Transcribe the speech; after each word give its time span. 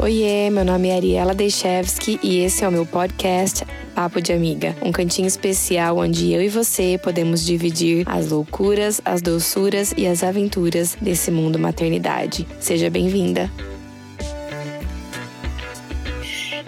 Oiê, 0.00 0.48
meu 0.48 0.64
nome 0.64 0.90
é 0.90 0.94
Ariela 0.94 1.34
Dechevski 1.34 2.20
e 2.22 2.44
esse 2.44 2.62
é 2.62 2.68
o 2.68 2.70
meu 2.70 2.86
podcast 2.86 3.66
Papo 3.96 4.22
de 4.22 4.32
Amiga, 4.32 4.76
um 4.80 4.92
cantinho 4.92 5.26
especial 5.26 5.98
onde 5.98 6.32
eu 6.32 6.40
e 6.40 6.48
você 6.48 6.96
podemos 7.02 7.44
dividir 7.44 8.08
as 8.08 8.28
loucuras, 8.30 9.00
as 9.04 9.20
doçuras 9.20 9.92
e 9.96 10.06
as 10.06 10.22
aventuras 10.22 10.94
desse 10.94 11.32
mundo 11.32 11.58
maternidade. 11.58 12.46
Seja 12.60 12.88
bem-vinda! 12.88 13.50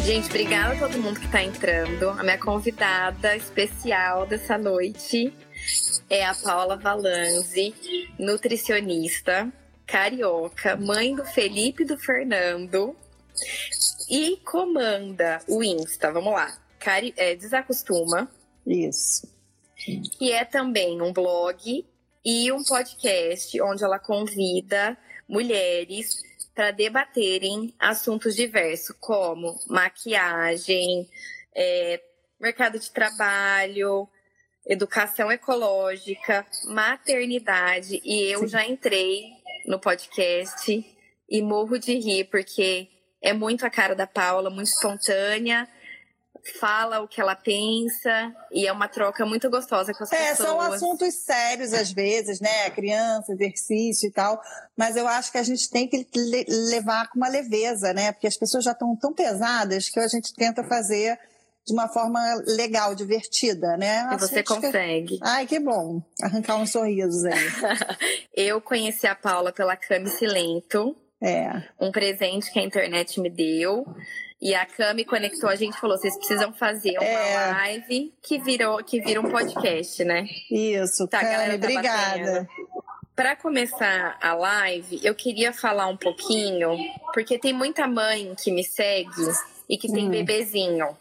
Gente, 0.04 0.26
obrigada 0.26 0.74
a 0.74 0.88
todo 0.88 1.00
mundo 1.00 1.20
que 1.20 1.26
está 1.26 1.40
entrando. 1.40 2.10
A 2.10 2.24
minha 2.24 2.38
convidada 2.38 3.36
especial 3.36 4.26
dessa 4.26 4.58
noite 4.58 5.32
é 6.10 6.26
a 6.26 6.34
Paula 6.34 6.76
Valanzi, 6.76 7.72
nutricionista, 8.18 9.48
carioca, 9.86 10.74
mãe 10.74 11.14
do 11.14 11.24
Felipe 11.24 11.84
e 11.84 11.86
do 11.86 11.96
Fernando 11.96 12.96
e 14.08 14.36
comanda 14.38 15.40
o 15.48 15.62
Insta, 15.62 16.12
vamos 16.12 16.32
lá, 16.32 16.58
Cari 16.78 17.14
é, 17.16 17.34
Desacostuma. 17.36 18.30
Isso. 18.66 19.28
Que 20.18 20.32
é 20.32 20.44
também 20.44 21.00
um 21.00 21.12
blog 21.12 21.86
e 22.24 22.52
um 22.52 22.62
podcast 22.62 23.60
onde 23.62 23.82
ela 23.82 23.98
convida 23.98 24.96
mulheres 25.28 26.22
para 26.54 26.70
debaterem 26.70 27.74
assuntos 27.78 28.34
diversos, 28.34 28.94
como 29.00 29.58
maquiagem, 29.66 31.08
é, 31.54 32.02
mercado 32.38 32.78
de 32.78 32.90
trabalho, 32.90 34.08
educação 34.66 35.30
ecológica, 35.30 36.46
maternidade. 36.66 38.00
E 38.04 38.30
eu 38.30 38.40
Sim. 38.40 38.48
já 38.48 38.66
entrei 38.66 39.30
no 39.66 39.78
podcast 39.78 40.84
e 41.28 41.42
morro 41.42 41.78
de 41.78 41.94
rir, 41.98 42.24
porque 42.24 42.88
é 43.22 43.32
muito 43.32 43.64
a 43.66 43.70
cara 43.70 43.94
da 43.94 44.06
Paula, 44.06 44.50
muito 44.50 44.68
espontânea 44.68 45.68
fala 46.58 47.00
o 47.00 47.08
que 47.08 47.20
ela 47.20 47.34
pensa 47.34 48.34
e 48.50 48.66
é 48.66 48.72
uma 48.72 48.88
troca 48.88 49.24
muito 49.26 49.50
gostosa 49.50 49.92
com 49.92 50.04
as 50.04 50.12
é, 50.12 50.30
pessoas. 50.30 50.48
São 50.48 50.60
assuntos 50.60 51.14
sérios 51.14 51.72
às 51.72 51.92
vezes, 51.92 52.40
né? 52.40 52.70
Criança, 52.70 53.32
exercício 53.32 54.08
e 54.08 54.12
tal, 54.12 54.40
mas 54.76 54.96
eu 54.96 55.06
acho 55.06 55.30
que 55.30 55.38
a 55.38 55.42
gente 55.42 55.68
tem 55.70 55.88
que 55.88 56.06
levar 56.48 57.08
com 57.08 57.18
uma 57.18 57.28
leveza, 57.28 57.92
né? 57.92 58.12
Porque 58.12 58.26
as 58.26 58.36
pessoas 58.36 58.64
já 58.64 58.72
estão 58.72 58.96
tão 58.96 59.12
pesadas 59.12 59.88
que 59.88 60.00
a 60.00 60.08
gente 60.08 60.34
tenta 60.34 60.64
fazer 60.64 61.18
de 61.66 61.74
uma 61.74 61.88
forma 61.88 62.20
legal, 62.46 62.94
divertida, 62.94 63.76
né? 63.76 64.08
E 64.12 64.18
você 64.18 64.42
consegue. 64.42 65.18
Que... 65.18 65.20
Ai, 65.22 65.46
que 65.46 65.60
bom. 65.60 66.02
Arrancar 66.22 66.56
uns 66.56 66.72
sorrisos 66.72 67.24
aí. 67.24 67.34
eu 68.34 68.60
conheci 68.60 69.06
a 69.06 69.14
Paula 69.14 69.52
pela 69.52 69.76
Cami 69.76 70.08
Silento. 70.08 70.96
É. 71.22 71.62
Um 71.78 71.92
presente 71.92 72.50
que 72.50 72.58
a 72.58 72.62
internet 72.62 73.20
me 73.20 73.28
deu. 73.28 73.84
E 74.40 74.54
a 74.54 74.64
Cami 74.64 75.04
conectou 75.04 75.50
a 75.50 75.54
gente 75.54 75.78
falou: 75.78 75.98
vocês 75.98 76.16
precisam 76.16 76.52
fazer 76.52 76.96
uma 76.98 77.04
é. 77.04 77.52
live 77.52 78.14
que 78.22 78.38
virou 78.38 78.82
que 78.82 79.00
vira 79.00 79.20
um 79.20 79.30
podcast, 79.30 80.02
né? 80.02 80.26
Isso, 80.50 81.06
tá, 81.06 81.20
Cami, 81.20 81.58
tá 81.58 81.66
obrigada. 81.66 82.48
Para 83.14 83.36
começar 83.36 84.16
a 84.18 84.32
live, 84.32 84.98
eu 85.04 85.14
queria 85.14 85.52
falar 85.52 85.88
um 85.88 85.96
pouquinho, 85.96 86.70
porque 87.12 87.38
tem 87.38 87.52
muita 87.52 87.86
mãe 87.86 88.34
que 88.42 88.50
me 88.50 88.64
segue 88.64 89.10
e 89.68 89.76
que 89.76 89.92
tem 89.92 90.06
hum. 90.06 90.10
bebezinho. 90.10 90.96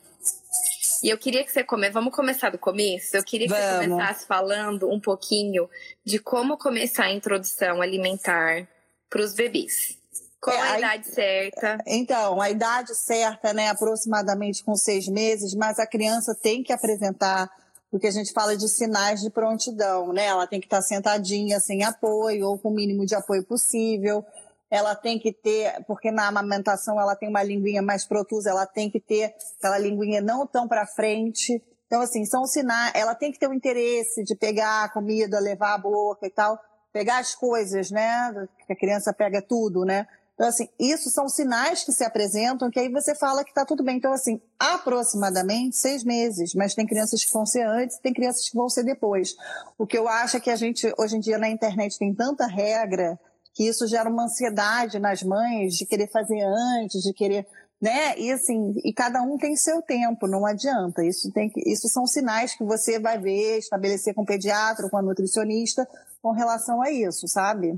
E 1.02 1.08
eu 1.08 1.18
queria 1.18 1.46
que 1.46 1.52
você 1.52 1.64
come... 1.64 1.90
vamos 1.90 2.14
começar 2.14 2.50
do 2.50 2.58
começo. 2.58 3.16
Eu 3.16 3.24
queria 3.24 3.48
que 3.48 3.54
vamos. 3.54 3.70
você 3.70 3.88
começasse 3.88 4.28
falando 4.28 4.92
um 4.92 5.00
pouquinho 5.00 5.70
de 6.04 6.20
como 6.20 6.58
começar 6.58 7.06
a 7.06 7.12
introdução 7.12 7.82
alimentar 7.82 8.68
para 9.10 9.22
os 9.22 9.34
bebês. 9.34 9.99
Qual 10.42 10.56
é, 10.56 10.60
a, 10.60 10.74
a 10.74 10.78
idade 10.78 11.08
certa? 11.08 11.78
Então, 11.86 12.42
a 12.42 12.50
idade 12.50 12.96
certa, 12.96 13.54
né, 13.54 13.70
aproximadamente 13.70 14.64
com 14.64 14.76
seis 14.76 15.08
meses, 15.08 15.54
mas 15.54 15.80
a 15.80 15.88
criança 15.88 16.34
tem 16.34 16.64
que 16.64 16.72
apresentar, 16.72 17.50
porque 17.92 18.08
a 18.08 18.12
gente 18.12 18.32
fala 18.32 18.56
de 18.56 18.70
sinais 18.70 19.22
de 19.22 19.30
prontidão, 19.30 20.14
né? 20.14 20.26
Ela 20.26 20.48
tem 20.48 20.60
que 20.60 20.68
estar 20.68 20.82
sentadinha, 20.82 21.60
sem 21.60 21.84
apoio, 21.84 22.48
ou 22.48 22.58
com 22.58 22.70
o 22.70 22.74
mínimo 22.74 23.06
de 23.06 23.16
apoio 23.16 23.44
possível 23.44 24.26
ela 24.70 24.96
tem 24.96 25.18
que 25.18 25.34
ter, 25.34 25.84
porque 25.88 26.12
na 26.12 26.28
amamentação 26.28 27.00
ela 27.02 27.16
tem 27.16 27.28
uma 27.28 27.42
linguinha 27.42 27.82
mais 27.82 28.06
protusa, 28.06 28.52
ela 28.52 28.68
tem 28.68 28.90
que 28.90 29.00
ter 29.00 29.34
aquela 29.58 29.80
linguinha 29.80 30.22
não 30.22 30.46
tão 30.46 30.68
para 30.68 30.86
frente. 30.86 31.62
Então, 31.88 32.02
assim, 32.02 32.24
são 32.24 32.46
sinais, 32.46 32.92
ela 32.94 33.16
tem 33.16 33.32
que 33.32 33.40
ter 33.40 33.48
o 33.48 33.54
interesse 33.54 34.24
de 34.24 34.36
pegar 34.36 34.84
a 34.84 34.90
comida, 34.90 35.40
levar 35.40 35.74
a 35.74 35.78
boca 35.78 36.28
e 36.28 36.30
tal, 36.30 36.60
pegar 36.94 37.18
as 37.18 37.34
coisas, 37.34 37.90
né? 37.90 38.48
Que 38.68 38.74
a 38.74 38.76
criança 38.76 39.12
pega 39.12 39.42
tudo, 39.42 39.84
né? 39.84 40.08
Então, 40.40 40.48
assim, 40.48 40.70
isso 40.80 41.10
são 41.10 41.28
sinais 41.28 41.84
que 41.84 41.92
se 41.92 42.02
apresentam 42.02 42.72
que 42.72 42.80
aí 42.80 42.90
você 42.90 43.14
fala 43.14 43.44
que 43.44 43.50
está 43.50 43.66
tudo 43.66 43.84
bem. 43.84 43.98
Então, 43.98 44.14
assim, 44.14 44.40
aproximadamente 44.58 45.76
seis 45.76 46.02
meses, 46.02 46.56
mas 46.56 46.74
tem 46.74 46.88
crianças 46.88 47.22
que 47.26 47.34
vão 47.34 47.46
ser 47.46 47.64
antes, 47.68 47.98
tem 47.98 48.14
crianças 48.14 48.48
que 48.48 48.56
vão 48.56 48.70
ser 48.70 48.84
depois. 48.84 49.36
O 49.78 49.86
que 49.86 49.98
eu 49.98 50.08
acho 50.08 50.38
é 50.38 50.40
que 50.40 50.50
a 50.50 50.56
gente, 50.56 50.90
hoje 50.98 51.18
em 51.18 51.20
dia, 51.20 51.38
na 51.38 51.50
internet 51.50 52.00
tem 52.00 52.16
tanta 52.16 52.48
regra, 52.48 53.20
que 53.54 53.68
isso 53.68 53.86
gera 53.86 54.10
uma 54.10 54.24
ansiedade 54.24 54.98
nas 54.98 55.22
mães 55.24 55.74
de 55.74 55.86
querer 55.86 56.10
fazer 56.10 56.42
antes, 56.42 57.02
de 57.02 57.12
querer, 57.12 57.46
né? 57.82 58.18
E 58.18 58.32
assim, 58.32 58.76
e 58.86 58.94
cada 58.94 59.22
um 59.22 59.38
tem 59.38 59.58
seu 59.58 59.82
tempo, 59.82 60.26
não 60.26 60.46
adianta. 60.46 61.04
Isso 61.04 61.30
tem 61.34 61.50
que, 61.50 61.70
isso 61.70 61.90
são 61.90 62.08
sinais 62.08 62.56
que 62.56 62.64
você 62.64 62.98
vai 62.98 63.20
ver, 63.20 63.58
estabelecer 63.58 64.14
com 64.14 64.22
o 64.22 64.26
pediatra, 64.26 64.90
com 64.90 64.96
a 64.96 65.02
nutricionista, 65.02 65.86
com 66.22 66.32
relação 66.32 66.82
a 66.82 66.90
isso, 66.90 67.28
sabe? 67.28 67.78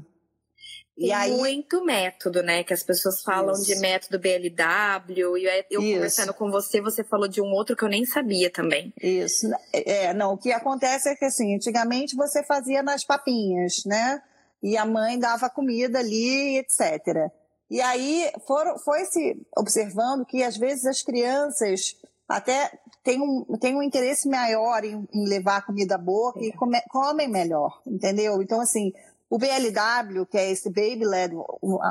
E 1.06 1.12
aí... 1.12 1.32
muito 1.32 1.84
método, 1.84 2.44
né? 2.44 2.64
Que 2.64 2.74
as 2.74 2.84
pessoas 2.84 3.22
falam 3.22 3.54
Isso. 3.54 3.66
de 3.66 3.76
método 3.80 4.20
BLW. 4.20 5.38
E 5.38 5.66
eu 5.70 5.82
Isso. 5.82 5.94
conversando 5.94 6.34
com 6.34 6.52
você, 6.52 6.82
você 6.82 7.04
falou 7.04 7.28
de 7.28 7.42
um 7.42 7.52
outro 7.52 7.76
que 7.76 7.84
eu 7.84 7.90
nem 7.90 8.06
sabia 8.06 8.50
também. 8.50 8.94
Isso. 9.02 9.50
É, 9.74 10.14
não, 10.14 10.34
o 10.34 10.38
que 10.38 10.52
acontece 10.52 11.10
é 11.10 11.16
que 11.16 11.26
assim, 11.26 11.56
antigamente 11.56 12.16
você 12.16 12.44
fazia 12.44 12.84
nas 12.84 13.04
papinhas, 13.04 13.84
né? 13.86 14.22
e 14.62 14.78
a 14.78 14.86
mãe 14.86 15.18
dava 15.18 15.50
comida 15.50 16.00
ali, 16.00 16.58
etc. 16.58 17.32
E 17.70 17.82
aí 17.82 18.32
foram, 18.46 18.78
foi 18.78 19.06
se 19.06 19.42
observando 19.58 20.26
que 20.26 20.44
às 20.44 20.58
vezes 20.58 20.86
as 20.86 21.02
crianças 21.02 21.96
até 22.28 22.72
têm 23.04 23.22
um, 23.22 23.58
têm 23.58 23.76
um 23.76 23.84
interesse 23.84 24.30
maior 24.30 24.84
em, 24.84 25.08
em 25.14 25.28
levar 25.28 25.66
comida 25.66 25.96
à 25.96 25.98
boca 25.98 26.40
e 26.40 26.52
come, 26.54 26.80
comem 26.90 27.28
melhor, 27.28 27.82
entendeu? 27.86 28.42
Então, 28.42 28.62
assim, 28.62 28.94
o 29.32 29.38
BLW, 29.38 30.26
que 30.26 30.38
é 30.38 30.52
esse 30.52 30.70
Baby 30.70 31.06
Led 31.06 31.34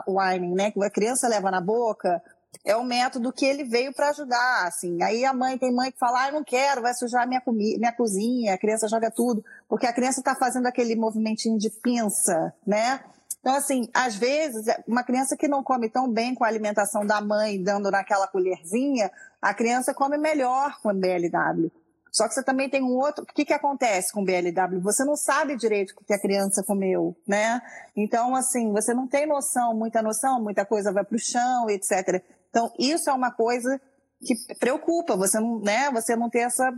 Whining, 0.07 0.55
né, 0.55 0.71
que 0.71 0.85
a 0.85 0.91
criança 0.91 1.27
leva 1.27 1.51
na 1.51 1.59
boca, 1.59 2.23
é 2.63 2.77
um 2.77 2.85
método 2.85 3.33
que 3.33 3.47
ele 3.47 3.65
veio 3.65 3.95
para 3.95 4.11
ajudar, 4.11 4.67
assim. 4.67 5.03
Aí 5.03 5.25
a 5.25 5.33
mãe 5.33 5.57
tem 5.57 5.73
mãe 5.73 5.91
que 5.91 5.99
fala, 5.99 6.27
ah, 6.27 6.33
não 6.33 6.45
quero, 6.45 6.83
vai 6.83 6.93
sujar 6.93 7.27
minha, 7.27 7.43
minha 7.47 7.93
cozinha, 7.93 8.53
a 8.53 8.59
criança 8.59 8.87
joga 8.87 9.11
tudo, 9.11 9.43
porque 9.67 9.87
a 9.87 9.93
criança 9.93 10.21
está 10.21 10.35
fazendo 10.35 10.67
aquele 10.67 10.95
movimentinho 10.95 11.57
de 11.57 11.71
pinça, 11.71 12.53
né? 12.67 13.01
Então, 13.41 13.55
assim, 13.55 13.89
às 13.95 14.17
vezes, 14.17 14.67
uma 14.87 15.03
criança 15.03 15.35
que 15.35 15.49
não 15.49 15.63
come 15.63 15.89
tão 15.89 16.13
bem 16.13 16.35
com 16.35 16.45
a 16.45 16.47
alimentação 16.47 17.07
da 17.07 17.23
mãe, 17.23 17.63
dando 17.63 17.91
naquela 17.91 18.27
colherzinha, 18.27 19.11
a 19.41 19.55
criança 19.55 19.95
come 19.95 20.19
melhor 20.19 20.79
com 20.83 20.93
BLW. 20.93 21.73
Só 22.13 22.27
que 22.27 22.35
você 22.35 22.43
também 22.43 22.69
tem 22.69 22.83
um 22.83 22.97
outro. 22.97 23.25
O 23.25 23.27
que, 23.27 23.45
que 23.45 23.53
acontece 23.53 24.13
com 24.13 24.23
o 24.23 24.25
BLW? 24.25 24.81
Você 24.83 25.05
não 25.05 25.17
sabe 25.17 25.57
direito 25.57 25.95
o 25.97 26.05
que 26.05 26.13
a 26.13 26.21
criança 26.21 26.63
comeu, 26.65 27.17
né? 27.27 27.61
Então, 27.97 28.35
assim, 28.35 28.73
você 28.73 28.93
não 28.93 29.07
tem 29.07 29.27
noção, 29.27 29.75
muita 29.75 30.03
noção, 30.03 30.43
muita 30.43 30.65
coisa 30.65 30.93
vai 30.93 31.05
para 31.05 31.17
o 31.17 31.19
chão, 31.19 31.71
etc. 31.71 32.23
Então, 32.51 32.73
isso 32.79 33.09
é 33.09 33.13
uma 33.13 33.31
coisa 33.31 33.81
que 34.21 34.35
preocupa, 34.57 35.17
você 35.17 35.39
não, 35.41 35.61
né, 35.61 35.91
você 35.91 36.15
não 36.15 36.29
ter 36.29 36.41
essa 36.41 36.71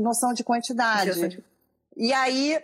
noção 0.00 0.32
de 0.32 0.42
quantidade. 0.42 1.42
E 1.96 2.12
aí, 2.12 2.60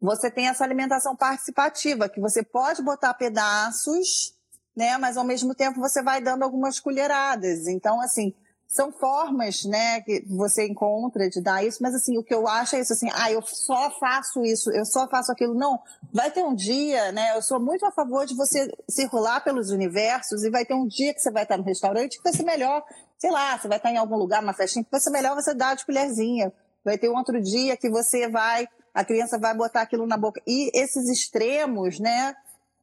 você 0.00 0.30
tem 0.30 0.48
essa 0.48 0.64
alimentação 0.64 1.14
participativa, 1.14 2.08
que 2.08 2.20
você 2.20 2.42
pode 2.42 2.82
botar 2.82 3.12
pedaços, 3.14 4.34
né, 4.74 4.96
mas 4.96 5.16
ao 5.16 5.24
mesmo 5.24 5.54
tempo 5.54 5.80
você 5.80 6.02
vai 6.02 6.20
dando 6.20 6.44
algumas 6.44 6.80
colheradas. 6.80 7.66
Então, 7.66 8.00
assim, 8.00 8.34
são 8.72 8.90
formas, 8.90 9.66
né, 9.66 10.00
que 10.00 10.24
você 10.26 10.66
encontra 10.66 11.28
de 11.28 11.42
dar 11.42 11.62
isso, 11.62 11.82
mas 11.82 11.94
assim, 11.94 12.16
o 12.16 12.24
que 12.24 12.32
eu 12.32 12.48
acho 12.48 12.74
é 12.74 12.80
isso, 12.80 12.94
assim, 12.94 13.10
ah, 13.12 13.30
eu 13.30 13.42
só 13.42 13.90
faço 14.00 14.42
isso, 14.46 14.70
eu 14.70 14.86
só 14.86 15.06
faço 15.06 15.30
aquilo. 15.30 15.52
Não, 15.54 15.78
vai 16.10 16.30
ter 16.30 16.42
um 16.42 16.54
dia, 16.54 17.12
né, 17.12 17.36
eu 17.36 17.42
sou 17.42 17.60
muito 17.60 17.84
a 17.84 17.92
favor 17.92 18.24
de 18.24 18.34
você 18.34 18.72
circular 18.88 19.44
pelos 19.44 19.70
universos 19.70 20.42
e 20.42 20.48
vai 20.48 20.64
ter 20.64 20.72
um 20.72 20.86
dia 20.86 21.12
que 21.12 21.20
você 21.20 21.30
vai 21.30 21.42
estar 21.42 21.58
no 21.58 21.64
restaurante 21.64 22.16
que 22.16 22.24
vai 22.24 22.32
ser 22.32 22.44
melhor, 22.44 22.82
sei 23.18 23.30
lá, 23.30 23.58
você 23.58 23.68
vai 23.68 23.76
estar 23.76 23.90
em 23.90 23.98
algum 23.98 24.16
lugar, 24.16 24.40
numa 24.40 24.54
festinha, 24.54 24.82
que 24.82 24.90
vai 24.90 25.00
ser 25.00 25.10
melhor 25.10 25.34
você 25.34 25.52
dar 25.52 25.76
de 25.76 25.84
colherzinha. 25.84 26.50
Vai 26.82 26.96
ter 26.96 27.10
um 27.10 27.16
outro 27.16 27.42
dia 27.42 27.76
que 27.76 27.90
você 27.90 28.26
vai, 28.26 28.66
a 28.94 29.04
criança 29.04 29.38
vai 29.38 29.54
botar 29.54 29.82
aquilo 29.82 30.06
na 30.06 30.16
boca. 30.16 30.40
E 30.46 30.70
esses 30.74 31.10
extremos, 31.10 32.00
né, 32.00 32.34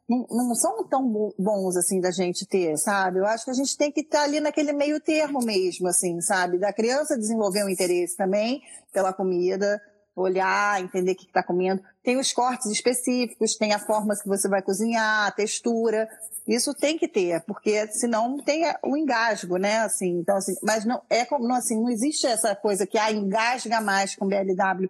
não, 0.09 0.25
não, 0.29 0.55
são 0.55 0.83
tão 0.85 1.31
bons 1.37 1.77
assim 1.77 2.01
da 2.01 2.09
gente 2.09 2.45
ter, 2.45 2.75
sabe? 2.77 3.19
Eu 3.19 3.25
acho 3.25 3.45
que 3.45 3.51
a 3.51 3.53
gente 3.53 3.77
tem 3.77 3.91
que 3.91 4.01
estar 4.01 4.19
tá 4.19 4.23
ali 4.23 4.39
naquele 4.39 4.73
meio 4.73 4.99
termo 4.99 5.39
mesmo, 5.39 5.87
assim, 5.87 6.19
sabe? 6.19 6.57
Da 6.57 6.73
criança 6.73 7.17
desenvolver 7.17 7.63
um 7.63 7.69
interesse 7.69 8.17
também 8.17 8.63
pela 8.91 9.13
comida, 9.13 9.79
olhar, 10.15 10.81
entender 10.81 11.11
o 11.11 11.15
que 11.15 11.25
está 11.25 11.43
comendo. 11.43 11.83
Tem 12.03 12.17
os 12.17 12.33
cortes 12.33 12.71
específicos, 12.71 13.55
tem 13.55 13.71
a 13.71 13.79
forma 13.79 14.15
que 14.15 14.27
você 14.27 14.49
vai 14.49 14.63
cozinhar, 14.63 15.27
a 15.27 15.31
textura. 15.31 16.09
Isso 16.47 16.73
tem 16.73 16.97
que 16.97 17.07
ter, 17.07 17.41
porque 17.41 17.87
senão 17.89 18.29
não 18.29 18.43
tem 18.43 18.63
o 18.83 18.97
engasgo, 18.97 19.57
né? 19.57 19.79
Assim, 19.81 20.17
então, 20.17 20.37
assim, 20.37 20.55
mas 20.63 20.85
não 20.85 21.01
é 21.07 21.23
como 21.23 21.53
assim, 21.53 21.79
não 21.79 21.89
existe 21.89 22.25
essa 22.25 22.55
coisa 22.55 22.87
que 22.87 22.97
ah, 22.97 23.11
engasga 23.11 23.79
mais 23.79 24.15
com 24.15 24.27
BLW. 24.27 24.89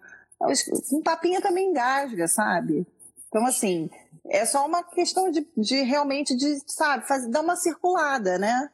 Um 0.90 1.02
papinha 1.02 1.42
também 1.42 1.68
engasga, 1.68 2.26
sabe? 2.26 2.86
Então, 3.28 3.44
assim, 3.46 3.90
é 4.28 4.44
só 4.44 4.66
uma 4.66 4.82
questão 4.82 5.30
de, 5.30 5.46
de 5.56 5.82
realmente 5.82 6.36
de, 6.36 6.58
sabe, 6.66 7.06
fazer, 7.06 7.30
dar 7.30 7.40
uma 7.40 7.56
circulada, 7.56 8.38
né? 8.38 8.68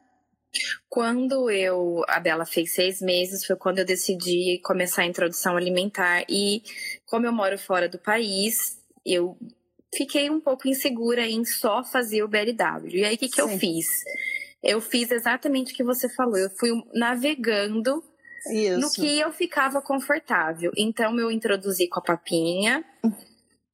Quando 0.89 1.49
eu, 1.49 2.03
a 2.07 2.19
Bela 2.19 2.45
fez 2.45 2.73
seis 2.73 3.01
meses, 3.01 3.45
foi 3.45 3.55
quando 3.55 3.79
eu 3.79 3.85
decidi 3.85 4.59
começar 4.63 5.03
a 5.03 5.05
introdução 5.05 5.55
alimentar. 5.55 6.23
E 6.27 6.63
como 7.05 7.25
eu 7.25 7.33
moro 7.33 7.57
fora 7.59 7.87
do 7.87 7.99
país, 7.99 8.79
eu 9.05 9.37
fiquei 9.95 10.29
um 10.29 10.39
pouco 10.39 10.67
insegura 10.67 11.25
em 11.25 11.45
só 11.45 11.83
fazer 11.83 12.23
o 12.23 12.27
BLW. 12.27 12.89
E 12.89 13.05
aí, 13.05 13.15
o 13.15 13.17
que, 13.17 13.29
que 13.29 13.41
eu 13.41 13.49
fiz? 13.49 13.87
Eu 14.63 14.81
fiz 14.81 15.11
exatamente 15.11 15.73
o 15.73 15.75
que 15.75 15.83
você 15.83 16.09
falou. 16.09 16.37
Eu 16.37 16.49
fui 16.49 16.71
navegando 16.93 18.03
Isso. 18.51 18.79
no 18.79 18.91
que 18.91 19.19
eu 19.19 19.31
ficava 19.31 19.81
confortável. 19.81 20.71
Então, 20.75 21.17
eu 21.19 21.29
introduzi 21.29 21.87
com 21.87 21.99
a 21.99 22.03
papinha. 22.03 22.83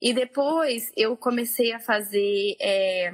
E 0.04 0.14
depois, 0.14 0.92
eu 0.96 1.18
comecei 1.18 1.74
a 1.74 1.80
fazer... 1.80 2.58
É, 2.60 3.14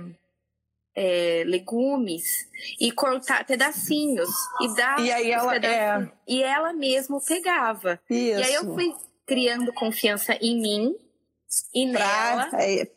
é, 0.95 1.43
legumes 1.45 2.45
e 2.77 2.91
cortar 2.91 3.45
pedacinhos 3.45 4.29
e 4.59 4.75
dar 4.75 4.99
e 4.99 5.09
aí 5.09 5.31
ela 5.31 5.55
é... 5.55 6.11
e 6.27 6.43
ela 6.43 6.73
mesmo 6.73 7.21
pegava. 7.25 7.99
Isso. 8.09 8.39
e 8.39 8.43
aí 8.43 8.53
eu 8.53 8.73
fui 8.73 8.93
criando 9.25 9.71
confiança 9.71 10.33
em 10.41 10.61
mim 10.61 10.95
e 11.73 11.89
pra, 11.91 12.49
nela. 12.49 12.49
é, 12.61 12.91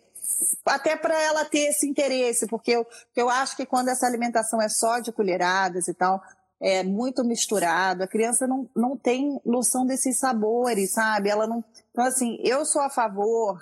até 0.67 0.97
para 0.97 1.21
ela 1.23 1.45
ter 1.45 1.69
esse 1.69 1.87
interesse 1.87 2.49
porque 2.49 2.73
eu, 2.73 2.85
eu 3.15 3.29
acho 3.29 3.57
que 3.57 3.65
quando 3.65 3.89
essa 3.89 4.05
alimentação 4.05 4.61
é 4.61 4.69
só 4.69 4.99
de 4.99 5.13
colheradas 5.13 5.87
e 5.87 5.95
tal 5.95 6.21
é 6.61 6.83
muito 6.83 7.23
misturado 7.23 8.03
a 8.03 8.09
criança 8.09 8.49
não, 8.49 8.69
não 8.75 8.97
tem 8.97 9.41
noção 9.45 9.87
desses 9.87 10.19
sabores 10.19 10.91
sabe? 10.91 11.29
Ela 11.29 11.47
não 11.47 11.65
então 11.93 12.05
assim 12.05 12.37
eu 12.43 12.65
sou 12.65 12.83
a 12.83 12.91
favor 12.91 13.61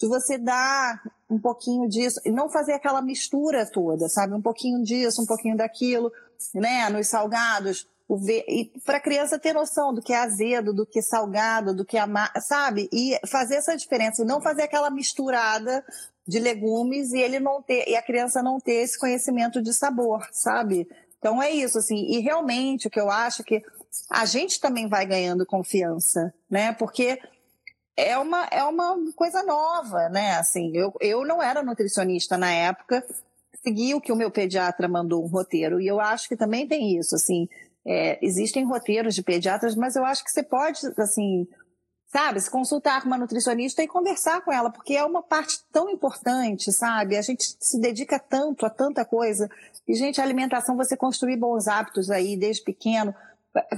de 0.00 0.08
você 0.08 0.38
dar 0.38 1.02
um 1.28 1.38
pouquinho 1.38 1.86
disso, 1.86 2.18
e 2.24 2.30
não 2.30 2.48
fazer 2.48 2.72
aquela 2.72 3.02
mistura 3.02 3.66
toda, 3.66 4.08
sabe? 4.08 4.34
Um 4.34 4.40
pouquinho 4.40 4.82
disso, 4.82 5.22
um 5.22 5.26
pouquinho 5.26 5.56
daquilo, 5.56 6.10
né? 6.54 6.88
Nos 6.88 7.06
salgados, 7.06 7.86
o 8.08 8.16
ver, 8.16 8.44
e 8.48 8.72
para 8.84 8.96
a 8.96 9.00
criança 9.00 9.38
ter 9.38 9.52
noção 9.52 9.92
do 9.92 10.02
que 10.02 10.12
é 10.12 10.16
azedo, 10.16 10.72
do 10.72 10.86
que 10.86 10.98
é 10.98 11.02
salgado, 11.02 11.74
do 11.74 11.84
que 11.84 11.98
é 11.98 12.00
amargo, 12.00 12.40
sabe? 12.40 12.88
E 12.90 13.16
fazer 13.28 13.56
essa 13.56 13.76
diferença, 13.76 14.22
e 14.22 14.24
não 14.24 14.40
fazer 14.40 14.62
aquela 14.62 14.90
misturada 14.90 15.84
de 16.26 16.38
legumes 16.38 17.12
e 17.12 17.18
ele 17.18 17.38
não 17.38 17.62
ter, 17.62 17.86
e 17.86 17.94
a 17.94 18.02
criança 18.02 18.42
não 18.42 18.58
ter 18.58 18.82
esse 18.82 18.98
conhecimento 18.98 19.62
de 19.62 19.74
sabor, 19.74 20.26
sabe? 20.32 20.88
Então 21.18 21.42
é 21.42 21.50
isso, 21.50 21.78
assim, 21.78 22.06
e 22.06 22.20
realmente 22.20 22.88
o 22.88 22.90
que 22.90 22.98
eu 22.98 23.10
acho 23.10 23.42
é 23.42 23.44
que 23.44 23.62
a 24.08 24.24
gente 24.24 24.58
também 24.60 24.88
vai 24.88 25.04
ganhando 25.04 25.44
confiança, 25.44 26.32
né? 26.48 26.72
Porque 26.72 27.20
é 28.08 28.18
uma, 28.18 28.44
é 28.50 28.62
uma 28.64 28.96
coisa 29.14 29.42
nova, 29.42 30.08
né? 30.08 30.36
Assim, 30.36 30.76
eu, 30.76 30.92
eu 31.00 31.24
não 31.24 31.42
era 31.42 31.62
nutricionista 31.62 32.36
na 32.36 32.50
época, 32.50 33.04
segui 33.62 33.94
o 33.94 34.00
que 34.00 34.12
o 34.12 34.16
meu 34.16 34.30
pediatra 34.30 34.88
mandou 34.88 35.24
um 35.24 35.28
roteiro, 35.28 35.80
e 35.80 35.86
eu 35.86 36.00
acho 36.00 36.28
que 36.28 36.36
também 36.36 36.66
tem 36.66 36.98
isso, 36.98 37.14
assim, 37.14 37.48
é, 37.84 38.18
existem 38.24 38.64
roteiros 38.64 39.14
de 39.14 39.22
pediatras, 39.22 39.74
mas 39.74 39.96
eu 39.96 40.04
acho 40.04 40.24
que 40.24 40.30
você 40.30 40.42
pode, 40.42 40.80
assim, 40.98 41.46
sabe, 42.12 42.40
se 42.40 42.50
consultar 42.50 43.00
com 43.00 43.06
uma 43.06 43.18
nutricionista 43.18 43.82
e 43.82 43.88
conversar 43.88 44.42
com 44.42 44.52
ela, 44.52 44.70
porque 44.70 44.94
é 44.96 45.04
uma 45.04 45.22
parte 45.22 45.60
tão 45.72 45.88
importante, 45.88 46.72
sabe? 46.72 47.16
A 47.16 47.22
gente 47.22 47.56
se 47.58 47.78
dedica 47.80 48.18
tanto 48.18 48.66
a 48.66 48.70
tanta 48.70 49.04
coisa. 49.04 49.48
E, 49.86 49.94
gente, 49.94 50.20
a 50.20 50.24
alimentação, 50.24 50.76
você 50.76 50.96
construir 50.96 51.36
bons 51.36 51.68
hábitos 51.68 52.10
aí 52.10 52.36
desde 52.36 52.64
pequeno, 52.64 53.14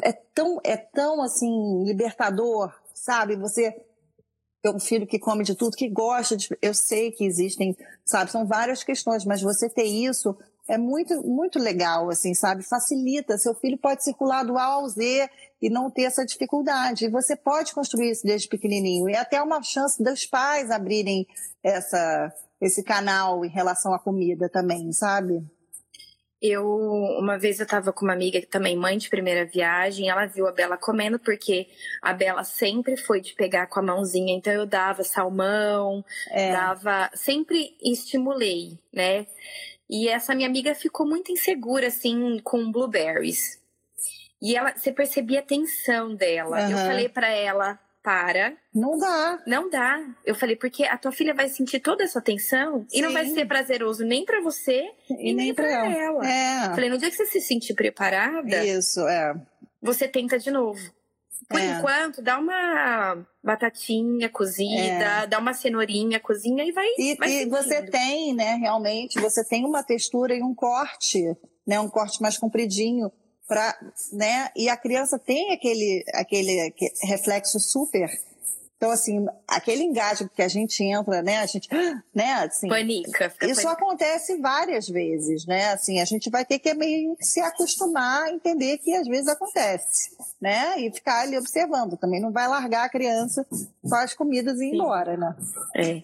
é 0.03 0.13
tão, 0.13 0.61
é 0.65 0.77
tão 0.77 1.23
assim, 1.23 1.85
libertador, 1.85 2.73
sabe? 2.95 3.37
Você 3.37 3.77
ter 4.63 4.71
um 4.71 4.79
filho 4.79 5.07
que 5.07 5.19
come 5.19 5.43
de 5.43 5.55
tudo, 5.55 5.77
que 5.77 5.89
gosta 5.89 6.37
de. 6.37 6.49
Eu 6.63 6.73
sei 6.73 7.11
que 7.11 7.25
existem, 7.25 7.77
sabe, 8.05 8.31
são 8.31 8.47
várias 8.47 8.85
questões, 8.85 9.25
mas 9.25 9.43
você 9.43 9.69
ter 9.69 9.85
isso 9.85 10.37
é 10.69 10.79
muito, 10.79 11.21
muito 11.27 11.59
legal, 11.59 12.09
assim, 12.09 12.33
sabe? 12.35 12.63
Facilita. 12.63 13.37
Seu 13.37 13.55
filho 13.55 13.77
pode 13.77 14.05
circular 14.05 14.45
do 14.45 14.57
A 14.57 14.65
ao 14.65 14.89
Z 14.89 15.29
e 15.61 15.69
não 15.69 15.91
ter 15.91 16.03
essa 16.03 16.25
dificuldade. 16.25 17.05
E 17.05 17.11
você 17.11 17.35
pode 17.35 17.75
construir 17.75 18.13
isso 18.13 18.23
desde 18.25 18.49
pequenininho. 18.49 19.09
E 19.09 19.17
até 19.17 19.43
uma 19.43 19.61
chance 19.63 20.03
dos 20.03 20.25
pais 20.25 20.71
abrirem 20.71 21.27
essa, 21.63 22.33
esse 22.61 22.83
canal 22.85 23.45
em 23.45 23.49
relação 23.49 23.93
à 23.93 23.99
comida 23.99 24.49
também, 24.49 24.93
sabe? 24.93 25.45
Eu, 26.43 26.67
uma 27.21 27.39
vez 27.39 27.61
eu 27.61 27.67
tava 27.67 27.93
com 27.93 28.05
uma 28.05 28.15
amiga 28.15 28.45
também, 28.51 28.77
mãe 28.77 28.99
de 28.99 29.09
primeira 29.09 29.45
viagem, 29.45 30.09
ela 30.09 30.27
viu 30.27 30.49
a 30.49 30.53
Bela 30.53 30.77
comendo, 30.77 31.17
porque 31.17 31.69
a 32.03 32.13
Bela 32.13 32.43
sempre 32.43 32.97
foi 32.97 33.21
de 33.21 33.33
pegar 33.33 33.69
com 33.69 33.79
a 33.79 33.83
mãozinha, 33.83 34.35
então 34.35 34.53
eu 34.53 34.67
dava 34.67 35.05
salmão, 35.05 36.05
é. 36.31 36.51
dava, 36.51 37.09
sempre 37.15 37.77
estimulei, 37.81 38.77
né? 38.93 39.25
E 39.89 40.09
essa 40.09 40.35
minha 40.35 40.49
amiga 40.49 40.75
ficou 40.75 41.07
muito 41.07 41.31
insegura, 41.31 41.87
assim, 41.87 42.41
com 42.41 42.73
blueberries. 42.73 43.61
E 44.41 44.57
ela, 44.57 44.73
você 44.75 44.91
percebia 44.91 45.39
a 45.39 45.45
tensão 45.45 46.13
dela. 46.15 46.63
Uhum. 46.63 46.71
Eu 46.71 46.79
falei 46.79 47.09
para 47.09 47.29
ela, 47.29 47.79
para. 48.03 48.55
Não 48.75 48.99
dá. 48.99 49.43
Não 49.47 49.71
dá. 49.71 50.01
Eu 50.25 50.35
falei, 50.35 50.57
porque 50.57 50.85
a 50.85 50.99
tua 50.99 51.13
filha 51.13 51.33
vai 51.33 51.49
sentir 51.49 51.81
toda 51.81 52.03
essa 52.03 52.21
tensão 52.21 52.85
Sim. 52.89 52.99
e 52.99 53.03
não 53.03 53.13
vai 53.13 53.27
ser 53.27 53.47
prazeroso 53.47 54.05
nem 54.05 54.25
para 54.25 54.41
você 54.41 54.91
e, 55.09 55.31
e, 55.31 55.35
nem, 55.35 55.55
para 55.55 55.71
ela. 55.71 55.95
ela. 55.95 56.29
É. 56.29 56.75
Falei, 56.75 56.91
no 56.91 56.99
dia 56.99 57.11
que 57.11 57.17
você 57.17 57.27
se 57.27 57.41
sentir 57.41 57.75
preparada. 57.75 58.65
Isso, 58.65 59.07
é. 59.07 59.35
Você 59.81 60.09
tenta 60.09 60.39
de 60.39 60.51
novo. 60.51 60.81
Por 61.49 61.61
é. 61.61 61.67
enquanto, 61.67 62.23
dá 62.23 62.39
uma 62.39 63.27
batatinha 63.43 64.29
cozida, 64.29 65.23
é. 65.23 65.27
dá 65.27 65.39
uma 65.39 65.53
cenourinha, 65.53 66.19
cozinha 66.19 66.65
e 66.65 66.73
vai. 66.73 66.87
E, 66.99 67.15
vai 67.17 67.31
e 67.31 67.47
você 67.47 67.83
tem, 67.83 68.35
né, 68.35 68.55
realmente, 68.55 69.21
você 69.21 69.45
tem 69.45 69.65
uma 69.65 69.83
textura 69.83 70.35
e 70.35 70.43
um 70.43 70.55
corte, 70.55 71.37
né, 71.67 71.79
um 71.79 71.89
corte 71.89 72.23
mais 72.23 72.39
compridinho 72.39 73.13
né? 74.13 74.51
E 74.57 74.69
a 74.69 74.77
criança 74.77 75.19
tem 75.19 75.53
aquele, 75.53 76.05
aquele, 76.15 76.73
reflexo 77.03 77.59
super 77.59 78.11
então, 78.83 78.91
assim, 78.91 79.25
aquele 79.47 79.85
engasgo 79.85 80.29
que 80.35 80.43
a 80.43 80.49
gente 80.49 80.83
entra, 80.83 81.23
né? 81.23 81.39
A 81.39 81.47
gente, 81.47 81.69
né? 82.13 82.33
Assim, 82.33 82.67
panica. 82.67 83.33
Isso 83.43 83.63
panica. 83.63 83.71
acontece 83.71 84.37
várias 84.39 84.89
vezes, 84.89 85.47
né? 85.47 85.69
Assim, 85.69 86.01
a 86.01 86.05
gente 86.05 86.29
vai 86.29 86.45
ter 86.45 86.59
que 86.59 86.75
meio 86.75 87.17
se 87.21 87.41
acostumar 87.41 88.25
a 88.25 88.33
entender 88.33 88.79
que 88.79 88.93
às 88.93 89.07
vezes 89.07 89.29
acontece, 89.29 90.11
né? 90.41 90.81
E 90.81 90.91
ficar 90.91 91.21
ali 91.21 91.39
observando. 91.39 91.97
Também 91.97 92.21
não 92.21 92.33
vai 92.33 92.49
largar 92.49 92.87
a 92.87 92.89
criança 92.89 93.47
com 93.49 93.95
as 93.95 94.15
comidas 94.15 94.59
e 94.59 94.65
ir 94.65 94.71
Sim. 94.71 94.75
embora, 94.75 95.17
né? 95.17 95.37
É. 95.77 96.03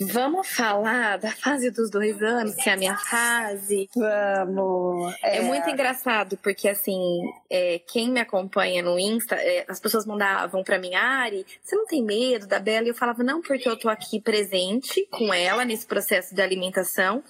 Vamos 0.00 0.48
falar 0.48 1.18
da 1.18 1.32
fase 1.32 1.70
dos 1.70 1.90
dois 1.90 2.22
anos, 2.22 2.54
que 2.54 2.70
é 2.70 2.74
a 2.74 2.76
minha 2.76 2.96
fase. 2.96 3.88
Vamos. 3.96 5.12
É, 5.22 5.38
é 5.38 5.42
muito 5.42 5.68
engraçado, 5.68 6.36
porque 6.36 6.68
assim, 6.68 7.20
é, 7.50 7.80
quem 7.80 8.08
me 8.08 8.20
acompanha 8.20 8.80
no 8.80 8.96
Insta, 8.96 9.34
é, 9.34 9.64
as 9.68 9.80
pessoas 9.80 10.06
mandavam 10.06 10.62
pra 10.62 10.78
mim, 10.78 10.94
Ari, 10.94 11.44
você 11.60 11.74
não 11.74 11.86
tem 11.86 12.02
medo 12.02 12.46
da 12.46 12.60
Bela? 12.60 12.86
E 12.86 12.90
eu 12.90 12.94
falava, 12.94 13.24
não, 13.24 13.42
porque 13.42 13.68
eu 13.68 13.76
tô 13.76 13.88
aqui 13.88 14.20
presente 14.20 15.04
com 15.10 15.34
ela 15.34 15.64
nesse 15.64 15.86
processo 15.86 16.32
de 16.32 16.40
alimentação. 16.40 17.22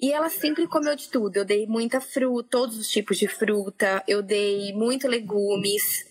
E 0.00 0.12
ela 0.12 0.30
sempre 0.30 0.66
comeu 0.66 0.96
de 0.96 1.10
tudo. 1.10 1.36
Eu 1.36 1.44
dei 1.44 1.66
muita 1.66 2.00
fruta, 2.00 2.48
todos 2.50 2.78
os 2.78 2.88
tipos 2.88 3.18
de 3.18 3.28
fruta, 3.28 4.02
eu 4.08 4.22
dei 4.22 4.72
muito 4.72 5.06
legumes. 5.08 6.06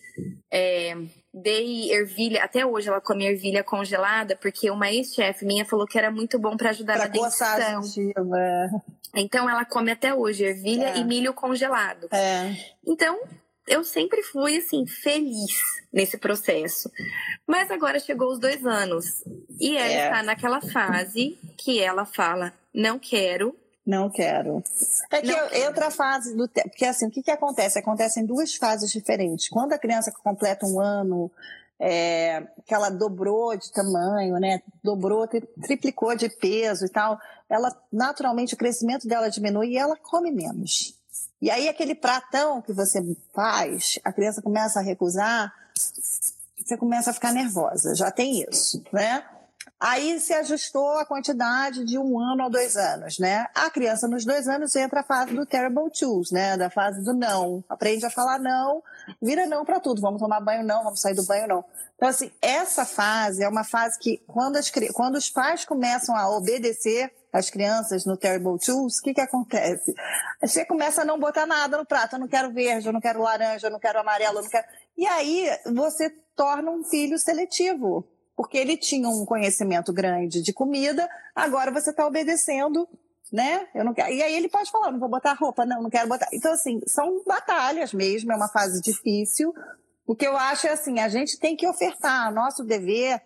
É, 0.52 0.96
dei 1.36 1.92
ervilha, 1.92 2.42
até 2.42 2.66
hoje 2.66 2.88
ela 2.88 3.02
come 3.02 3.26
ervilha 3.26 3.62
congelada, 3.62 4.38
porque 4.38 4.72
uma 4.72 4.90
ex-chefe 4.90 5.46
minha 5.46 5.66
falou 5.66 5.86
que 5.86 5.98
era 5.98 6.10
muito 6.10 6.40
bom 6.40 6.56
para 6.56 6.70
ajudar 6.70 6.94
pra 6.96 7.06
na 7.06 7.12
dentição. 7.12 7.82
Então 9.14 9.50
ela 9.50 9.66
come 9.66 9.92
até 9.92 10.14
hoje 10.14 10.46
ervilha 10.46 10.90
é. 10.90 10.98
e 10.98 11.04
milho 11.04 11.34
congelado. 11.34 12.08
É. 12.12 12.56
Então, 12.88 13.20
eu 13.68 13.84
sempre 13.84 14.24
fui 14.24 14.58
assim 14.58 14.86
feliz 14.86 15.60
nesse 15.92 16.18
processo. 16.18 16.90
Mas 17.46 17.70
agora 17.70 18.00
chegou 18.00 18.32
os 18.32 18.40
dois 18.40 18.66
anos 18.66 19.24
e 19.60 19.76
ela 19.76 19.88
é. 19.88 20.06
está 20.06 20.24
naquela 20.24 20.62
fase 20.62 21.38
que 21.58 21.82
ela 21.82 22.06
fala: 22.06 22.54
não 22.74 22.98
quero, 22.98 23.56
não 23.86 24.10
quero. 24.10 24.64
É 25.12 25.22
que 25.22 25.28
não 25.28 25.38
é 25.38 25.68
outra 25.68 25.92
fase 25.92 26.36
do 26.36 26.48
tempo. 26.48 26.70
Porque 26.70 26.86
assim, 26.86 27.08
o 27.08 27.12
que, 27.12 27.22
que 27.22 27.32
acontece? 27.32 27.78
Acontece 27.78 28.20
em 28.20 28.26
duas 28.26 28.56
fases 28.56 28.92
diferentes. 28.92 29.48
Quando 29.48 29.74
a 29.74 29.78
criança 29.78 30.12
completa 30.12 30.66
um 30.66 30.80
ano, 30.80 31.32
é, 31.80 32.48
que 32.66 32.74
ela 32.74 32.90
dobrou 32.90 33.56
de 33.56 33.72
tamanho, 33.72 34.40
né? 34.40 34.62
Dobrou, 34.84 35.28
triplicou 35.28 36.16
de 36.16 36.30
peso 36.30 36.86
e 36.86 36.90
tal, 36.90 37.20
ela 37.50 37.76
naturalmente 37.92 38.54
o 38.54 38.58
crescimento 38.58 39.08
dela 39.08 39.30
diminui 39.30 39.70
e 39.70 39.78
ela 39.78 39.96
come 39.96 40.32
menos. 40.32 40.96
E 41.42 41.52
aí 41.52 41.68
aquele 41.68 41.94
pratão 41.94 42.62
que 42.62 42.74
você 42.74 43.00
faz, 43.34 44.00
a 44.04 44.12
criança 44.12 44.42
começa 44.42 44.80
a 44.80 44.84
recusar, 44.84 45.54
você 46.58 46.78
começa 46.78 47.12
a 47.12 47.14
ficar 47.14 47.32
nervosa, 47.32 47.94
já 47.94 48.10
tem 48.10 48.44
isso, 48.50 48.84
né? 48.92 49.24
Aí 49.80 50.20
se 50.22 50.34
ajustou 50.34 50.98
a 50.98 51.06
quantidade 51.06 51.84
de 51.84 51.98
um 51.98 52.18
ano 52.18 52.46
a 52.46 52.50
dois 52.50 52.78
anos, 52.78 53.20
né? 53.20 53.46
A 53.54 53.70
criança 53.70 54.08
nos 54.08 54.24
dois 54.24 54.48
anos 54.48 54.74
entra 54.76 55.02
a 55.02 55.04
fase 55.04 55.34
do 55.34 55.46
terrible 55.46 55.92
twos, 55.92 56.32
né? 56.32 56.56
Da 56.56 56.70
fase 56.70 57.04
do 57.04 57.14
não. 57.14 57.64
Aprende 57.68 58.06
a 58.06 58.10
falar 58.10 58.40
não, 58.40 58.82
vira 59.22 59.46
não 59.46 59.66
para 59.66 59.82
tudo. 59.82 60.02
Vamos 60.02 60.22
tomar 60.22 60.40
banho 60.40 60.64
não, 60.64 60.84
vamos 60.84 61.02
sair 61.02 61.14
do 61.14 61.26
banho 61.26 61.48
não. 61.48 61.66
Então, 61.96 62.08
assim, 62.08 62.32
essa 62.42 62.86
fase 62.86 63.44
é 63.44 63.50
uma 63.50 63.66
fase 63.66 64.00
que, 64.00 64.18
quando, 64.28 64.56
as, 64.56 64.72
quando 64.94 65.16
os 65.16 65.30
pais 65.30 65.66
começam 65.66 66.16
a 66.16 66.30
obedecer 66.30 67.14
as 67.32 67.50
crianças 67.50 68.06
no 68.06 68.16
Terrible 68.16 68.58
Twos, 68.58 69.00
o 69.00 69.02
que, 69.02 69.14
que 69.14 69.22
acontece? 69.22 69.94
Você 70.42 70.64
começa 70.66 71.02
a 71.02 71.06
não 71.06 71.20
botar 71.20 71.46
nada 71.46 71.78
no 71.78 71.86
prato. 71.86 72.16
Eu 72.16 72.20
não 72.20 72.28
quero 72.30 72.52
verde, 72.54 72.88
eu 72.88 72.94
não 72.94 73.02
quero 73.02 73.22
laranja, 73.22 73.68
eu 73.68 73.72
não 73.72 73.80
quero 73.80 74.00
amarelo, 74.00 74.38
eu 74.38 74.44
não 74.44 74.50
quero. 74.50 74.66
E 74.98 75.06
aí 75.06 75.50
você 75.74 76.10
torna 76.34 76.72
um 76.72 76.84
filho 76.84 77.20
seletivo 77.20 78.08
porque 78.36 78.58
ele 78.58 78.78
tinha 78.78 79.08
um 79.08 79.26
conhecimento 79.26 79.94
grande 79.94 80.42
de 80.42 80.54
comida, 80.54 81.10
agora 81.36 81.72
você 81.72 81.92
está 81.92 82.06
obedecendo, 82.06 82.88
né? 83.32 83.68
Eu 83.74 83.84
não 83.84 83.94
quero... 83.94 84.12
E 84.12 84.22
aí 84.22 84.36
ele 84.36 84.50
pode 84.50 84.70
falar, 84.70 84.92
não 84.92 85.00
vou 85.00 85.10
botar 85.10 85.34
roupa, 85.34 85.66
não, 85.66 85.84
não 85.84 85.90
quero 85.90 86.08
botar. 86.08 86.28
Então, 86.34 86.52
assim, 86.54 86.82
são 86.86 87.24
batalhas 87.26 87.94
mesmo, 87.94 88.32
é 88.32 88.36
uma 88.36 88.50
fase 88.50 88.82
difícil. 88.82 89.54
O 90.06 90.16
que 90.16 90.28
eu 90.28 90.36
acho 90.38 90.68
é 90.68 90.72
assim, 90.72 91.00
a 91.00 91.10
gente 91.10 91.40
tem 91.40 91.56
que 91.56 91.68
ofertar, 91.68 92.34
nosso 92.34 92.64
dever 92.64 93.22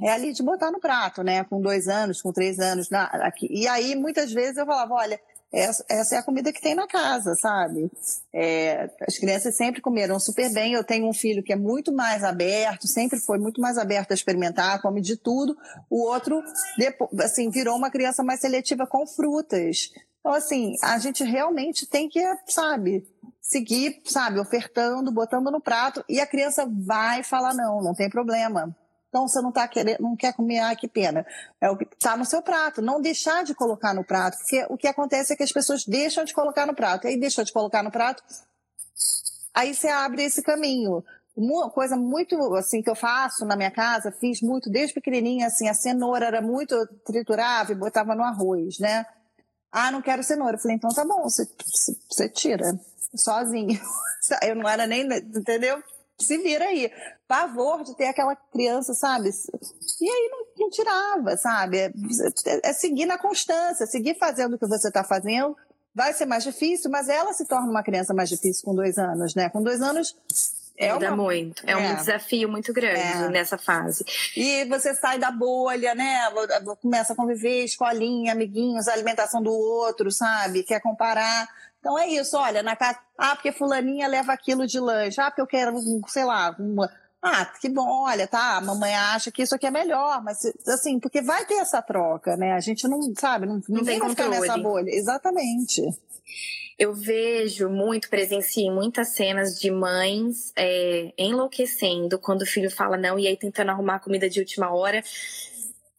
é 0.00 0.10
ali 0.10 0.32
de 0.32 0.42
botar 0.42 0.70
no 0.70 0.80
prato, 0.80 1.22
né? 1.22 1.44
Com 1.44 1.60
dois 1.60 1.86
anos, 1.86 2.22
com 2.22 2.32
três 2.32 2.58
anos. 2.58 2.88
Na. 2.88 3.32
E 3.42 3.68
aí, 3.68 3.94
muitas 3.94 4.32
vezes, 4.32 4.56
eu 4.56 4.66
falava, 4.66 4.94
olha, 4.94 5.20
essa, 5.52 5.84
essa 5.88 6.14
é 6.14 6.18
a 6.18 6.22
comida 6.22 6.52
que 6.52 6.60
tem 6.60 6.74
na 6.74 6.86
casa, 6.86 7.34
sabe? 7.34 7.90
É, 8.32 8.88
as 9.06 9.18
crianças 9.18 9.56
sempre 9.56 9.80
comeram 9.80 10.18
super 10.20 10.52
bem. 10.52 10.74
Eu 10.74 10.84
tenho 10.84 11.08
um 11.08 11.12
filho 11.12 11.42
que 11.42 11.52
é 11.52 11.56
muito 11.56 11.92
mais 11.92 12.22
aberto, 12.22 12.86
sempre 12.86 13.18
foi 13.18 13.38
muito 13.38 13.60
mais 13.60 13.76
aberto 13.76 14.12
a 14.12 14.14
experimentar, 14.14 14.80
come 14.80 15.00
de 15.00 15.16
tudo. 15.16 15.56
O 15.88 16.04
outro, 16.04 16.42
depois, 16.78 17.10
assim, 17.20 17.50
virou 17.50 17.76
uma 17.76 17.90
criança 17.90 18.22
mais 18.22 18.40
seletiva 18.40 18.86
com 18.86 19.06
frutas. 19.06 19.90
Então, 20.20 20.32
assim, 20.32 20.76
a 20.82 20.98
gente 20.98 21.24
realmente 21.24 21.86
tem 21.86 22.08
que, 22.08 22.22
sabe, 22.46 23.04
seguir, 23.40 24.00
sabe, 24.04 24.38
ofertando, 24.38 25.10
botando 25.10 25.50
no 25.50 25.60
prato, 25.60 26.04
e 26.08 26.20
a 26.20 26.26
criança 26.26 26.70
vai 26.70 27.24
falar 27.24 27.54
não, 27.54 27.82
não 27.82 27.94
tem 27.94 28.08
problema. 28.08 28.76
Então 29.10 29.26
você 29.26 29.42
não 29.42 29.50
tá 29.50 29.66
querendo, 29.66 30.00
não 30.00 30.16
quer 30.16 30.32
comer, 30.32 30.60
ah, 30.60 30.74
que 30.74 30.86
pena. 30.86 31.26
É 31.60 31.68
o 31.68 31.76
que 31.76 31.84
está 31.84 32.16
no 32.16 32.24
seu 32.24 32.40
prato. 32.40 32.80
Não 32.80 33.00
deixar 33.00 33.42
de 33.42 33.54
colocar 33.54 33.92
no 33.92 34.04
prato, 34.04 34.38
porque 34.38 34.64
o 34.70 34.78
que 34.78 34.86
acontece 34.86 35.32
é 35.32 35.36
que 35.36 35.42
as 35.42 35.52
pessoas 35.52 35.84
deixam 35.84 36.24
de 36.24 36.32
colocar 36.32 36.64
no 36.64 36.74
prato. 36.74 37.06
E 37.06 37.10
aí 37.10 37.20
deixou 37.20 37.44
de 37.44 37.52
colocar 37.52 37.82
no 37.82 37.90
prato, 37.90 38.22
aí 39.52 39.74
você 39.74 39.88
abre 39.88 40.22
esse 40.22 40.42
caminho. 40.42 41.04
Uma 41.36 41.70
coisa 41.70 41.96
muito 41.96 42.36
assim 42.54 42.82
que 42.82 42.90
eu 42.90 42.94
faço 42.94 43.44
na 43.44 43.56
minha 43.56 43.70
casa, 43.70 44.12
fiz 44.12 44.40
muito 44.40 44.70
desde 44.70 44.94
pequenininha, 44.94 45.48
assim, 45.48 45.68
a 45.68 45.74
cenoura 45.74 46.26
era 46.26 46.40
muito 46.40 46.74
triturável, 47.04 47.76
botava 47.76 48.14
no 48.14 48.22
arroz, 48.22 48.78
né? 48.78 49.04
Ah, 49.72 49.90
não 49.90 50.02
quero 50.02 50.22
cenoura. 50.22 50.56
Eu 50.56 50.60
falei, 50.60 50.76
então 50.76 50.90
tá 50.90 51.04
bom, 51.04 51.22
você, 51.22 51.48
você 52.08 52.28
tira 52.28 52.78
sozinho. 53.14 53.80
Eu 54.42 54.54
não 54.54 54.68
era 54.68 54.86
nem, 54.86 55.02
entendeu? 55.02 55.82
Se 56.24 56.38
vira 56.38 56.64
aí. 56.64 56.90
Pavor 57.26 57.82
de 57.82 57.96
ter 57.96 58.06
aquela 58.06 58.34
criança, 58.34 58.94
sabe? 58.94 59.30
E 60.00 60.08
aí 60.08 60.30
não, 60.30 60.64
não 60.64 60.70
tirava, 60.70 61.36
sabe? 61.36 61.78
É, 61.78 61.90
é, 62.64 62.72
seguir 62.72 63.06
na 63.06 63.18
constância, 63.18 63.86
seguir 63.86 64.18
fazendo 64.18 64.54
o 64.54 64.58
que 64.58 64.66
você 64.66 64.88
está 64.88 65.04
fazendo. 65.04 65.56
Vai 65.94 66.12
ser 66.12 66.26
mais 66.26 66.44
difícil, 66.44 66.90
mas 66.90 67.08
ela 67.08 67.32
se 67.32 67.46
torna 67.46 67.70
uma 67.70 67.82
criança 67.82 68.14
mais 68.14 68.28
difícil 68.28 68.64
com 68.64 68.74
dois 68.74 68.96
anos, 68.98 69.34
né? 69.34 69.48
Com 69.48 69.62
dois 69.62 69.82
anos 69.82 70.14
é 70.80 70.94
uma... 70.94 71.16
muito. 71.16 71.62
É, 71.66 71.72
é, 71.72 71.76
um 71.76 71.94
desafio 71.94 72.48
muito 72.48 72.72
grande 72.72 72.98
é. 72.98 73.28
nessa 73.28 73.58
fase. 73.58 74.02
E 74.34 74.64
você 74.64 74.94
sai 74.94 75.18
da 75.18 75.30
bolha, 75.30 75.94
né? 75.94 76.20
Começa 76.80 77.12
a 77.12 77.16
conviver, 77.16 77.64
escolinha, 77.64 78.32
amiguinhos, 78.32 78.88
alimentação 78.88 79.42
do 79.42 79.52
outro, 79.52 80.10
sabe? 80.10 80.62
Quer 80.62 80.80
comparar. 80.80 81.46
Então 81.80 81.98
é 81.98 82.08
isso, 82.08 82.36
olha, 82.36 82.62
na 82.62 82.76
casa. 82.76 82.98
Ah, 83.18 83.34
porque 83.34 83.52
fulaninha 83.52 84.06
leva 84.06 84.32
aquilo 84.32 84.66
de 84.66 84.78
lanche. 84.78 85.20
Ah, 85.20 85.30
porque 85.30 85.40
eu 85.40 85.46
quero, 85.46 85.74
sei 86.08 86.24
lá, 86.24 86.54
uma. 86.58 86.90
Ah, 87.22 87.44
que 87.60 87.68
bom, 87.68 88.04
olha, 88.04 88.26
tá, 88.26 88.56
a 88.56 88.60
mamãe 88.60 88.94
acha 88.94 89.30
que 89.30 89.42
isso 89.42 89.54
aqui 89.54 89.66
é 89.66 89.70
melhor, 89.70 90.22
mas 90.22 90.38
assim, 90.66 90.98
porque 90.98 91.20
vai 91.20 91.44
ter 91.44 91.54
essa 91.54 91.82
troca, 91.82 92.34
né? 92.36 92.52
A 92.52 92.60
gente 92.60 92.88
não, 92.88 92.98
sabe, 93.18 93.44
não, 93.44 93.60
não 93.68 93.84
tem 93.84 93.98
controle 93.98 94.30
nessa 94.30 94.56
bolha. 94.56 94.90
Exatamente. 94.90 95.82
Eu 96.78 96.94
vejo 96.94 97.68
muito, 97.68 98.08
presencio 98.08 98.72
muitas 98.72 99.10
cenas 99.10 99.60
de 99.60 99.70
mães 99.70 100.50
é, 100.56 101.12
enlouquecendo 101.18 102.18
quando 102.18 102.40
o 102.40 102.46
filho 102.46 102.70
fala 102.70 102.96
não 102.96 103.18
e 103.18 103.26
aí 103.26 103.36
tentando 103.36 103.70
arrumar 103.70 104.00
comida 104.00 104.30
de 104.30 104.40
última 104.40 104.74
hora 104.74 105.04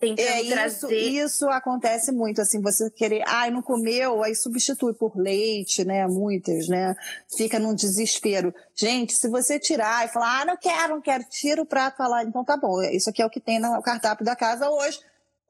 tentando 0.01 0.27
é, 0.27 0.50
trazer. 0.50 0.98
Isso, 0.98 1.25
isso 1.25 1.50
acontece 1.50 2.12
muito, 2.12 2.41
assim, 2.41 2.60
você 2.60 2.89
querer, 2.89 3.24
ai, 3.27 3.51
não 3.51 3.62
comeu, 3.62 4.24
aí 4.24 4.36
substitui 4.36 4.93
por 4.93 5.15
leite, 5.15 5.86
né? 5.86 6.08
Muitas, 6.08 6.67
né? 6.67 6.96
Fica 7.38 7.60
num 7.60 7.75
desespero. 7.75 8.53
Gente, 8.75 9.13
se 9.13 9.29
você 9.29 9.60
tirar 9.60 10.05
e 10.05 10.10
falar, 10.10 10.41
ah, 10.41 10.46
não 10.46 10.58
quero, 10.58 10.96
não 10.96 11.01
quero, 11.01 11.24
tira 11.29 11.62
o 11.62 11.65
prato 11.65 11.98
falar, 11.98 12.24
então 12.24 12.43
tá 12.43 12.58
bom, 12.58 12.81
isso 12.81 13.10
aqui 13.10 13.22
é 13.22 13.25
o 13.25 13.29
que 13.29 13.39
tem 13.39 13.60
no 13.60 13.81
cardápio 13.84 14.25
da 14.25 14.36
casa 14.36 14.70
hoje. 14.70 15.00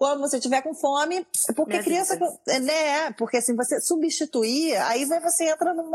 Quando 0.01 0.21
você 0.21 0.39
tiver 0.39 0.63
com 0.63 0.73
fome, 0.73 1.23
porque 1.55 1.73
Minha 1.73 1.83
criança, 1.83 2.15
vida. 2.15 2.59
né? 2.59 3.11
Porque 3.11 3.37
assim, 3.37 3.55
você 3.55 3.79
substituir, 3.79 4.75
aí 4.77 5.05
você 5.05 5.47
entra 5.47 5.75
num 5.75 5.91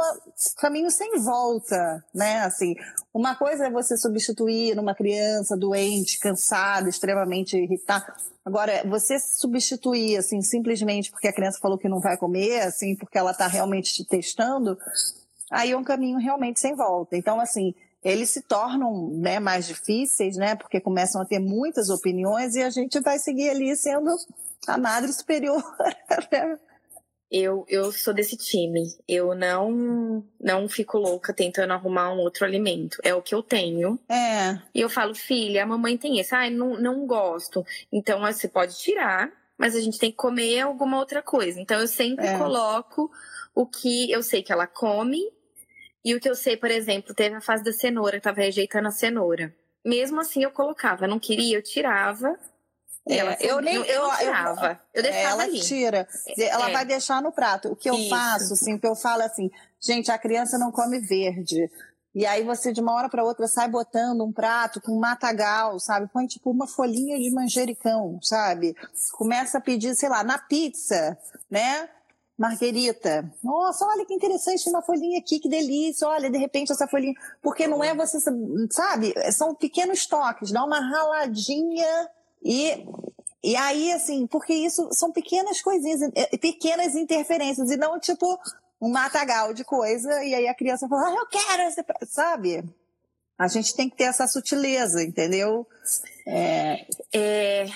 caminho 0.59 0.89
sem 0.93 1.19
volta, 1.19 2.05
né? 2.15 2.39
Assim, 2.43 2.77
uma 3.13 3.35
coisa 3.35 3.67
é 3.67 3.71
você 3.71 3.97
substituir 3.97 4.77
numa 4.77 4.95
criança 4.95 5.57
doente, 5.57 6.21
cansada, 6.21 6.89
extremamente 6.89 7.57
irritada. 7.57 8.15
Agora, 8.45 8.85
você 8.89 9.19
substituir, 9.19 10.19
assim, 10.19 10.41
simplesmente 10.41 11.11
porque 11.11 11.27
a 11.27 11.33
criança 11.33 11.59
falou 11.61 11.77
que 11.77 11.89
não 11.89 11.99
vai 11.99 12.17
comer, 12.17 12.61
assim, 12.61 12.95
porque 12.95 13.19
ela 13.19 13.33
está 13.33 13.49
realmente 13.49 13.93
te 13.93 14.05
testando, 14.05 14.79
aí 15.51 15.73
é 15.73 15.77
um 15.77 15.83
caminho 15.83 16.21
realmente 16.21 16.61
sem 16.61 16.77
volta. 16.77 17.17
Então, 17.17 17.41
assim, 17.41 17.75
eles 18.07 18.31
se 18.31 18.41
tornam 18.41 19.09
né, 19.11 19.41
mais 19.41 19.67
difíceis, 19.67 20.37
né? 20.37 20.55
Porque 20.55 20.81
começam 20.81 21.21
a 21.21 21.25
ter 21.25 21.41
muitas 21.41 21.91
opiniões 21.91 22.55
e 22.55 22.63
a 22.63 22.71
gente 22.71 23.01
vai 23.01 23.19
seguir 23.19 23.51
ali 23.51 23.75
sendo 23.75 24.15
a 24.67 24.79
madre 24.79 25.13
superior. 25.13 25.63
Né? 26.31 26.59
Eu, 27.29 27.65
eu 27.69 27.91
sou 27.91 28.15
desse 28.15 28.37
time. 28.37 28.87
Eu 29.09 29.35
não 29.35 30.25
não 30.41 30.69
fico 30.69 30.97
louca 30.97 31.33
tentando 31.33 31.73
arrumar 31.73 32.13
um 32.13 32.19
outro 32.19 32.45
alimento. 32.45 32.99
É 33.03 33.13
o 33.13 33.21
que 33.21 33.35
eu 33.35 33.43
tenho. 33.43 33.99
É. 34.09 34.57
E 34.73 34.81
eu 34.81 34.89
falo, 34.89 35.13
filha, 35.13 35.65
a 35.65 35.67
mamãe 35.67 35.99
tem 35.99 36.21
esse. 36.21 36.33
Ai, 36.35 36.51
não, 36.51 36.81
não 36.81 37.05
gosto. 37.07 37.67
Então 37.93 38.21
você 38.21 38.47
pode 38.47 38.79
tirar, 38.79 39.33
mas 39.59 39.75
a 39.75 39.81
gente 39.81 39.99
tem 39.99 40.13
que 40.13 40.17
comer 40.17 40.61
alguma 40.61 40.99
outra 40.99 41.21
coisa. 41.21 41.61
Então 41.61 41.81
eu 41.81 41.89
sempre 41.89 42.27
é. 42.27 42.39
coloco 42.39 43.11
o 43.53 43.67
que 43.67 44.11
eu 44.13 44.23
sei 44.23 44.43
que 44.43 44.53
ela 44.53 44.69
come. 44.69 45.21
E 46.07 46.15
o 46.15 46.21
que 46.21 46.31
eu 46.31 46.37
sei, 46.37 46.57
por 46.57 46.71
exemplo, 46.71 47.13
teve 47.13 47.35
a 47.35 47.41
fase 47.41 47.65
da 47.65 47.73
cenoura, 47.73 48.17
eu 48.17 48.21
tava 48.21 48.41
rejeitando 48.41 48.87
a 48.87 48.93
cenoura. 48.93 49.53
Mesmo 49.85 50.21
assim 50.21 50.45
eu 50.45 50.53
colocava, 50.53 51.07
não 51.09 51.19
queria, 51.19 51.59
eu 51.59 51.63
tirava 51.63 52.39
é, 53.09 53.49
eu 53.49 53.61
nem 53.61 53.77
eu, 53.77 53.85
eu, 53.85 54.11
tirava. 54.17 54.81
Eu, 54.93 55.01
eu 55.01 55.03
deixava 55.03 55.33
ela 55.33 55.43
ali. 55.45 55.61
tira. 55.61 56.09
Ela 56.37 56.71
é. 56.71 56.73
vai 56.73 56.85
deixar 56.85 57.23
no 57.23 57.31
prato. 57.31 57.69
O 57.69 57.77
que 57.77 57.89
eu 57.89 57.95
Isso. 57.95 58.09
faço, 58.09 58.55
assim, 58.55 58.75
o 58.75 58.81
que 58.81 58.87
eu 58.87 58.97
falo 58.97 59.23
é 59.23 59.27
assim, 59.27 59.49
gente, 59.81 60.11
a 60.11 60.19
criança 60.19 60.59
não 60.59 60.73
come 60.73 60.99
verde. 60.99 61.71
E 62.13 62.27
aí 62.27 62.43
você 62.43 62.73
de 62.73 62.81
uma 62.81 62.95
hora 62.95 63.09
para 63.09 63.23
outra 63.23 63.47
sai 63.47 63.69
botando 63.69 64.25
um 64.25 64.33
prato 64.33 64.81
com 64.81 64.99
matagal, 64.99 65.79
sabe? 65.79 66.09
Põe 66.13 66.27
tipo 66.27 66.51
uma 66.51 66.67
folhinha 66.67 67.17
de 67.19 67.31
manjericão, 67.31 68.19
sabe? 68.23 68.75
Começa 69.13 69.59
a 69.59 69.61
pedir, 69.61 69.95
sei 69.95 70.09
lá, 70.09 70.25
na 70.25 70.39
pizza, 70.39 71.17
né? 71.49 71.89
Marguerita, 72.39 73.33
nossa, 73.43 73.87
olha 73.87 74.05
que 74.05 74.13
interessante 74.13 74.69
uma 74.69 74.83
folhinha 74.83 75.19
aqui, 75.19 75.41
que 75.41 75.49
delícia, 75.49 76.07
olha, 76.07 76.31
de 76.31 76.37
repente 76.37 76.71
essa 76.71 76.87
folhinha, 76.87 77.15
porque 77.43 77.67
não 77.67 77.83
é 77.83 77.95
você, 77.95 78.19
sabe, 78.71 79.15
são 79.33 79.55
pequenos 79.55 80.07
toques, 80.07 80.53
dá 80.53 80.63
uma 80.63 80.79
raladinha 80.79 82.11
e, 82.45 82.87
e 83.43 83.57
aí, 83.57 83.91
assim, 83.93 84.27
porque 84.27 84.53
isso 84.53 84.87
são 84.93 85.11
pequenas 85.11 85.63
coisinhas, 85.63 86.03
é, 86.15 86.37
pequenas 86.37 86.95
interferências, 86.95 87.71
e 87.71 87.77
não 87.79 87.99
tipo 87.99 88.39
um 88.81 88.91
matagal 88.91 89.55
de 89.55 89.65
coisa, 89.65 90.23
e 90.23 90.35
aí 90.35 90.47
a 90.47 90.55
criança 90.55 90.87
fala, 90.89 91.09
ah, 91.09 91.15
eu 91.15 91.27
quero, 91.27 92.07
sabe? 92.07 92.63
A 93.39 93.49
gente 93.49 93.75
tem 93.75 93.89
que 93.89 93.97
ter 93.97 94.05
essa 94.05 94.27
sutileza, 94.27 95.03
entendeu? 95.03 95.67
É... 96.27 96.87
é... 97.13 97.67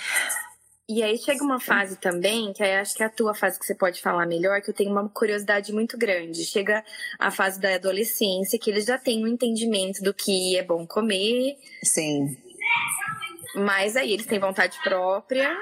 E 0.91 1.05
aí 1.05 1.17
chega 1.17 1.45
uma 1.45 1.61
fase 1.61 1.95
também, 1.95 2.53
que 2.53 2.65
aí 2.65 2.75
acho 2.75 2.97
que 2.97 3.03
é 3.05 3.07
a 3.07 3.11
tua 3.11 3.33
fase 3.33 3.61
que 3.61 3.65
você 3.65 3.77
pode 3.77 4.03
falar 4.03 4.27
melhor, 4.27 4.61
que 4.61 4.71
eu 4.71 4.75
tenho 4.75 4.91
uma 4.91 5.09
curiosidade 5.09 5.73
muito 5.73 5.97
grande. 5.97 6.45
Chega 6.45 6.85
a 7.17 7.31
fase 7.31 7.61
da 7.61 7.77
adolescência, 7.77 8.59
que 8.59 8.69
eles 8.69 8.87
já 8.87 8.99
têm 8.99 9.25
um 9.25 9.29
entendimento 9.29 10.03
do 10.03 10.13
que 10.13 10.59
é 10.59 10.65
bom 10.65 10.85
comer. 10.85 11.57
Sim. 11.85 12.37
Mas 13.55 13.95
aí 13.95 14.13
eles 14.13 14.27
têm 14.27 14.41
vontade 14.41 14.77
própria. 14.83 15.57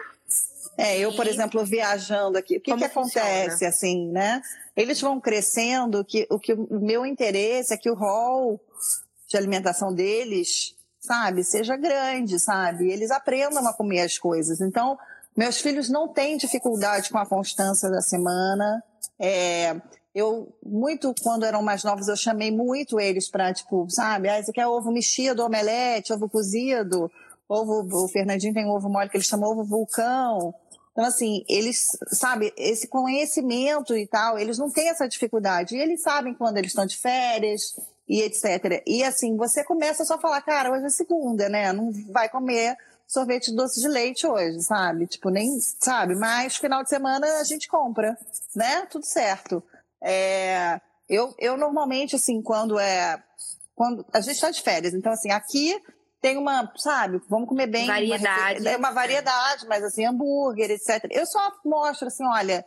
É, 0.78 0.98
eu, 0.98 1.12
por 1.12 1.26
exemplo, 1.26 1.62
viajando 1.62 2.38
aqui, 2.38 2.56
o 2.56 2.60
que, 2.62 2.74
que 2.74 2.84
acontece, 2.84 3.66
assim, 3.66 4.08
né? 4.10 4.40
Eles 4.74 4.98
vão 4.98 5.20
crescendo, 5.20 6.02
que 6.06 6.26
o 6.30 6.38
que 6.38 6.54
o 6.54 6.80
meu 6.80 7.04
interesse 7.04 7.74
é 7.74 7.76
que 7.76 7.90
o 7.90 7.94
rol 7.94 8.58
de 9.28 9.36
alimentação 9.36 9.92
deles 9.92 10.74
sabe, 10.98 11.44
seja 11.44 11.76
grande, 11.76 12.38
sabe? 12.38 12.90
Eles 12.90 13.10
aprendam 13.10 13.66
a 13.68 13.74
comer 13.74 14.00
as 14.00 14.16
coisas. 14.16 14.60
Então, 14.62 14.98
meus 15.38 15.60
filhos 15.60 15.88
não 15.88 16.08
têm 16.08 16.36
dificuldade 16.36 17.10
com 17.10 17.18
a 17.18 17.24
constância 17.24 17.88
da 17.88 18.00
semana. 18.02 18.82
É, 19.16 19.80
eu, 20.12 20.52
muito, 20.60 21.14
quando 21.22 21.46
eram 21.46 21.62
mais 21.62 21.84
novos, 21.84 22.08
eu 22.08 22.16
chamei 22.16 22.50
muito 22.50 22.98
eles 22.98 23.30
para, 23.30 23.54
tipo, 23.54 23.86
sabe, 23.88 24.28
ah, 24.28 24.42
você 24.42 24.52
quer 24.52 24.66
ovo 24.66 24.90
mexido, 24.90 25.44
omelete, 25.44 26.12
ovo 26.12 26.28
cozido, 26.28 27.08
ovo, 27.48 28.04
o 28.04 28.08
Fernandinho 28.08 28.52
tem 28.52 28.66
ovo 28.66 28.88
mole 28.88 29.08
que 29.08 29.16
ele 29.16 29.22
chama 29.22 29.48
ovo 29.48 29.62
vulcão. 29.62 30.52
Então, 30.90 31.04
assim, 31.04 31.44
eles, 31.48 31.96
sabe, 32.08 32.52
esse 32.56 32.88
conhecimento 32.88 33.96
e 33.96 34.08
tal, 34.08 34.40
eles 34.40 34.58
não 34.58 34.68
têm 34.68 34.88
essa 34.88 35.06
dificuldade. 35.06 35.76
E 35.76 35.80
eles 35.80 36.02
sabem 36.02 36.34
quando 36.34 36.58
eles 36.58 36.72
estão 36.72 36.84
de 36.84 36.96
férias 36.96 37.78
e 38.08 38.22
etc. 38.22 38.82
E, 38.84 39.04
assim, 39.04 39.36
você 39.36 39.62
começa 39.62 40.04
só 40.04 40.14
a 40.14 40.18
falar, 40.18 40.40
cara, 40.40 40.72
hoje 40.72 40.86
é 40.86 40.90
segunda, 40.90 41.48
né? 41.48 41.72
Não 41.72 41.92
vai 42.10 42.28
comer 42.28 42.76
sorvete 43.08 43.50
doce 43.52 43.80
de 43.80 43.88
leite 43.88 44.26
hoje, 44.26 44.60
sabe? 44.60 45.06
Tipo, 45.06 45.30
nem, 45.30 45.58
sabe? 45.60 46.14
Mas 46.14 46.56
final 46.56 46.82
de 46.82 46.90
semana 46.90 47.26
a 47.40 47.44
gente 47.44 47.66
compra, 47.66 48.16
né? 48.54 48.86
Tudo 48.90 49.06
certo. 49.06 49.62
É, 50.00 50.78
eu, 51.08 51.34
eu 51.38 51.56
normalmente, 51.56 52.14
assim, 52.14 52.42
quando 52.42 52.78
é. 52.78 53.20
Quando, 53.74 54.04
a 54.12 54.20
gente 54.20 54.34
está 54.34 54.50
de 54.50 54.60
férias, 54.60 54.92
então, 54.92 55.12
assim, 55.12 55.30
aqui 55.30 55.80
tem 56.20 56.36
uma, 56.36 56.70
sabe, 56.76 57.22
vamos 57.28 57.48
comer 57.48 57.68
bem. 57.68 57.86
Variedade. 57.86 58.60
Uma, 58.60 58.76
uma 58.76 58.90
variedade, 58.90 59.66
mas 59.66 59.82
assim, 59.84 60.04
hambúrguer, 60.04 60.70
etc. 60.70 61.06
Eu 61.10 61.24
só 61.26 61.52
mostro 61.64 62.08
assim, 62.08 62.24
olha, 62.26 62.64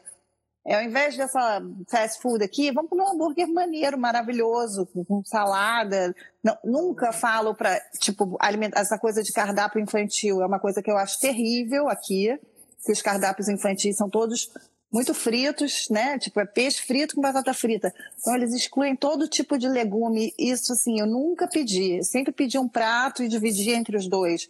é, 0.66 0.76
ao 0.76 0.84
invés 0.84 1.18
dessa 1.18 1.62
fast 1.90 2.22
food 2.22 2.44
aqui, 2.44 2.72
vamos 2.72 2.90
comer 2.90 3.04
um 3.04 3.14
hambúrguer 3.14 3.48
maneiro, 3.48 3.98
maravilhoso, 3.98 4.88
com, 5.08 5.24
salada. 5.26 6.16
Não, 6.44 6.58
nunca 6.64 7.12
falo 7.12 7.56
para 7.56 7.80
tipo, 8.00 8.38
alimentar, 8.40 8.80
essa 8.80 8.98
coisa 8.98 9.24
de 9.24 9.32
cardápio 9.32 9.82
infantil 9.82 10.42
é 10.42 10.46
uma 10.46 10.60
coisa 10.60 10.82
que 10.82 10.92
eu 10.92 10.98
acho 10.98 11.20
terrível 11.20 11.90
aqui, 11.90 12.40
que 12.86 12.92
os 12.92 13.02
cardápios 13.02 13.50
infantis 13.50 13.98
são 13.98 14.10
todos 14.10 14.52
muito 14.92 15.14
fritos, 15.14 15.88
né? 15.90 16.20
Tipo, 16.20 16.42
é 16.42 16.46
peixe 16.46 16.82
frito 16.82 17.16
com 17.16 17.22
batata 17.22 17.54
frita. 17.54 17.94
Então, 18.20 18.36
eles 18.36 18.54
excluem 18.54 18.96
todo 18.96 19.28
tipo 19.28 19.58
de 19.58 19.68
legume. 19.68 20.34
Isso, 20.38 20.74
assim, 20.74 21.00
eu 21.00 21.08
nunca 21.08 21.48
pedi. 21.48 21.98
Eu 21.98 22.04
sempre 22.04 22.32
pedi 22.32 22.60
um 22.60 22.68
prato 22.68 23.24
e 23.24 23.30
dividi 23.30 23.72
entre 23.72 23.96
os 23.96 24.08
dois. 24.08 24.50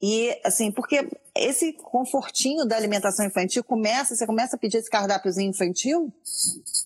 E, 0.00 0.38
assim, 0.44 0.70
porque 0.70 1.08
esse 1.34 1.72
confortinho 1.72 2.64
da 2.64 2.76
alimentação 2.76 3.24
infantil 3.24 3.64
começa, 3.64 4.14
você 4.14 4.26
começa 4.26 4.56
a 4.56 4.58
pedir 4.58 4.78
esse 4.78 4.90
cardápiozinho 4.90 5.50
infantil, 5.50 6.12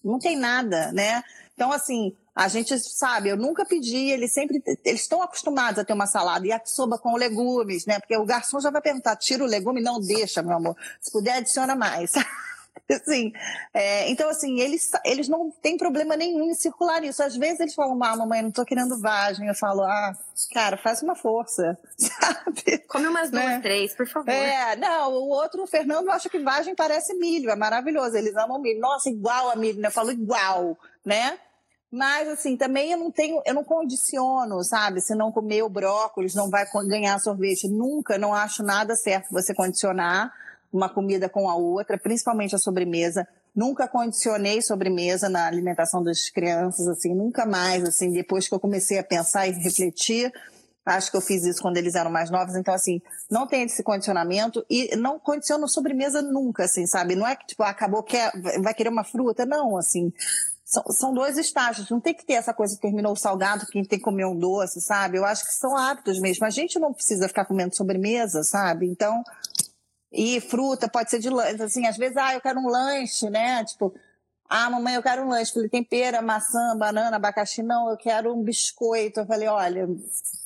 não 0.05 0.19
tem 0.19 0.37
nada, 0.37 0.93
né? 0.93 1.23
Então, 1.55 1.73
assim, 1.73 2.15
a 2.35 2.49
gente 2.49 2.77
sabe, 2.79 3.29
eu 3.29 3.37
nunca 3.37 3.65
pedi, 3.65 4.11
eles 4.11 4.33
sempre, 4.33 4.63
eles 4.85 5.03
estão 5.03 5.23
acostumados 5.23 5.79
a 5.79 5.85
ter 5.85 5.93
uma 5.93 6.07
salada 6.07 6.47
e 6.47 6.53
a 6.53 6.61
soba 6.65 6.99
com 6.99 7.17
legumes, 7.17 7.87
né? 7.87 7.99
Porque 8.01 8.17
o 8.17 8.25
garçom 8.25 8.61
já 8.61 8.71
vai 8.71 8.83
perguntar, 8.83 9.17
tira 9.17 9.45
o 9.45 9.47
legume? 9.47 9.81
Não, 9.81 10.01
deixa, 10.01 10.43
meu 10.43 10.57
amor. 10.57 10.77
Se 11.01 11.13
puder, 11.13 11.37
adiciona 11.37 11.77
mais. 11.77 12.13
assim, 12.91 13.33
é, 13.73 14.11
então, 14.11 14.29
assim, 14.29 14.61
eles, 14.61 14.91
eles 15.05 15.29
não 15.29 15.51
têm 15.51 15.77
problema 15.77 16.17
nenhum 16.17 16.51
em 16.51 16.55
circular 16.55 17.03
isso. 17.03 17.23
Às 17.23 17.37
vezes 17.37 17.61
eles 17.61 17.75
falam, 17.75 18.03
ah, 18.03 18.17
mamãe, 18.17 18.43
não 18.43 18.51
tô 18.51 18.65
querendo 18.65 19.01
vagem. 19.01 19.47
Eu 19.47 19.55
falo, 19.55 19.83
ah, 19.83 20.13
cara, 20.53 20.77
faz 20.77 21.03
uma 21.03 21.15
força, 21.15 21.79
sabe? 21.97 22.79
Come 22.89 23.07
umas 23.07 23.31
duas, 23.31 23.45
né? 23.45 23.61
três, 23.61 23.95
por 23.95 24.07
favor. 24.07 24.31
É, 24.31 24.77
não, 24.77 25.13
o 25.13 25.29
outro, 25.29 25.63
o 25.63 25.67
Fernando, 25.67 26.11
acha 26.11 26.29
que 26.29 26.39
vagem 26.39 26.75
parece 26.75 27.15
milho, 27.15 27.51
é 27.51 27.57
maravilhoso. 27.57 28.17
Eles 28.17 28.37
amam 28.37 28.61
milho. 28.61 28.81
Nossa, 28.81 29.09
igual 29.09 29.51
a 29.51 29.57
milho, 29.57 29.81
né? 29.81 29.89
Eu 29.89 29.93
falo 29.93 30.11
igual, 30.11 30.77
né? 31.05 31.39
Mas, 31.91 32.29
assim, 32.29 32.57
também 32.57 32.91
eu 32.91 32.99
não 32.99 33.11
tenho, 33.11 33.41
eu 33.47 33.55
não 33.55 33.63
condiciono, 33.63 34.65
sabe? 34.65 35.01
Se 35.01 35.15
não 35.15 35.31
comer 35.31 35.63
o 35.63 35.69
brócolis, 35.69 36.35
não 36.35 36.51
vai 36.51 36.67
ganhar 36.89 37.21
sorvete. 37.21 37.69
Nunca, 37.69 38.19
não 38.19 38.35
acho 38.35 38.65
nada 38.65 38.97
certo 38.97 39.29
você 39.31 39.55
condicionar 39.55 40.33
uma 40.75 40.89
comida 40.89 41.29
com 41.29 41.49
a 41.49 41.55
outra, 41.55 41.97
principalmente 41.97 42.55
a 42.55 42.59
sobremesa. 42.59 43.27
Nunca 43.55 43.87
condicionei 43.87 44.61
sobremesa 44.61 45.29
na 45.29 45.47
alimentação 45.47 46.03
das 46.03 46.29
crianças, 46.29 46.89
assim, 46.89 47.15
nunca 47.15 47.47
mais, 47.47 47.85
assim, 47.85 48.11
depois 48.11 48.49
que 48.49 48.55
eu 48.55 48.59
comecei 48.59 48.99
a 48.99 49.05
pensar 49.05 49.47
e 49.47 49.53
refletir. 49.53 50.33
Acho 50.85 51.13
que 51.13 51.17
eu 51.17 51.21
fiz 51.21 51.45
isso 51.45 51.63
quando 51.63 51.77
eles 51.77 51.95
eram 51.95 52.11
mais 52.11 52.29
novos, 52.29 52.57
então 52.57 52.75
assim, 52.75 53.01
não 53.31 53.47
tem 53.47 53.63
esse 53.63 53.83
condicionamento 53.83 54.67
e 54.69 54.95
não 54.97 55.19
condiciono 55.19 55.67
sobremesa 55.67 56.21
nunca, 56.21 56.65
assim, 56.65 56.87
sabe? 56.87 57.15
Não 57.15 57.27
é 57.27 57.35
que 57.37 57.47
tipo, 57.47 57.63
acabou, 57.63 58.03
quer, 58.03 58.31
vai 58.61 58.75
querer 58.75 58.91
uma 58.91 59.05
fruta, 59.05 59.47
não, 59.47 59.79
assim, 59.79 60.13
são, 60.65 60.83
são 60.91 61.15
dois 61.15 61.39
estágios. 61.39 61.89
Não 61.89 62.01
tem 62.01 62.13
que 62.13 62.27
ter 62.27 62.35
essa 62.35 62.53
coisa, 62.53 62.77
terminou 62.79 63.13
o 63.13 63.17
salgado, 63.17 63.67
quem 63.67 63.85
tem 63.85 63.99
que 63.99 64.05
comer 64.05 64.27
um 64.27 64.37
doce, 64.37 64.81
sabe? 64.81 65.19
Eu 65.19 65.25
acho 65.25 65.47
que 65.47 65.55
são 65.55 65.77
hábitos 65.77 66.19
mesmo. 66.19 66.45
A 66.45 66.51
gente 66.51 66.79
não 66.79 66.93
precisa 66.93 67.29
ficar 67.29 67.45
comendo 67.45 67.77
sobremesa, 67.77 68.43
sabe? 68.43 68.87
Então, 68.87 69.23
e 70.15 70.41
fruta 70.41 70.89
pode 70.89 71.11
ser 71.11 71.19
de 71.19 71.29
lanche. 71.29 71.63
Assim, 71.63 71.87
às 71.87 71.97
vezes, 71.97 72.17
ah, 72.17 72.35
eu 72.35 72.41
quero 72.41 72.61
um 72.61 72.69
lanche, 72.69 73.29
né? 73.29 73.65
Tipo, 73.65 73.93
ah, 74.57 74.71
mamãe, 74.71 74.95
eu 74.95 75.03
quero 75.03 75.23
um 75.23 75.29
lanche. 75.29 75.53
Falei, 75.53 75.69
tem 75.69 75.83
pera, 75.83 76.23
maçã, 76.23 76.77
banana, 76.79 77.17
abacaxi. 77.17 77.61
Não, 77.61 77.91
eu 77.91 77.97
quero 77.97 78.33
um 78.33 78.41
biscoito. 78.41 79.19
Eu 79.19 79.27
falei, 79.27 79.49
olha, 79.49 79.89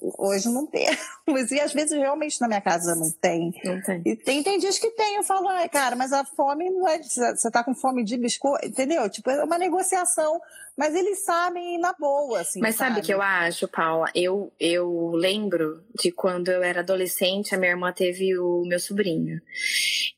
hoje 0.00 0.48
não 0.48 0.66
temos. 0.66 0.98
E 1.52 1.60
às 1.60 1.74
vezes 1.74 1.92
realmente 1.92 2.40
na 2.40 2.48
minha 2.48 2.60
casa 2.60 2.94
não 2.94 3.10
tem. 3.10 3.52
Não 3.62 3.82
tem. 3.82 4.02
E 4.06 4.16
tem, 4.16 4.42
tem 4.42 4.58
dias 4.58 4.78
que 4.78 4.90
tem. 4.92 5.16
Eu 5.16 5.22
falo, 5.22 5.46
ai, 5.48 5.68
cara, 5.68 5.94
mas 5.94 6.10
a 6.10 6.24
fome 6.24 6.70
não 6.70 6.88
é. 6.88 7.02
Você 7.02 7.50
tá 7.50 7.62
com 7.62 7.74
fome 7.74 8.02
de 8.02 8.16
biscoito, 8.16 8.66
entendeu? 8.66 9.10
Tipo, 9.10 9.28
é 9.28 9.44
uma 9.44 9.58
negociação. 9.58 10.40
Mas 10.74 10.94
eles 10.94 11.22
sabem 11.26 11.78
na 11.78 11.92
boa, 11.92 12.40
assim. 12.40 12.60
Mas 12.60 12.76
sabe 12.76 13.00
o 13.00 13.02
que 13.02 13.12
eu 13.12 13.20
acho, 13.20 13.68
Paula? 13.68 14.08
Eu, 14.14 14.50
eu 14.58 15.10
lembro 15.10 15.84
de 15.94 16.10
quando 16.10 16.48
eu 16.48 16.62
era 16.62 16.80
adolescente, 16.80 17.54
a 17.54 17.58
minha 17.58 17.72
irmã 17.72 17.92
teve 17.92 18.38
o 18.38 18.62
meu 18.64 18.80
sobrinho. 18.80 19.38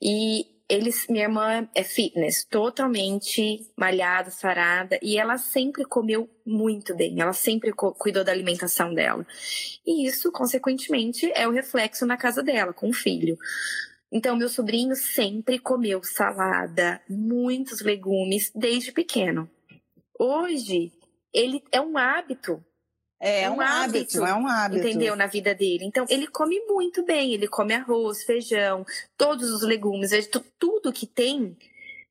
E 0.01 0.47
eles, 0.71 1.07
minha 1.09 1.25
irmã 1.25 1.69
é 1.75 1.83
fitness, 1.83 2.45
totalmente 2.45 3.69
malhada, 3.77 4.31
sarada, 4.31 4.99
e 5.03 5.19
ela 5.19 5.37
sempre 5.37 5.85
comeu 5.85 6.31
muito 6.47 6.95
bem, 6.95 7.21
ela 7.21 7.33
sempre 7.33 7.73
cuidou 7.73 8.23
da 8.23 8.31
alimentação 8.31 8.95
dela. 8.95 9.27
E 9.85 10.07
isso, 10.07 10.31
consequentemente, 10.31 11.31
é 11.35 11.49
o 11.49 11.51
reflexo 11.51 12.07
na 12.07 12.17
casa 12.17 12.41
dela, 12.41 12.73
com 12.73 12.89
o 12.89 12.93
filho. 12.93 13.37
Então, 14.13 14.37
meu 14.37 14.49
sobrinho 14.49 14.95
sempre 14.95 15.59
comeu 15.59 16.03
salada, 16.05 17.01
muitos 17.09 17.81
legumes, 17.81 18.53
desde 18.55 18.93
pequeno. 18.93 19.51
Hoje, 20.17 20.93
ele 21.35 21.65
é 21.73 21.81
um 21.81 21.99
hábito 21.99 22.65
é, 23.21 23.43
é 23.43 23.51
um, 23.51 23.57
um 23.57 23.61
hábito, 23.61 24.23
hábito, 24.23 24.25
é 24.25 24.35
um 24.35 24.47
hábito. 24.47 24.89
Entendeu? 24.89 25.15
Na 25.15 25.27
vida 25.27 25.55
dele. 25.55 25.85
Então, 25.85 26.07
ele 26.09 26.27
come 26.27 26.59
muito 26.67 27.05
bem. 27.05 27.35
Ele 27.35 27.47
come 27.47 27.75
arroz, 27.75 28.25
feijão, 28.25 28.85
todos 29.17 29.51
os 29.51 29.63
legumes, 29.63 30.11
tudo 30.59 30.93
que 30.93 31.07
tem 31.07 31.55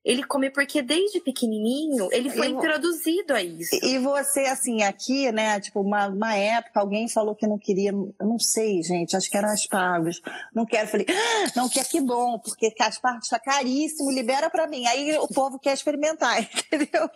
ele 0.04 0.22
come 0.24 0.50
porque 0.50 0.80
desde 0.80 1.20
pequenininho 1.20 2.08
ele 2.10 2.30
foi 2.30 2.48
introduzido 2.48 3.34
a 3.34 3.42
isso. 3.42 3.78
E 3.82 3.98
você, 3.98 4.40
assim, 4.40 4.82
aqui, 4.82 5.30
né, 5.30 5.60
tipo, 5.60 5.80
uma, 5.80 6.08
uma 6.08 6.34
época 6.34 6.80
alguém 6.80 7.08
falou 7.08 7.34
que 7.34 7.46
não 7.46 7.58
queria, 7.58 7.90
eu 7.90 8.26
não 8.26 8.38
sei, 8.38 8.82
gente, 8.82 9.14
acho 9.14 9.30
que 9.30 9.36
eram 9.36 9.50
aspargos. 9.50 10.22
Não 10.54 10.64
quero. 10.64 10.88
Falei, 10.88 11.06
ah, 11.08 11.52
não 11.54 11.68
quer, 11.68 11.84
que 11.86 12.00
bom, 12.00 12.38
porque 12.38 12.74
aspargos 12.80 13.24
está 13.24 13.38
caríssimo, 13.38 14.10
libera 14.10 14.48
para 14.48 14.66
mim. 14.66 14.86
Aí 14.86 15.18
o 15.18 15.28
povo 15.28 15.58
quer 15.58 15.74
experimentar, 15.74 16.40
entendeu? 16.42 17.10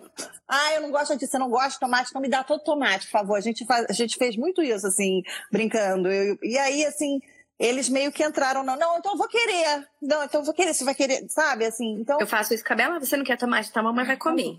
Ah, 0.46 0.74
eu 0.74 0.82
não 0.82 0.90
gosto 0.90 1.16
disso, 1.16 1.32
você 1.32 1.38
não 1.38 1.48
gosta 1.48 1.70
de 1.70 1.80
tomate, 1.80 2.10
então 2.10 2.20
me 2.20 2.28
dá 2.28 2.44
todo 2.44 2.62
tomate, 2.62 3.06
por 3.06 3.12
favor. 3.12 3.36
A 3.36 3.40
gente, 3.40 3.64
faz, 3.64 3.86
a 3.88 3.92
gente 3.92 4.16
fez 4.16 4.36
muito 4.36 4.62
isso, 4.62 4.86
assim, 4.86 5.22
brincando. 5.50 6.10
Eu, 6.10 6.38
e 6.42 6.58
aí, 6.58 6.84
assim, 6.84 7.20
eles 7.58 7.88
meio 7.88 8.10
que 8.10 8.24
entraram, 8.24 8.64
não, 8.64 8.76
não, 8.76 8.98
então 8.98 9.12
eu 9.12 9.18
vou 9.18 9.28
querer. 9.28 9.86
Não, 10.02 10.24
então 10.24 10.40
eu 10.40 10.44
vou 10.44 10.54
querer, 10.54 10.74
você 10.74 10.84
vai 10.84 10.94
querer, 10.94 11.24
sabe? 11.28 11.64
Assim, 11.64 12.00
então. 12.00 12.18
Eu 12.20 12.26
faço 12.26 12.52
isso 12.52 12.64
com 12.64 12.72
a 12.72 12.76
Bela, 12.76 12.98
você 12.98 13.16
não 13.16 13.24
quer 13.24 13.38
tomar, 13.38 13.64
tá, 13.68 13.82
mamãe 13.82 14.04
vai 14.04 14.16
comer. 14.16 14.58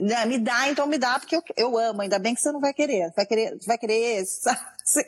Né, 0.00 0.24
me 0.26 0.38
dá, 0.38 0.68
então 0.68 0.86
me 0.86 0.98
dá, 0.98 1.18
porque 1.18 1.36
eu, 1.36 1.42
eu 1.56 1.78
amo, 1.78 2.02
ainda 2.02 2.18
bem 2.18 2.34
que 2.34 2.40
você 2.40 2.52
não 2.52 2.60
vai 2.60 2.74
querer. 2.74 3.12
Vai 3.16 3.26
querer, 3.26 3.58
vai 3.66 3.78
querer 3.78 4.20
esse, 4.20 4.42
sabe? 4.42 4.60
Assim. 4.84 5.02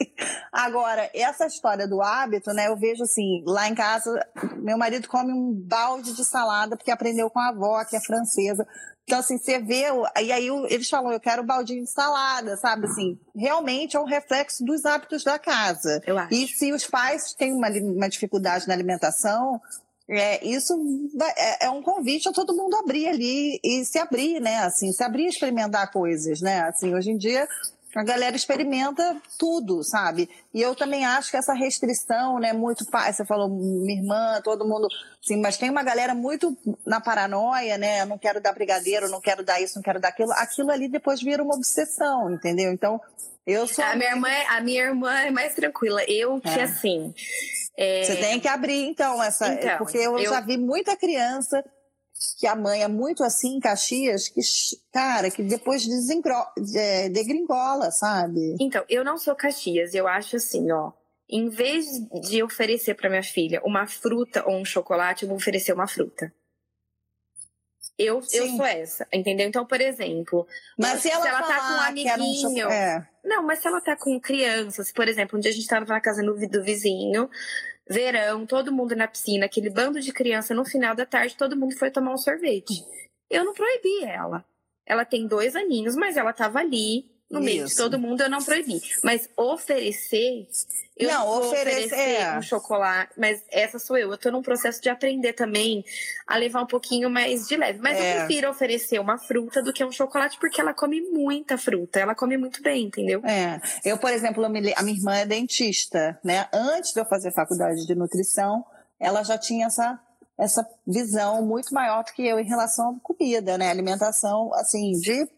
Agora, 0.50 1.10
essa 1.12 1.46
história 1.46 1.86
do 1.86 2.00
hábito, 2.00 2.52
né? 2.52 2.68
Eu 2.68 2.76
vejo 2.76 3.02
assim, 3.02 3.42
lá 3.46 3.68
em 3.68 3.74
casa, 3.74 4.26
meu 4.56 4.78
marido 4.78 5.06
come 5.06 5.32
um 5.32 5.52
balde 5.52 6.14
de 6.14 6.24
salada, 6.24 6.76
porque 6.76 6.90
aprendeu 6.90 7.28
com 7.28 7.38
a 7.38 7.48
avó, 7.48 7.84
que 7.84 7.94
é 7.94 8.00
francesa. 8.00 8.66
Então, 9.04 9.20
assim, 9.20 9.38
você 9.38 9.60
vê, 9.60 9.84
e 10.20 10.32
aí 10.32 10.48
eles 10.68 10.88
falam, 10.88 11.12
eu 11.12 11.20
quero 11.20 11.42
um 11.42 11.46
baldinho 11.46 11.84
de 11.84 11.90
salada, 11.90 12.56
sabe? 12.56 12.86
Assim, 12.86 13.20
realmente 13.36 13.96
é 13.96 14.00
um 14.00 14.04
reflexo 14.04 14.64
dos 14.64 14.84
hábitos 14.84 15.22
da 15.22 15.38
casa. 15.38 16.00
Eu 16.04 16.18
acho. 16.18 16.34
E 16.34 16.48
se 16.48 16.72
os 16.72 16.86
pais 16.86 17.32
têm 17.34 17.52
uma, 17.52 17.68
uma 17.68 18.08
dificuldade 18.08 18.66
na 18.66 18.74
alimentação, 18.74 19.60
é, 20.08 20.44
isso 20.44 20.72
é, 21.36 21.66
é, 21.66 21.70
um 21.70 21.82
convite 21.82 22.28
a 22.28 22.32
todo 22.32 22.56
mundo 22.56 22.76
abrir 22.76 23.08
ali 23.08 23.60
e 23.62 23.84
se 23.84 23.98
abrir, 23.98 24.40
né? 24.40 24.58
Assim, 24.58 24.90
se 24.92 25.04
abrir 25.04 25.26
a 25.26 25.30
experimentar 25.30 25.92
coisas, 25.92 26.40
né? 26.40 26.62
Assim, 26.62 26.94
hoje 26.94 27.10
em 27.10 27.16
dia 27.16 27.46
a 27.98 28.04
galera 28.04 28.36
experimenta 28.36 29.16
tudo, 29.38 29.82
sabe? 29.82 30.28
E 30.52 30.60
eu 30.60 30.74
também 30.74 31.04
acho 31.04 31.30
que 31.30 31.36
essa 31.36 31.54
restrição, 31.54 32.38
né, 32.38 32.52
muito 32.52 32.84
você 32.84 33.24
falou 33.24 33.48
minha 33.48 33.98
irmã, 33.98 34.40
todo 34.42 34.66
mundo, 34.66 34.86
sim, 35.22 35.36
mas 35.40 35.56
tem 35.56 35.70
uma 35.70 35.82
galera 35.82 36.14
muito 36.14 36.56
na 36.86 37.00
paranoia, 37.00 37.78
né? 37.78 38.04
Não 38.04 38.18
quero 38.18 38.40
dar 38.40 38.52
brigadeiro, 38.52 39.08
não 39.08 39.20
quero 39.20 39.44
dar 39.44 39.60
isso, 39.60 39.76
não 39.76 39.82
quero 39.82 40.00
dar 40.00 40.08
aquilo. 40.08 40.32
Aquilo 40.32 40.70
ali 40.70 40.88
depois 40.88 41.22
vira 41.22 41.42
uma 41.42 41.54
obsessão, 41.54 42.30
entendeu? 42.32 42.72
Então, 42.72 43.00
Eu 43.48 43.68
sou. 43.68 43.84
A 43.84 43.94
minha 43.94 44.10
irmã, 44.10 44.28
é, 44.28 44.46
a 44.48 44.60
minha 44.60 44.82
irmã 44.82 45.20
é 45.20 45.30
mais 45.30 45.54
tranquila. 45.54 46.02
Eu 46.08 46.40
que 46.40 46.48
É. 46.48 46.64
assim. 46.64 47.14
é, 47.78 48.02
Você 48.02 48.16
tem 48.16 48.40
que 48.40 48.48
abrir, 48.48 48.88
então, 48.88 49.22
essa. 49.22 49.46
Então, 49.54 49.78
porque 49.78 49.98
eu, 49.98 50.18
eu- 50.18 50.30
já 50.32 50.40
vi 50.40 50.56
muita 50.56 50.96
criança 50.96 51.64
que 52.38 52.46
a 52.46 52.54
mãe 52.54 52.82
é 52.82 52.88
muito 52.88 53.22
assim 53.24 53.56
em 53.56 53.60
Caxias, 53.60 54.28
que, 54.28 54.40
cara, 54.92 55.30
que 55.30 55.42
depois 55.42 55.86
é, 56.74 57.08
degringola, 57.08 57.90
sabe? 57.90 58.56
Então, 58.60 58.84
eu 58.88 59.04
não 59.04 59.16
sou 59.18 59.34
Caxias, 59.34 59.94
eu 59.94 60.06
acho 60.06 60.36
assim, 60.36 60.70
ó. 60.70 60.92
Em 61.28 61.48
vez 61.48 61.86
de 62.28 62.42
oferecer 62.42 62.94
pra 62.94 63.08
minha 63.10 63.22
filha 63.22 63.60
uma 63.64 63.86
fruta 63.86 64.44
ou 64.46 64.56
um 64.56 64.64
chocolate, 64.64 65.24
eu 65.24 65.28
vou 65.28 65.36
oferecer 65.38 65.72
uma 65.72 65.88
fruta. 65.88 66.32
Eu, 67.98 68.20
eu 68.32 68.48
sou 68.56 68.66
essa, 68.66 69.06
entendeu? 69.10 69.48
Então, 69.48 69.64
por 69.64 69.80
exemplo, 69.80 70.46
Mas 70.78 71.00
se 71.00 71.10
ela, 71.10 71.24
tá 71.42 71.60
com 71.60 71.72
um 71.72 71.76
um 71.76 71.80
amiguinho. 71.80 72.60
choco- 72.60 72.72
é, 72.72 73.08
Não, 73.24 73.42
mas 73.42 73.60
se 73.60 73.66
ela 73.66 73.80
tá 73.80 73.96
com 73.96 74.20
crianças, 74.20 74.92
por 74.92 75.08
exemplo, 75.08 75.38
um 75.38 75.40
dia 75.40 75.50
a 75.50 75.54
gente 75.54 75.66
tava 75.66 75.86
na 75.86 76.00
casa 76.00 76.22
do 76.22 76.62
vizinho, 76.62 77.30
verão, 77.88 78.46
todo 78.46 78.72
mundo 78.72 78.94
na 78.96 79.08
piscina, 79.08 79.46
aquele 79.46 79.70
bando 79.70 80.00
de 80.00 80.12
criança, 80.12 80.54
no 80.54 80.64
final 80.64 80.94
da 80.94 81.06
tarde, 81.06 81.36
todo 81.36 81.56
mundo 81.56 81.76
foi 81.78 81.90
tomar 81.90 82.12
um 82.12 82.18
sorvete. 82.18 82.84
Eu 83.30 83.44
não 83.44 83.54
proibi 83.54 84.04
ela. 84.04 84.44
Ela 84.84 85.04
tem 85.04 85.26
dois 85.26 85.56
aninhos, 85.56 85.96
mas 85.96 86.16
ela 86.16 86.32
tava 86.32 86.60
ali, 86.60 87.10
no 87.30 87.40
meio 87.40 87.64
de 87.64 87.70
Isso. 87.72 87.82
todo 87.82 87.98
mundo, 87.98 88.20
eu 88.22 88.30
não 88.30 88.42
proibi. 88.42 88.80
Mas 89.02 89.28
oferecer. 89.36 90.46
Eu 90.96 91.10
Não, 91.10 91.26
vou 91.26 91.38
oferecer, 91.46 91.86
oferecer 91.86 92.20
é. 92.20 92.38
um 92.38 92.42
chocolate, 92.42 93.12
mas 93.18 93.42
essa 93.50 93.78
sou 93.78 93.98
eu. 93.98 94.10
Eu 94.10 94.16
tô 94.16 94.30
num 94.30 94.40
processo 94.42 94.80
de 94.80 94.88
aprender 94.88 95.32
também 95.32 95.84
a 96.26 96.36
levar 96.36 96.62
um 96.62 96.66
pouquinho 96.66 97.10
mais 97.10 97.46
de 97.46 97.56
leve. 97.56 97.80
Mas 97.80 97.98
É. 97.98 98.12
eu 98.12 98.26
prefiro 98.26 98.48
oferecer 98.50 98.98
uma 99.00 99.18
fruta 99.18 99.62
do 99.62 99.72
que 99.72 99.84
um 99.84 99.90
chocolate, 99.92 100.38
porque 100.38 100.60
ela 100.60 100.72
come 100.72 101.00
muita 101.00 101.58
fruta. 101.58 101.98
Ela 101.98 102.14
come 102.14 102.36
muito 102.36 102.62
bem, 102.62 102.84
entendeu? 102.86 103.20
É, 103.26 103.60
eu, 103.84 103.98
por 103.98 104.10
exemplo, 104.10 104.44
a 104.44 104.48
minha 104.48 104.72
irmã 104.96 105.16
é 105.16 105.26
dentista, 105.26 106.18
né? 106.24 106.48
Antes 106.52 106.92
de 106.92 107.00
eu 107.00 107.04
fazer 107.04 107.32
faculdade 107.32 107.84
de 107.86 107.94
nutrição, 107.94 108.64
ela 108.98 109.22
já 109.22 109.36
tinha 109.36 109.66
essa, 109.66 110.00
essa 110.38 110.66
visão 110.86 111.44
muito 111.44 111.74
maior 111.74 112.04
do 112.04 112.12
que 112.12 112.26
eu 112.26 112.38
em 112.38 112.46
relação 112.46 112.90
à 112.90 113.00
comida, 113.02 113.58
né? 113.58 113.68
Alimentação, 113.68 114.54
assim, 114.54 114.92
de 114.92 115.28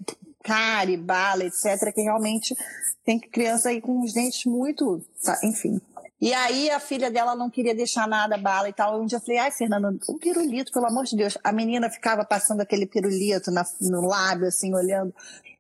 cárie, 0.49 0.97
bala, 0.97 1.45
etc., 1.45 1.93
que 1.95 2.01
realmente 2.03 2.57
tem 3.05 3.19
criança 3.19 3.69
aí 3.69 3.81
com 3.81 4.01
os 4.03 4.13
dentes 4.13 4.45
muito, 4.47 5.03
tá, 5.23 5.39
enfim. 5.45 5.81
E 6.21 6.35
aí 6.35 6.69
a 6.71 6.81
filha 6.81 7.11
dela 7.11 7.37
não 7.37 7.49
queria 7.49 7.75
deixar 7.75 8.09
nada, 8.09 8.37
bala 8.37 8.69
e 8.69 8.73
tal. 8.73 9.01
Um 9.01 9.07
dia 9.07 9.19
eu 9.19 9.23
falei, 9.23 9.39
ai, 9.39 9.51
Fernanda, 9.53 9.95
um 10.09 10.19
pirulito, 10.19 10.73
pelo 10.73 10.87
amor 10.87 11.05
de 11.05 11.15
Deus. 11.17 11.39
A 11.45 11.53
menina 11.53 11.89
ficava 11.89 12.25
passando 12.25 12.61
aquele 12.61 12.87
pirulito 12.87 13.51
na- 13.53 13.65
no 13.81 14.01
lábio, 14.07 14.49
assim, 14.49 14.75
olhando 14.75 15.15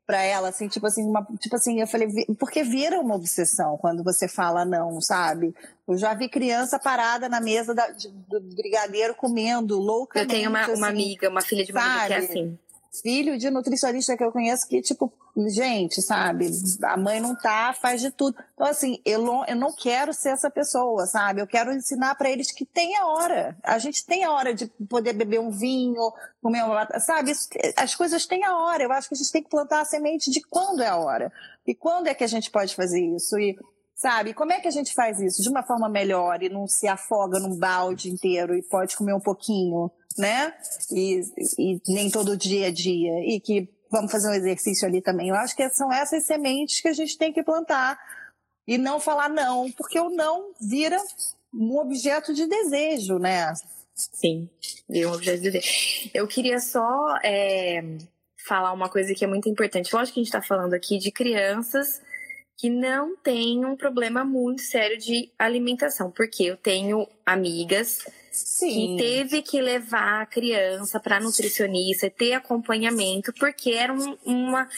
pra 0.04 0.20
ela, 0.22 0.48
assim, 0.48 0.66
tipo 0.68 0.86
assim, 0.86 1.04
uma, 1.04 1.24
tipo 1.38 1.54
assim, 1.54 1.80
eu 1.80 1.86
falei, 1.86 2.08
porque 2.40 2.64
vira 2.64 2.98
uma 2.98 3.14
obsessão 3.14 3.76
quando 3.76 4.02
você 4.02 4.26
fala 4.26 4.64
não, 4.64 5.00
sabe? 5.02 5.54
Eu 5.86 5.96
já 5.98 6.12
vi 6.14 6.28
criança 6.30 6.78
parada 6.78 7.28
na 7.28 7.40
mesa 7.40 7.72
da- 7.74 7.90
de- 7.90 8.08
do 8.08 8.40
brigadeiro 8.40 9.14
comendo 9.14 9.74
Eu 9.74 9.80
loucamente. 9.80 10.34
tenho 10.34 10.48
uma, 10.50 10.66
uma 10.66 10.72
assim, 10.72 10.82
amiga, 10.84 11.28
uma 11.28 11.42
filha 11.42 11.62
de 11.64 11.70
uma 11.72 11.82
amiga 11.82 12.06
que 12.06 12.12
é 12.14 12.20
sabe? 12.20 12.32
assim. 12.32 12.58
Filho 13.02 13.38
de 13.38 13.50
nutricionista 13.50 14.16
que 14.16 14.24
eu 14.24 14.32
conheço 14.32 14.66
que, 14.68 14.80
tipo, 14.82 15.12
gente, 15.48 16.02
sabe? 16.02 16.50
A 16.82 16.96
mãe 16.96 17.20
não 17.20 17.34
tá, 17.34 17.72
faz 17.72 18.00
de 18.00 18.10
tudo. 18.10 18.36
Então, 18.54 18.66
assim, 18.66 19.00
eu 19.04 19.22
não, 19.22 19.44
eu 19.46 19.54
não 19.56 19.72
quero 19.72 20.12
ser 20.12 20.30
essa 20.30 20.50
pessoa, 20.50 21.06
sabe? 21.06 21.40
Eu 21.40 21.46
quero 21.46 21.72
ensinar 21.72 22.14
para 22.16 22.30
eles 22.30 22.50
que 22.50 22.64
tem 22.64 22.96
a 22.96 23.06
hora. 23.06 23.56
A 23.62 23.78
gente 23.78 24.04
tem 24.04 24.24
a 24.24 24.32
hora 24.32 24.52
de 24.52 24.66
poder 24.88 25.12
beber 25.12 25.40
um 25.40 25.50
vinho, 25.50 26.12
comer 26.42 26.64
uma 26.64 26.74
batata, 26.74 27.00
sabe? 27.00 27.30
Isso- 27.30 27.48
as 27.76 27.94
coisas 27.94 28.26
têm 28.26 28.44
a 28.44 28.56
hora. 28.56 28.82
Eu 28.82 28.92
acho 28.92 29.08
que 29.08 29.14
a 29.14 29.18
gente 29.18 29.32
tem 29.32 29.42
que 29.42 29.50
plantar 29.50 29.80
a 29.80 29.84
semente 29.84 30.30
de 30.30 30.40
quando 30.42 30.82
é 30.82 30.88
a 30.88 30.96
hora. 30.96 31.32
E 31.66 31.74
quando 31.74 32.08
é 32.08 32.14
que 32.14 32.24
a 32.24 32.28
gente 32.28 32.50
pode 32.50 32.74
fazer 32.74 33.00
isso? 33.00 33.38
E, 33.38 33.56
sabe, 33.98 34.32
como 34.32 34.52
é 34.52 34.60
que 34.60 34.68
a 34.68 34.70
gente 34.70 34.94
faz 34.94 35.20
isso? 35.20 35.42
De 35.42 35.48
uma 35.48 35.64
forma 35.64 35.88
melhor 35.88 36.40
e 36.42 36.48
não 36.48 36.66
se 36.68 36.86
afoga 36.86 37.40
num 37.40 37.58
balde 37.58 38.08
inteiro 38.08 38.54
e 38.54 38.62
pode 38.62 38.96
comer 38.96 39.12
um 39.12 39.20
pouquinho, 39.20 39.90
né? 40.16 40.54
E, 40.92 41.20
e 41.58 41.80
nem 41.88 42.08
todo 42.08 42.36
dia 42.36 42.68
a 42.68 42.72
dia. 42.72 43.12
E 43.26 43.40
que 43.40 43.68
vamos 43.90 44.12
fazer 44.12 44.28
um 44.28 44.34
exercício 44.34 44.86
ali 44.86 45.02
também. 45.02 45.28
Eu 45.28 45.34
acho 45.34 45.56
que 45.56 45.68
são 45.70 45.92
essas 45.92 46.24
sementes 46.24 46.80
que 46.80 46.88
a 46.88 46.92
gente 46.92 47.18
tem 47.18 47.32
que 47.32 47.42
plantar. 47.42 47.98
E 48.66 48.78
não 48.78 49.00
falar 49.00 49.28
não, 49.28 49.70
porque 49.72 49.98
o 49.98 50.10
não 50.10 50.52
vira 50.60 50.98
um 51.52 51.78
objeto 51.78 52.32
de 52.32 52.46
desejo, 52.46 53.18
né? 53.18 53.52
Sim, 53.94 54.48
deu 54.88 55.10
um 55.10 55.14
objeto 55.14 55.42
de 55.42 55.50
desejo. 55.50 56.10
Eu 56.14 56.28
queria 56.28 56.60
só 56.60 57.16
é, 57.24 57.82
falar 58.46 58.72
uma 58.72 58.88
coisa 58.88 59.12
que 59.14 59.24
é 59.24 59.26
muito 59.26 59.48
importante. 59.48 59.92
Lógico 59.92 60.14
que 60.14 60.20
a 60.20 60.22
gente 60.22 60.34
está 60.34 60.42
falando 60.42 60.74
aqui 60.74 60.98
de 60.98 61.10
crianças 61.10 62.00
que 62.58 62.68
não 62.68 63.16
têm 63.16 63.64
um 63.64 63.76
problema 63.76 64.24
muito 64.24 64.62
sério 64.62 64.98
de 64.98 65.30
alimentação, 65.38 66.10
porque 66.10 66.42
eu 66.42 66.56
tenho 66.56 67.06
amigas 67.24 68.00
Sim. 68.32 68.96
que 68.96 69.02
teve 69.02 69.42
que 69.42 69.60
levar 69.62 70.22
a 70.22 70.26
criança 70.26 70.98
para 70.98 71.20
nutricionista 71.20 72.06
e 72.06 72.10
ter 72.10 72.32
acompanhamento, 72.32 73.32
porque 73.38 73.70
era 73.70 73.92
um- 73.94 74.18
uma, 74.26 74.68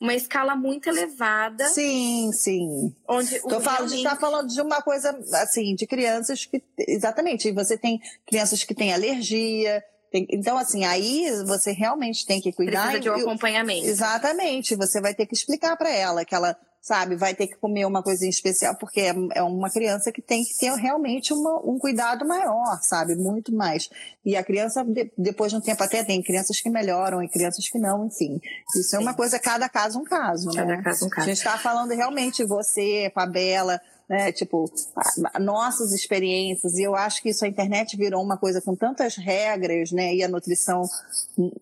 uma 0.00 0.14
escala 0.14 0.56
muito 0.56 0.88
elevada, 0.88 1.64
Sim, 1.68 2.32
sim. 2.32 2.92
onde 3.08 3.38
Tô 3.40 3.60
falando, 3.60 3.84
a 3.84 3.88
gente 3.96 4.02
tá 4.02 4.16
falando 4.16 4.48
de 4.48 4.60
uma 4.60 4.82
coisa, 4.82 5.10
assim, 5.34 5.76
de 5.76 5.86
crianças 5.86 6.44
que. 6.44 6.60
Exatamente. 6.76 7.52
Você 7.52 7.78
tem 7.78 8.00
crianças 8.26 8.64
que 8.64 8.74
têm 8.74 8.92
alergia. 8.92 9.80
tem- 10.10 10.26
então, 10.30 10.56
assim, 10.56 10.84
aí 10.86 11.26
você 11.46 11.70
realmente 11.70 12.24
tem 12.26 12.40
que 12.40 12.50
cuidar. 12.50 12.90
precisa 12.92 13.00
de 13.00 13.10
um 13.10 13.14
acompanhamento. 13.14 13.86
Exatamente. 13.86 14.74
Você 14.74 15.00
vai 15.02 15.14
ter 15.14 15.26
que 15.26 15.34
explicar 15.34 15.76
para 15.76 15.90
ela 15.90 16.24
que 16.24 16.34
ela, 16.34 16.56
sabe, 16.88 17.16
vai 17.16 17.34
ter 17.34 17.46
que 17.46 17.56
comer 17.56 17.84
uma 17.84 18.02
coisinha 18.02 18.30
especial, 18.30 18.74
porque 18.76 19.00
é, 19.02 19.14
é 19.34 19.42
uma 19.42 19.68
criança 19.68 20.10
que 20.10 20.22
tem 20.22 20.42
que 20.42 20.56
ter 20.56 20.72
realmente 20.72 21.34
uma- 21.34 21.60
um 21.62 21.78
cuidado 21.78 22.26
maior, 22.26 22.80
sabe? 22.82 23.14
Muito 23.14 23.54
mais. 23.54 23.90
E 24.24 24.34
a 24.34 24.42
criança, 24.42 24.82
de- 24.82 25.12
depois 25.18 25.52
de 25.52 25.58
um 25.58 25.60
tempo, 25.60 25.82
até 25.82 26.02
tem 26.02 26.22
crianças 26.22 26.58
que 26.62 26.70
melhoram 26.70 27.22
e 27.22 27.28
crianças 27.28 27.68
que 27.68 27.78
não, 27.78 28.06
enfim. 28.06 28.40
Isso 28.74 28.96
é 28.96 28.98
uma 28.98 29.12
coisa, 29.12 29.38
cada 29.38 29.68
caso 29.68 29.98
um 30.00 30.04
caso, 30.04 30.48
né? 30.48 30.54
Cada 30.64 30.82
caso 30.82 31.04
um 31.04 31.08
A 31.08 31.10
caso. 31.10 31.26
gente 31.28 31.36
está 31.36 31.58
falando 31.58 31.90
realmente 31.92 32.42
você, 32.42 33.10
com 33.10 33.20
a 33.20 33.26
Bela, 33.26 33.78
né? 34.08 34.32
Tipo, 34.32 34.64
a- 34.96 35.36
a- 35.36 35.38
nossas 35.38 35.92
experiências. 35.92 36.74
E 36.78 36.82
eu 36.84 36.96
acho 36.96 37.20
que 37.22 37.28
isso 37.28 37.44
a 37.44 37.48
internet 37.48 37.96
virou 37.98 38.22
uma 38.24 38.38
coisa 38.38 38.62
com 38.62 38.74
tantas 38.74 39.16
regras, 39.16 39.92
né? 39.92 40.14
E 40.14 40.24
a 40.24 40.28
nutrição, 40.28 40.82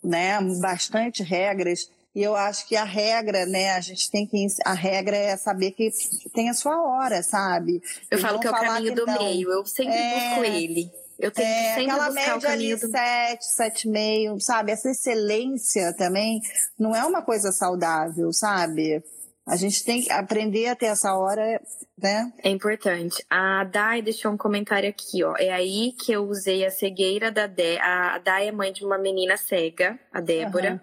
né? 0.04 0.38
Bastante 0.60 1.24
regras. 1.24 1.90
E 2.16 2.22
eu 2.22 2.34
acho 2.34 2.66
que 2.66 2.74
a 2.74 2.82
regra, 2.82 3.44
né? 3.44 3.72
A 3.72 3.80
gente 3.80 4.10
tem 4.10 4.26
que. 4.26 4.46
A 4.64 4.72
regra 4.72 5.14
é 5.14 5.36
saber 5.36 5.72
que 5.72 5.90
tem 6.32 6.48
a 6.48 6.54
sua 6.54 6.82
hora, 6.82 7.22
sabe? 7.22 7.82
Eu 8.10 8.18
E 8.18 8.22
falo 8.22 8.40
que 8.40 8.46
é 8.46 8.50
o 8.50 8.54
caminho 8.54 8.94
que 8.94 9.00
do 9.00 9.04
não. 9.06 9.18
meio. 9.22 9.50
Eu 9.50 9.66
sempre 9.66 9.92
É. 9.94 10.30
busco 10.30 10.44
ele. 10.44 10.90
Eu 11.18 11.30
tenho 11.30 11.46
que 11.46 11.54
É, 11.54 11.74
sempre 11.74 11.90
aquela 11.90 12.10
média 12.10 12.32
ali, 12.32 12.42
caminho 12.42 12.78
do 12.80 12.90
7, 12.90 13.44
7,5, 13.54 14.40
sabe? 14.40 14.72
Essa 14.72 14.90
excelência 14.90 15.92
também 15.92 16.40
não 16.78 16.96
é 16.96 17.04
uma 17.04 17.20
coisa 17.20 17.52
saudável, 17.52 18.32
sabe? 18.32 19.02
A 19.46 19.54
gente 19.54 19.84
tem 19.84 20.02
que 20.02 20.10
aprender 20.10 20.66
a 20.66 20.74
ter 20.74 20.86
essa 20.86 21.14
hora, 21.16 21.60
né? 21.96 22.32
É 22.42 22.50
importante. 22.50 23.24
A 23.30 23.62
Dai 23.62 24.02
deixou 24.02 24.32
um 24.32 24.36
comentário 24.36 24.88
aqui, 24.88 25.22
ó. 25.22 25.34
É 25.38 25.52
aí 25.52 25.92
que 25.92 26.10
eu 26.10 26.24
usei 26.24 26.66
a 26.66 26.70
cegueira 26.70 27.30
da 27.30 27.46
Dé. 27.46 27.78
A 27.80 28.18
Dai 28.18 28.48
é 28.48 28.52
mãe 28.52 28.72
de 28.72 28.84
uma 28.84 28.98
menina 28.98 29.36
cega, 29.36 29.96
a 30.12 30.20
Débora, 30.20 30.70
Aham. 30.70 30.80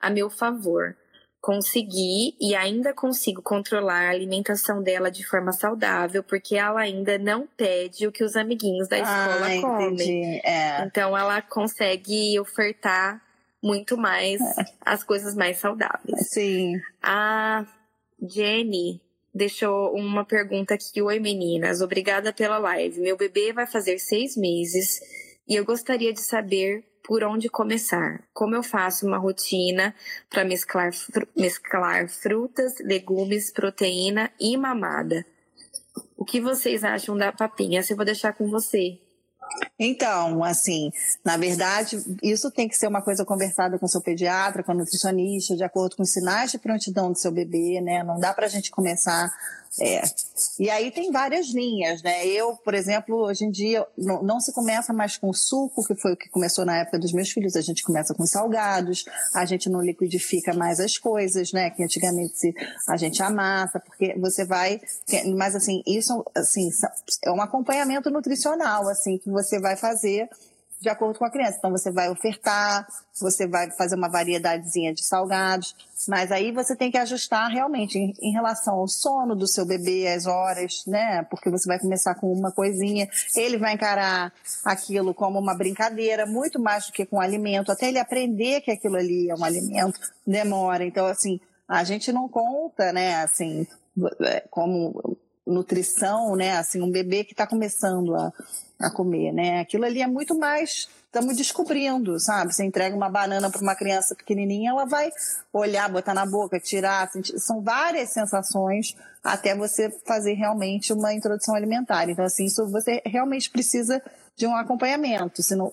a 0.00 0.08
meu 0.08 0.30
favor. 0.30 0.96
Consegui 1.38 2.34
e 2.40 2.54
ainda 2.56 2.94
consigo 2.94 3.42
controlar 3.42 4.06
a 4.06 4.10
alimentação 4.10 4.82
dela 4.82 5.10
de 5.10 5.24
forma 5.24 5.52
saudável, 5.52 6.22
porque 6.22 6.56
ela 6.56 6.80
ainda 6.80 7.18
não 7.18 7.46
pede 7.46 8.06
o 8.06 8.12
que 8.12 8.24
os 8.24 8.36
amiguinhos 8.36 8.88
da 8.88 8.98
escola 8.98 9.46
ah, 9.46 9.60
comem. 9.60 10.40
É. 10.42 10.82
Então 10.82 11.16
ela 11.16 11.42
consegue 11.42 12.40
ofertar 12.40 13.22
muito 13.62 13.98
mais 13.98 14.40
as 14.80 15.04
coisas 15.04 15.34
mais 15.34 15.58
saudáveis. 15.58 16.28
Sim. 16.30 16.80
A 17.02 17.66
Jenny 18.20 19.00
deixou 19.34 19.94
uma 19.94 20.24
pergunta 20.24 20.74
aqui. 20.74 21.00
Oi, 21.00 21.18
meninas. 21.18 21.80
Obrigada 21.80 22.32
pela 22.32 22.58
live. 22.58 23.00
Meu 23.00 23.16
bebê 23.16 23.52
vai 23.52 23.66
fazer 23.66 23.98
seis 23.98 24.36
meses 24.36 25.00
e 25.46 25.54
eu 25.54 25.64
gostaria 25.64 26.12
de 26.12 26.20
saber 26.20 26.84
por 27.04 27.22
onde 27.24 27.48
começar. 27.48 28.22
Como 28.34 28.54
eu 28.54 28.62
faço 28.62 29.06
uma 29.06 29.16
rotina 29.18 29.94
para 30.28 30.44
mesclar, 30.44 30.92
fru- 30.92 31.28
mesclar 31.36 32.08
frutas, 32.08 32.74
legumes, 32.80 33.50
proteína 33.50 34.30
e 34.38 34.56
mamada. 34.56 35.24
O 36.16 36.24
que 36.24 36.40
vocês 36.40 36.84
acham 36.84 37.16
da 37.16 37.32
papinha? 37.32 37.80
Essa 37.80 37.92
eu 37.92 37.96
vou 37.96 38.04
deixar 38.04 38.32
com 38.34 38.48
você. 38.50 38.98
Então, 39.78 40.42
assim, 40.42 40.90
na 41.24 41.36
verdade, 41.36 42.02
isso 42.22 42.50
tem 42.50 42.68
que 42.68 42.76
ser 42.76 42.88
uma 42.88 43.00
coisa 43.00 43.24
conversada 43.24 43.78
com 43.78 43.86
seu 43.86 44.00
pediatra, 44.00 44.62
com 44.64 44.72
o 44.72 44.74
nutricionista, 44.74 45.54
de 45.54 45.62
acordo 45.62 45.96
com 45.96 46.02
os 46.02 46.10
sinais 46.10 46.50
de 46.50 46.58
prontidão 46.58 47.12
do 47.12 47.18
seu 47.18 47.30
bebê, 47.30 47.80
né? 47.80 48.02
Não 48.02 48.18
dá 48.18 48.34
pra 48.34 48.48
gente 48.48 48.70
começar 48.70 49.32
É. 49.80 50.02
E 50.58 50.70
aí 50.70 50.90
tem 50.90 51.10
várias 51.10 51.48
linhas, 51.48 52.02
né? 52.02 52.26
Eu, 52.26 52.56
por 52.56 52.74
exemplo, 52.74 53.16
hoje 53.16 53.44
em 53.44 53.50
dia 53.50 53.86
não, 53.96 54.22
não, 54.22 54.40
se 54.40 54.52
começa 54.52 54.92
mais 54.92 55.16
com 55.16 55.32
suco, 55.32 55.84
que 55.86 55.94
foi 55.94 56.12
o 56.12 56.16
que 56.16 56.28
começou 56.28 56.64
na 56.64 56.78
época 56.78 56.98
dos 56.98 57.12
meus 57.12 57.30
filhos. 57.30 57.56
A 57.56 57.60
gente 57.60 57.82
começa 57.82 58.14
com 58.14 58.26
salgados, 58.26 59.04
a 59.34 59.44
gente 59.44 59.68
não 59.68 59.80
liquidifica 59.80 60.52
mais 60.54 60.80
as 60.80 60.98
coisas, 60.98 61.52
né? 61.52 61.70
Que 61.70 61.82
antigamente 61.82 62.54
a 62.88 62.96
gente 62.96 63.22
amassa, 63.22 63.80
porque 63.80 64.14
você 64.18 64.44
vai. 64.44 64.80
Mas 65.36 65.54
assim, 65.54 65.82
isso 65.86 66.24
assim, 66.34 66.70
é 67.24 67.30
um 67.30 67.40
acompanhamento 67.40 68.10
nutricional, 68.10 68.88
assim, 68.88 69.18
que 69.18 69.30
você 69.30 69.60
vai 69.60 69.76
fazer 69.76 70.28
de 70.80 70.88
acordo 70.88 71.18
com 71.18 71.24
a 71.24 71.30
criança. 71.30 71.56
Então 71.58 71.70
você 71.70 71.90
vai 71.90 72.08
ofertar, 72.08 72.86
você 73.20 73.46
vai 73.46 73.70
fazer 73.70 73.96
uma 73.96 74.08
variedadezinha 74.08 74.94
de 74.94 75.04
salgados, 75.04 75.74
mas 76.06 76.30
aí 76.30 76.52
você 76.52 76.76
tem 76.76 76.90
que 76.90 76.98
ajustar 76.98 77.50
realmente 77.50 77.98
em, 77.98 78.14
em, 78.20 78.32
relação 78.32 78.74
ao 78.74 78.88
sono 78.88 79.34
do 79.34 79.46
seu 79.46 79.66
bebê, 79.66 80.06
as 80.08 80.26
horas, 80.26 80.84
né? 80.86 81.24
Porque 81.24 81.50
você 81.50 81.66
vai 81.66 81.78
começar 81.78 82.14
com 82.14 82.32
uma 82.32 82.52
coisinha, 82.52 83.08
ele 83.34 83.58
vai 83.58 83.74
encarar 83.74 84.32
aquilo 84.64 85.12
como 85.12 85.38
uma 85.38 85.54
brincadeira, 85.54 86.26
muito 86.26 86.60
mais 86.60 86.86
do 86.86 86.92
que 86.92 87.04
com 87.04 87.20
alimento, 87.20 87.72
até 87.72 87.88
ele 87.88 87.98
aprender 87.98 88.60
que 88.60 88.70
aquilo 88.70 88.96
ali 88.96 89.28
é 89.28 89.34
um 89.34 89.44
alimento, 89.44 89.98
demora. 90.26 90.84
Então, 90.84 91.06
assim, 91.06 91.40
a 91.66 91.82
gente 91.84 92.12
não 92.12 92.28
conta, 92.28 92.92
né, 92.92 93.16
assim, 93.22 93.66
é, 94.20 94.44
como 94.50 95.18
nutrição, 95.48 96.36
né? 96.36 96.56
Assim, 96.56 96.82
um 96.82 96.90
bebê 96.90 97.24
que 97.24 97.32
está 97.32 97.46
começando 97.46 98.14
a, 98.14 98.32
a 98.78 98.90
comer, 98.90 99.32
né? 99.32 99.60
Aquilo 99.60 99.84
ali 99.84 100.02
é 100.02 100.06
muito 100.06 100.38
mais 100.38 100.88
estamos 101.08 101.36
descobrindo, 101.36 102.20
sabe? 102.20 102.54
Você 102.54 102.64
entrega 102.64 102.94
uma 102.94 103.08
banana 103.08 103.50
para 103.50 103.60
uma 103.60 103.74
criança 103.74 104.14
pequenininha, 104.14 104.70
ela 104.70 104.84
vai 104.84 105.10
olhar, 105.52 105.90
botar 105.90 106.14
na 106.14 106.26
boca, 106.26 106.60
tirar, 106.60 107.10
sentir. 107.10 107.38
são 107.40 107.62
várias 107.62 108.10
sensações 108.10 108.94
até 109.24 109.56
você 109.56 109.90
fazer 110.06 110.34
realmente 110.34 110.92
uma 110.92 111.12
introdução 111.12 111.54
alimentar. 111.54 112.08
Então, 112.08 112.24
assim, 112.24 112.44
isso 112.44 112.66
você 112.68 113.02
realmente 113.04 113.50
precisa 113.50 114.02
de 114.36 114.46
um 114.46 114.54
acompanhamento, 114.54 115.42
senão, 115.42 115.72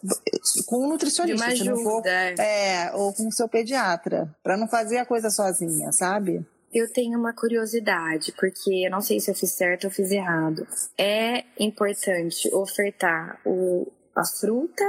com 0.65 0.85
um 0.85 0.89
nutricionista, 0.89 1.55
se 1.55 1.63
não 1.65 1.77
for, 1.83 2.01
é, 2.07 2.91
ou 2.95 3.13
com 3.13 3.27
o 3.27 3.31
seu 3.31 3.47
pediatra, 3.47 4.27
para 4.41 4.57
não 4.57 4.67
fazer 4.67 4.97
a 4.97 5.05
coisa 5.05 5.29
sozinha, 5.29 5.91
sabe? 5.91 6.43
Eu 6.75 6.91
tenho 6.91 7.17
uma 7.17 7.31
curiosidade, 7.33 8.33
porque 8.33 8.85
eu 8.85 8.91
não 8.91 8.99
sei 8.99 9.17
se 9.21 9.31
eu 9.31 9.35
fiz 9.35 9.53
certo 9.53 9.85
ou 9.85 9.89
fiz 9.89 10.11
errado. 10.11 10.67
É 10.97 11.45
importante 11.57 12.53
ofertar 12.53 13.39
o, 13.45 13.89
a 14.13 14.25
fruta 14.25 14.83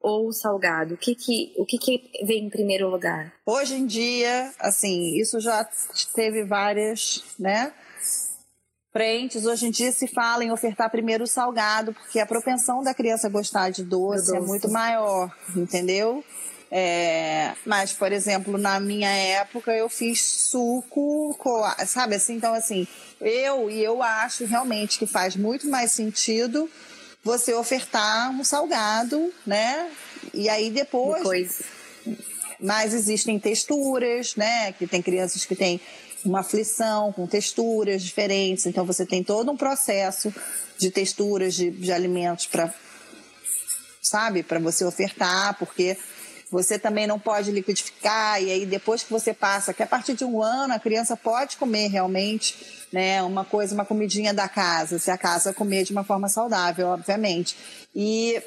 ou 0.00 0.26
o 0.26 0.32
salgado? 0.32 0.94
O 0.94 0.96
que 0.96 1.14
que, 1.14 1.54
o 1.56 1.64
que 1.64 1.78
que 1.78 2.26
vem 2.26 2.46
em 2.46 2.50
primeiro 2.50 2.90
lugar? 2.90 3.32
Hoje 3.46 3.76
em 3.76 3.86
dia, 3.86 4.52
assim, 4.58 5.14
isso 5.16 5.38
já 5.38 5.64
teve 6.12 6.42
várias, 6.42 7.22
né? 7.38 7.72
Frentes, 8.92 9.46
hoje 9.46 9.68
em 9.68 9.70
dia 9.70 9.92
se 9.92 10.08
fala 10.08 10.44
em 10.44 10.50
ofertar 10.50 10.90
primeiro 10.90 11.22
o 11.22 11.28
salgado, 11.28 11.94
porque 11.94 12.18
a 12.18 12.26
propensão 12.26 12.82
da 12.82 12.92
criança 12.92 13.28
gostar 13.28 13.70
de 13.70 13.84
doce, 13.84 14.32
é 14.32 14.34
doce. 14.34 14.36
é 14.36 14.40
muito 14.40 14.68
maior, 14.68 15.32
entendeu? 15.56 16.24
É, 16.74 17.52
mas, 17.66 17.92
por 17.92 18.10
exemplo, 18.12 18.56
na 18.56 18.80
minha 18.80 19.10
época 19.10 19.70
eu 19.72 19.90
fiz 19.90 20.22
suco, 20.22 21.38
sabe 21.86 22.14
assim? 22.14 22.36
Então, 22.36 22.54
assim, 22.54 22.88
eu 23.20 23.68
e 23.68 23.84
eu 23.84 24.02
acho 24.02 24.46
realmente 24.46 24.98
que 24.98 25.06
faz 25.06 25.36
muito 25.36 25.68
mais 25.68 25.92
sentido 25.92 26.70
você 27.22 27.52
ofertar 27.52 28.30
um 28.30 28.42
salgado, 28.42 29.30
né? 29.46 29.90
E 30.32 30.48
aí 30.48 30.70
depois. 30.70 31.18
depois. 31.18 31.62
Mas 32.58 32.94
existem 32.94 33.38
texturas, 33.38 34.34
né? 34.34 34.72
Que 34.72 34.86
tem 34.86 35.02
crianças 35.02 35.44
que 35.44 35.54
têm 35.54 35.78
uma 36.24 36.40
aflição 36.40 37.12
com 37.12 37.26
texturas 37.26 38.02
diferentes, 38.02 38.64
então 38.64 38.86
você 38.86 39.04
tem 39.04 39.22
todo 39.22 39.50
um 39.50 39.56
processo 39.58 40.32
de 40.78 40.90
texturas 40.90 41.52
de, 41.52 41.70
de 41.70 41.92
alimentos 41.92 42.46
para 42.46 42.72
sabe, 44.00 44.42
para 44.42 44.58
você 44.58 44.84
ofertar, 44.84 45.56
porque 45.58 45.98
você 46.52 46.78
também 46.78 47.06
não 47.06 47.18
pode 47.18 47.50
liquidificar, 47.50 48.42
e 48.42 48.50
aí 48.50 48.66
depois 48.66 49.02
que 49.02 49.10
você 49.10 49.32
passa, 49.32 49.72
que 49.72 49.82
a 49.82 49.86
partir 49.86 50.12
de 50.12 50.22
um 50.22 50.42
ano 50.42 50.74
a 50.74 50.78
criança 50.78 51.16
pode 51.16 51.56
comer 51.56 51.88
realmente 51.88 52.86
né, 52.92 53.22
uma 53.22 53.42
coisa, 53.42 53.74
uma 53.74 53.86
comidinha 53.86 54.34
da 54.34 54.46
casa, 54.46 54.98
se 54.98 55.10
a 55.10 55.16
casa 55.16 55.54
comer 55.54 55.84
de 55.84 55.92
uma 55.92 56.04
forma 56.04 56.28
saudável, 56.28 56.88
obviamente. 56.88 57.56
E 57.96 58.38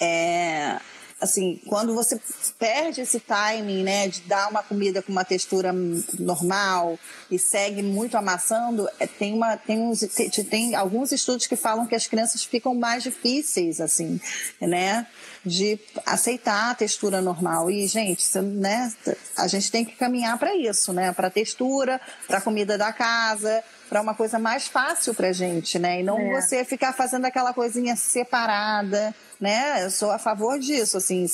é, 0.00 0.78
assim, 1.20 1.60
quando 1.66 1.96
você 1.96 2.20
perde 2.60 3.00
esse 3.00 3.18
timing, 3.18 3.82
né, 3.82 4.06
de 4.06 4.20
dar 4.20 4.48
uma 4.48 4.62
comida 4.62 5.02
com 5.02 5.10
uma 5.10 5.24
textura 5.24 5.72
normal 6.16 6.96
e 7.28 7.40
segue 7.40 7.82
muito 7.82 8.16
amassando, 8.16 8.88
é, 9.00 9.06
tem 9.08 9.34
uma 9.34 9.56
tem 9.56 9.80
uns 9.80 9.98
tem, 10.00 10.30
tem 10.30 10.74
alguns 10.76 11.10
estudos 11.10 11.48
que 11.48 11.56
falam 11.56 11.86
que 11.86 11.94
as 11.96 12.06
crianças 12.06 12.44
ficam 12.44 12.72
mais 12.72 13.02
difíceis 13.02 13.80
assim, 13.80 14.20
né, 14.60 15.08
de 15.44 15.78
aceitar 16.06 16.70
a 16.70 16.74
textura 16.74 17.20
normal. 17.20 17.70
E 17.70 17.86
gente, 17.86 18.38
né, 18.38 18.92
a 19.36 19.46
gente 19.46 19.70
tem 19.70 19.84
que 19.84 19.96
caminhar 19.96 20.38
para 20.38 20.54
isso, 20.54 20.92
né, 20.92 21.12
para 21.12 21.30
textura, 21.30 22.00
para 22.26 22.40
comida 22.40 22.76
da 22.76 22.92
casa, 22.92 23.62
para 23.88 24.00
uma 24.00 24.14
coisa 24.14 24.38
mais 24.38 24.68
fácil 24.68 25.14
para 25.14 25.32
gente, 25.32 25.78
né, 25.78 26.00
e 26.00 26.02
não 26.02 26.18
é. 26.18 26.40
você 26.40 26.64
ficar 26.64 26.92
fazendo 26.92 27.24
aquela 27.24 27.52
coisinha 27.52 27.96
separada 27.96 29.14
né? 29.40 29.82
Eu 29.84 29.90
sou 29.90 30.10
a 30.10 30.18
favor 30.18 30.58
disso, 30.58 30.98
assim, 30.98 31.24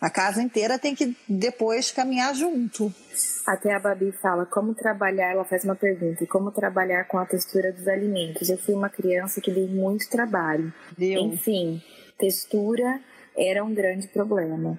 a 0.00 0.08
casa 0.08 0.42
inteira 0.42 0.78
tem 0.78 0.94
que 0.94 1.14
depois 1.28 1.92
caminhar 1.92 2.34
junto. 2.34 2.92
Até 3.46 3.74
a 3.74 3.78
Babi 3.78 4.10
fala 4.12 4.46
como 4.46 4.74
trabalhar, 4.74 5.32
ela 5.32 5.44
faz 5.44 5.62
uma 5.64 5.74
pergunta, 5.74 6.26
como 6.26 6.50
trabalhar 6.50 7.04
com 7.04 7.18
a 7.18 7.26
textura 7.26 7.70
dos 7.70 7.86
alimentos. 7.86 8.48
Eu 8.48 8.56
fui 8.56 8.74
uma 8.74 8.88
criança 8.88 9.40
que 9.40 9.52
dei 9.52 9.68
muito 9.68 10.08
trabalho. 10.08 10.72
Viu? 10.96 11.20
Enfim, 11.20 11.82
textura 12.18 13.00
era 13.36 13.64
um 13.64 13.74
grande 13.74 14.08
problema. 14.08 14.78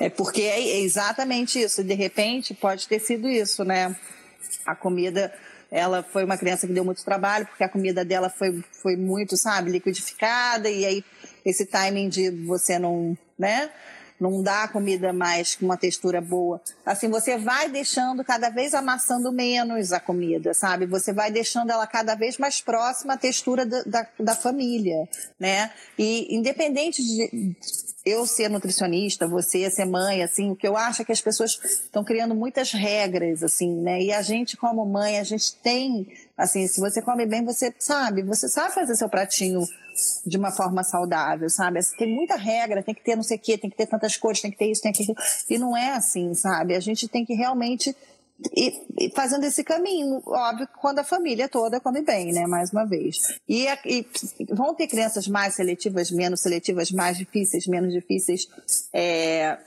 É 0.00 0.10
porque 0.10 0.42
é 0.42 0.78
exatamente 0.80 1.60
isso. 1.60 1.82
De 1.84 1.94
repente, 1.94 2.54
pode 2.54 2.88
ter 2.88 2.98
sido 2.98 3.28
isso, 3.28 3.64
né? 3.64 3.96
A 4.64 4.74
comida 4.74 5.32
ela 5.70 6.02
foi 6.02 6.24
uma 6.24 6.38
criança 6.38 6.66
que 6.66 6.72
deu 6.72 6.84
muito 6.84 7.04
trabalho, 7.04 7.46
porque 7.46 7.64
a 7.64 7.68
comida 7.68 8.04
dela 8.04 8.30
foi, 8.30 8.62
foi 8.70 8.96
muito, 8.96 9.36
sabe, 9.36 9.70
liquidificada, 9.70 10.70
e 10.70 10.84
aí 10.84 11.04
esse 11.44 11.66
timing 11.66 12.08
de 12.08 12.30
você 12.30 12.78
não, 12.78 13.16
né? 13.38 13.70
Não 14.18 14.42
dá 14.42 14.64
a 14.64 14.68
comida 14.68 15.12
mais 15.12 15.54
com 15.54 15.66
uma 15.66 15.76
textura 15.76 16.20
boa. 16.20 16.60
Assim, 16.84 17.08
você 17.08 17.36
vai 17.36 17.68
deixando 17.68 18.24
cada 18.24 18.48
vez 18.48 18.74
amassando 18.74 19.30
menos 19.30 19.92
a 19.92 20.00
comida, 20.00 20.54
sabe? 20.54 20.86
Você 20.86 21.12
vai 21.12 21.30
deixando 21.30 21.70
ela 21.70 21.86
cada 21.86 22.14
vez 22.14 22.38
mais 22.38 22.60
próxima 22.60 23.14
à 23.14 23.16
textura 23.16 23.66
da, 23.66 23.82
da, 23.82 24.06
da 24.18 24.34
família, 24.34 25.08
né? 25.38 25.70
E 25.98 26.34
independente 26.34 27.02
de 27.02 27.56
eu 28.06 28.24
ser 28.24 28.48
nutricionista, 28.48 29.26
você 29.26 29.68
ser 29.68 29.84
mãe, 29.84 30.22
assim, 30.22 30.52
o 30.52 30.56
que 30.56 30.66
eu 30.66 30.76
acho 30.76 31.02
é 31.02 31.04
que 31.04 31.10
as 31.10 31.20
pessoas 31.20 31.58
estão 31.62 32.04
criando 32.04 32.36
muitas 32.36 32.70
regras, 32.70 33.42
assim, 33.42 33.74
né? 33.80 34.00
E 34.00 34.12
a 34.12 34.22
gente, 34.22 34.56
como 34.56 34.86
mãe, 34.86 35.18
a 35.18 35.24
gente 35.24 35.56
tem, 35.56 36.06
assim, 36.38 36.68
se 36.68 36.80
você 36.80 37.02
come 37.02 37.26
bem, 37.26 37.44
você 37.44 37.74
sabe, 37.78 38.22
você 38.22 38.48
sabe 38.48 38.72
fazer 38.72 38.94
seu 38.94 39.08
pratinho 39.08 39.66
de 40.26 40.36
uma 40.36 40.50
forma 40.50 40.82
saudável, 40.82 41.48
sabe? 41.48 41.78
Assim, 41.78 41.96
tem 41.96 42.14
muita 42.14 42.36
regra, 42.36 42.82
tem 42.82 42.94
que 42.94 43.02
ter 43.02 43.16
não 43.16 43.22
sei 43.22 43.36
o 43.36 43.40
quê, 43.40 43.58
tem 43.58 43.70
que 43.70 43.76
ter 43.76 43.86
tantas 43.86 44.16
cores, 44.16 44.40
tem 44.40 44.50
que 44.50 44.58
ter 44.58 44.70
isso, 44.70 44.82
tem 44.82 44.92
que 44.92 45.06
ter. 45.06 45.14
E 45.48 45.58
não 45.58 45.76
é 45.76 45.92
assim, 45.92 46.34
sabe? 46.34 46.74
A 46.74 46.80
gente 46.80 47.08
tem 47.08 47.24
que 47.24 47.34
realmente 47.34 47.94
ir 48.54 49.12
fazendo 49.14 49.44
esse 49.44 49.64
caminho, 49.64 50.22
óbvio, 50.26 50.68
quando 50.80 50.98
a 50.98 51.04
família 51.04 51.48
toda 51.48 51.80
come 51.80 52.02
bem, 52.02 52.32
né? 52.32 52.46
Mais 52.46 52.70
uma 52.70 52.84
vez. 52.84 53.38
E, 53.48 53.66
e 53.84 54.06
vão 54.50 54.74
ter 54.74 54.86
crianças 54.86 55.26
mais 55.26 55.54
seletivas, 55.54 56.10
menos 56.10 56.40
seletivas, 56.40 56.90
mais 56.90 57.16
difíceis, 57.16 57.66
menos 57.66 57.92
difíceis. 57.92 58.48
É, 58.92 59.58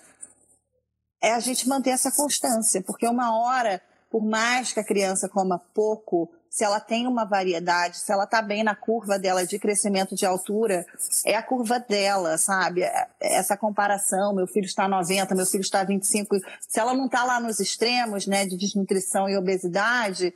é 1.22 1.34
a 1.34 1.40
gente 1.40 1.68
manter 1.68 1.92
essa 1.92 2.12
constância, 2.12 2.82
porque 2.82 3.08
uma 3.08 3.38
hora, 3.38 3.82
por 4.10 4.24
mais 4.24 4.72
que 4.72 4.80
a 4.80 4.84
criança 4.84 5.28
coma 5.28 5.60
pouco, 5.74 6.30
se 6.50 6.64
ela 6.64 6.80
tem 6.80 7.06
uma 7.06 7.26
variedade, 7.26 7.98
se 7.98 8.12
ela 8.12 8.24
está 8.24 8.42
bem 8.42 8.64
na 8.64 8.76
curva 8.76 9.20
dela 9.20 9.46
de 9.46 9.60
crescimento 9.60 10.16
de 10.16 10.26
altura, 10.26 10.86
é 11.26 11.36
a 11.36 11.44
curva 11.44 11.80
dela, 11.80 12.38
sabe? 12.38 12.82
É, 12.82 13.08
essa 13.22 13.56
comparação, 13.56 14.34
meu 14.34 14.48
filho 14.48 14.66
está 14.66 14.88
90, 14.88 15.36
meu 15.36 15.46
filho 15.46 15.62
está 15.62 15.84
25, 15.84 16.38
se 16.68 16.80
ela 16.80 16.94
não 16.94 17.06
está 17.06 17.24
lá 17.24 17.40
nos 17.40 17.60
extremos, 17.60 18.26
né, 18.26 18.46
de 18.46 18.58
desnutrição 18.58 19.30
e 19.30 19.38
obesidade, 19.38 20.34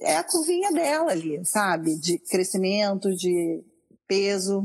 é 0.00 0.16
a 0.16 0.24
curvinha 0.24 0.72
dela 0.72 1.10
ali, 1.10 1.44
sabe? 1.44 1.96
De 1.96 2.18
crescimento, 2.18 3.14
de 3.14 3.62
peso. 4.06 4.62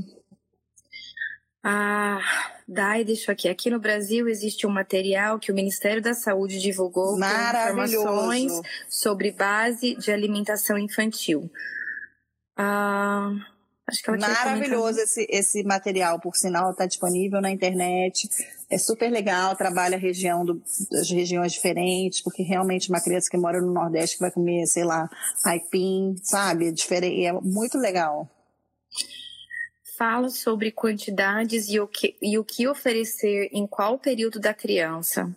Ah, 1.68 2.20
Dai 2.68 3.04
deixou 3.04 3.32
aqui. 3.32 3.50
Aqui 3.50 3.72
no 3.72 3.80
Brasil 3.80 4.28
existe 4.28 4.68
um 4.68 4.70
material 4.70 5.40
que 5.40 5.52
o 5.52 5.56
Ministério 5.56 6.00
da 6.00 6.14
Saúde 6.14 6.62
divulgou 6.62 7.18
com 7.18 7.84
informações 7.84 8.62
sobre 8.88 9.32
base 9.32 9.96
de 9.96 10.12
alimentação 10.12 10.78
infantil. 10.78 11.50
Ah, 12.56 13.32
Acho 13.88 14.02
que 14.02 14.10
ela 14.10 14.18
Maravilhoso 14.18 15.00
esse, 15.00 15.28
esse 15.30 15.64
material, 15.64 16.20
por 16.20 16.36
sinal, 16.36 16.72
está 16.72 16.88
disponível 16.88 17.40
na 17.40 17.52
internet. 17.52 18.28
É 18.70 18.80
super 18.80 19.12
legal, 19.12 19.56
trabalha 19.56 19.96
a 19.96 20.00
região 20.00 20.44
do, 20.44 20.62
das 20.90 21.10
regiões 21.10 21.52
diferentes, 21.54 22.22
porque 22.22 22.42
realmente 22.42 22.90
uma 22.90 23.00
criança 23.00 23.30
que 23.30 23.38
mora 23.38 23.62
no 23.62 23.72
Nordeste 23.72 24.18
que 24.18 24.22
vai 24.22 24.32
comer, 24.32 24.66
sei 24.66 24.84
lá, 24.84 25.08
aipim, 25.44 26.16
sabe? 26.24 26.72
Diferente, 26.72 27.26
é 27.26 27.34
muito 27.34 27.78
legal. 27.78 28.28
Fala 29.98 30.30
sobre 30.30 30.72
quantidades 30.72 31.70
e 31.70 31.80
o 31.80 31.88
que, 31.88 32.16
e 32.22 32.38
o 32.38 32.44
que 32.44 32.68
oferecer 32.68 33.50
em 33.52 33.66
qual 33.66 33.98
período 33.98 34.40
da 34.40 34.54
criança. 34.54 35.34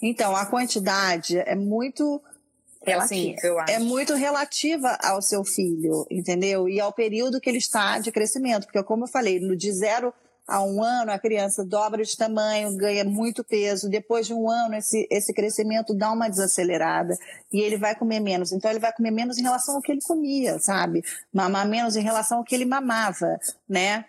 Então, 0.00 0.34
a 0.34 0.46
quantidade 0.46 1.38
é 1.38 1.54
muito 1.54 2.22
assim, 2.86 3.34
eu 3.42 3.58
acho. 3.58 3.72
É 3.72 3.78
muito 3.78 4.14
relativa 4.14 4.96
ao 5.02 5.20
seu 5.20 5.44
filho, 5.44 6.06
entendeu? 6.10 6.68
E 6.68 6.80
ao 6.80 6.92
período 6.92 7.40
que 7.40 7.50
ele 7.50 7.58
está 7.58 7.98
de 7.98 8.12
crescimento. 8.12 8.64
Porque, 8.64 8.82
como 8.82 9.04
eu 9.04 9.08
falei, 9.08 9.40
no 9.40 9.56
de 9.56 9.72
zero 9.72 10.12
a 10.46 10.62
um 10.62 10.82
ano, 10.82 11.10
a 11.10 11.18
criança 11.18 11.64
dobra 11.64 12.04
de 12.04 12.16
tamanho, 12.16 12.76
ganha 12.76 13.04
muito 13.04 13.42
peso. 13.42 13.90
Depois 13.90 14.26
de 14.26 14.34
um 14.34 14.48
ano, 14.48 14.76
esse, 14.76 15.06
esse 15.10 15.32
crescimento 15.32 15.92
dá 15.92 16.12
uma 16.12 16.28
desacelerada 16.28 17.16
e 17.52 17.60
ele 17.60 17.76
vai 17.76 17.96
comer 17.96 18.20
menos. 18.20 18.52
Então, 18.52 18.70
ele 18.70 18.80
vai 18.80 18.92
comer 18.92 19.10
menos 19.10 19.38
em 19.38 19.42
relação 19.42 19.76
ao 19.76 19.82
que 19.82 19.90
ele 19.90 20.02
comia, 20.02 20.58
sabe? 20.58 21.04
Mamar 21.32 21.66
menos 21.66 21.96
em 21.96 22.02
relação 22.02 22.38
ao 22.38 22.44
que 22.44 22.54
ele 22.54 22.64
mamava, 22.64 23.38
né? 23.68 24.04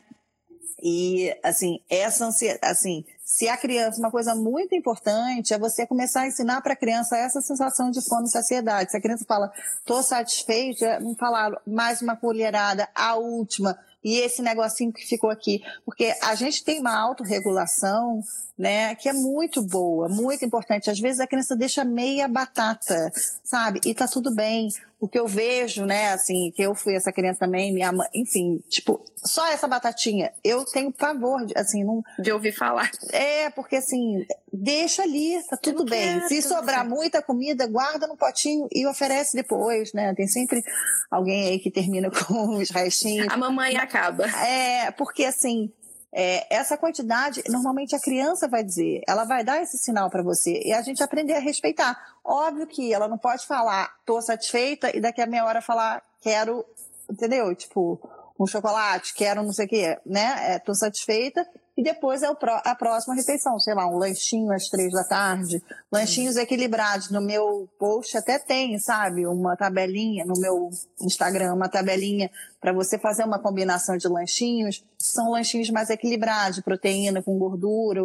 E, 0.82 1.36
assim, 1.44 1.80
essa 1.90 2.26
ansiedade, 2.26 2.72
assim, 2.72 3.04
se 3.26 3.50
a 3.50 3.58
criança, 3.58 4.00
uma 4.00 4.12
coisa 4.12 4.36
muito 4.36 4.76
importante 4.76 5.54
é 5.54 5.58
você 5.58 5.88
começar 5.88 6.22
a 6.22 6.28
ensinar 6.28 6.62
para 6.62 6.74
a 6.74 6.78
criança 6.78 7.18
essa 7.18 7.42
sensação 7.42 7.90
de 7.90 8.00
fome 8.02 8.28
e 8.28 8.30
saciedade. 8.30 8.92
Se 8.92 8.98
a 8.98 9.02
criança 9.02 9.26
fala, 9.28 9.52
estou 9.80 10.04
satisfeita, 10.04 11.00
não 11.00 11.16
falar 11.16 11.60
mais 11.66 12.02
uma 12.02 12.16
colherada, 12.16 12.88
a 12.94 13.16
última, 13.16 13.78
e 14.04 14.20
esse 14.20 14.42
negocinho 14.42 14.94
que 14.94 15.06
ficou 15.06 15.30
aqui. 15.30 15.62
Porque 15.86 16.14
a 16.22 16.36
gente 16.36 16.64
tem 16.64 16.80
uma 16.80 16.98
autorregulação 16.98 18.22
né, 18.58 18.96
que 18.96 19.08
é 19.08 19.14
muito 19.14 19.62
boa, 19.62 20.10
muito 20.10 20.44
importante. 20.44 20.90
Às 20.90 21.00
vezes 21.00 21.20
a 21.20 21.28
criança 21.28 21.56
deixa 21.56 21.84
meia 21.84 22.28
batata, 22.28 23.12
sabe? 23.44 23.82
E 23.86 23.94
tá 23.94 24.08
tudo 24.08 24.34
bem. 24.34 24.70
O 25.00 25.08
que 25.08 25.20
eu 25.20 25.28
vejo, 25.28 25.86
né, 25.86 26.12
assim, 26.12 26.52
que 26.56 26.62
eu 26.62 26.74
fui 26.74 26.96
essa 26.96 27.12
criança 27.12 27.42
também, 27.42 27.72
minha 27.72 27.92
mãe, 27.92 28.08
enfim, 28.16 28.60
tipo, 28.68 29.04
só 29.24 29.46
essa 29.48 29.68
batatinha, 29.68 30.32
eu 30.44 30.66
tenho 30.66 30.92
pavor, 30.92 31.46
de, 31.46 31.54
assim, 31.56 31.84
não... 31.84 32.02
De 32.18 32.32
ouvir 32.32 32.52
falar. 32.52 32.90
É, 33.12 33.50
porque 33.52 33.76
assim, 33.76 34.26
deixa 34.52 35.04
ali, 35.04 35.40
tá 35.50 35.58
tudo 35.58 35.86
bem. 35.86 36.28
Se 36.28 36.42
sobrar 36.42 36.88
muita 36.88 37.22
comida, 37.22 37.68
guarda 37.68 38.08
no 38.08 38.18
potinho 38.18 38.68
e 38.72 38.88
oferece 38.88 39.36
depois, 39.36 39.94
né? 39.94 40.14
Tem 40.16 40.28
sempre 40.28 40.64
alguém 41.12 41.48
aí 41.48 41.60
que 41.60 41.70
termina 41.70 42.10
com 42.26 42.58
os 42.58 42.70
restinhos. 42.70 43.28
A 43.30 43.38
mamãe 43.38 43.76
acaba. 43.78 44.26
É, 44.46 44.92
porque 44.92 45.26
assim, 45.26 45.72
é, 46.14 46.54
essa 46.54 46.78
quantidade, 46.78 47.44
normalmente 47.50 47.96
a 47.96 48.00
criança 48.00 48.48
vai 48.48 48.64
dizer, 48.64 49.02
ela 49.08 49.26
vai 49.26 49.44
dar 49.44 49.62
esse 49.62 49.78
sinal 49.78 50.10
para 50.10 50.24
você 50.24 50.62
e 50.64 50.74
a 50.74 50.82
gente 50.82 51.04
aprender 51.04 51.34
a 51.34 51.40
respeitar. 51.40 51.98
Óbvio 52.24 52.66
que 52.68 52.94
ela 52.94 53.08
não 53.08 53.18
pode 53.18 53.46
falar, 53.46 53.96
tô 54.06 54.22
satisfeita, 54.22 54.96
e 54.96 55.02
daqui 55.02 55.22
a 55.22 55.28
meia 55.28 55.46
hora 55.46 55.62
falar, 55.62 56.02
quero, 56.22 56.66
entendeu? 57.10 57.54
Tipo, 57.56 58.00
um 58.40 58.48
chocolate, 58.48 59.14
quero 59.14 59.44
não 59.44 59.54
sei 59.54 59.66
o 59.66 59.70
quê, 59.70 60.00
né? 60.06 60.54
É, 60.54 60.60
tô 60.60 60.74
satisfeita 60.74 61.48
e 61.78 61.84
depois 61.84 62.24
é 62.24 62.28
a 62.28 62.76
próxima 62.76 63.14
refeição, 63.14 63.60
sei 63.60 63.76
lá, 63.76 63.88
um 63.88 63.98
lanchinho 63.98 64.52
às 64.52 64.68
três 64.68 64.92
da 64.92 65.04
tarde, 65.04 65.62
lanchinhos 65.92 66.36
hum. 66.36 66.40
equilibrados. 66.40 67.12
No 67.12 67.22
meu 67.22 67.70
post 67.78 68.18
até 68.18 68.40
tem, 68.40 68.80
sabe, 68.80 69.28
uma 69.28 69.56
tabelinha, 69.56 70.26
no 70.26 70.34
meu 70.40 70.72
Instagram, 71.00 71.54
uma 71.54 71.70
tabelinha 71.70 72.32
para 72.60 72.74
você 72.74 72.98
fazer 72.98 73.24
uma 73.24 73.38
combinação 73.38 73.96
de 73.96 74.08
lanchinhos. 74.08 74.84
São 74.98 75.30
lanchinhos 75.30 75.70
mais 75.70 75.92
equilibrados, 75.92 76.62
proteína 76.62 77.22
com 77.22 77.38
gordura, 77.38 78.02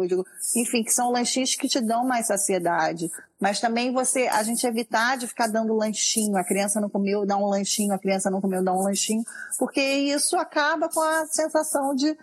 enfim, 0.55 0.83
que 0.83 0.93
são 0.93 1.11
lanchinhos 1.11 1.55
que 1.55 1.67
te 1.67 1.81
dão 1.81 2.05
mais 2.05 2.27
saciedade. 2.27 3.09
Mas 3.41 3.59
também 3.59 3.91
você, 3.91 4.27
a 4.27 4.43
gente 4.43 4.67
evitar 4.67 5.17
de 5.17 5.25
ficar 5.25 5.47
dando 5.47 5.73
lanchinho, 5.73 6.37
a 6.37 6.43
criança 6.43 6.79
não 6.79 6.89
comeu, 6.89 7.25
dá 7.25 7.35
um 7.37 7.47
lanchinho, 7.47 7.91
a 7.91 7.99
criança 7.99 8.29
não 8.29 8.39
comeu, 8.39 8.63
dá 8.63 8.71
um 8.71 8.83
lanchinho, 8.83 9.23
porque 9.57 9.81
isso 9.81 10.37
acaba 10.37 10.87
com 10.87 11.01
a 11.01 11.25
sensação 11.25 11.95
de 11.95 12.15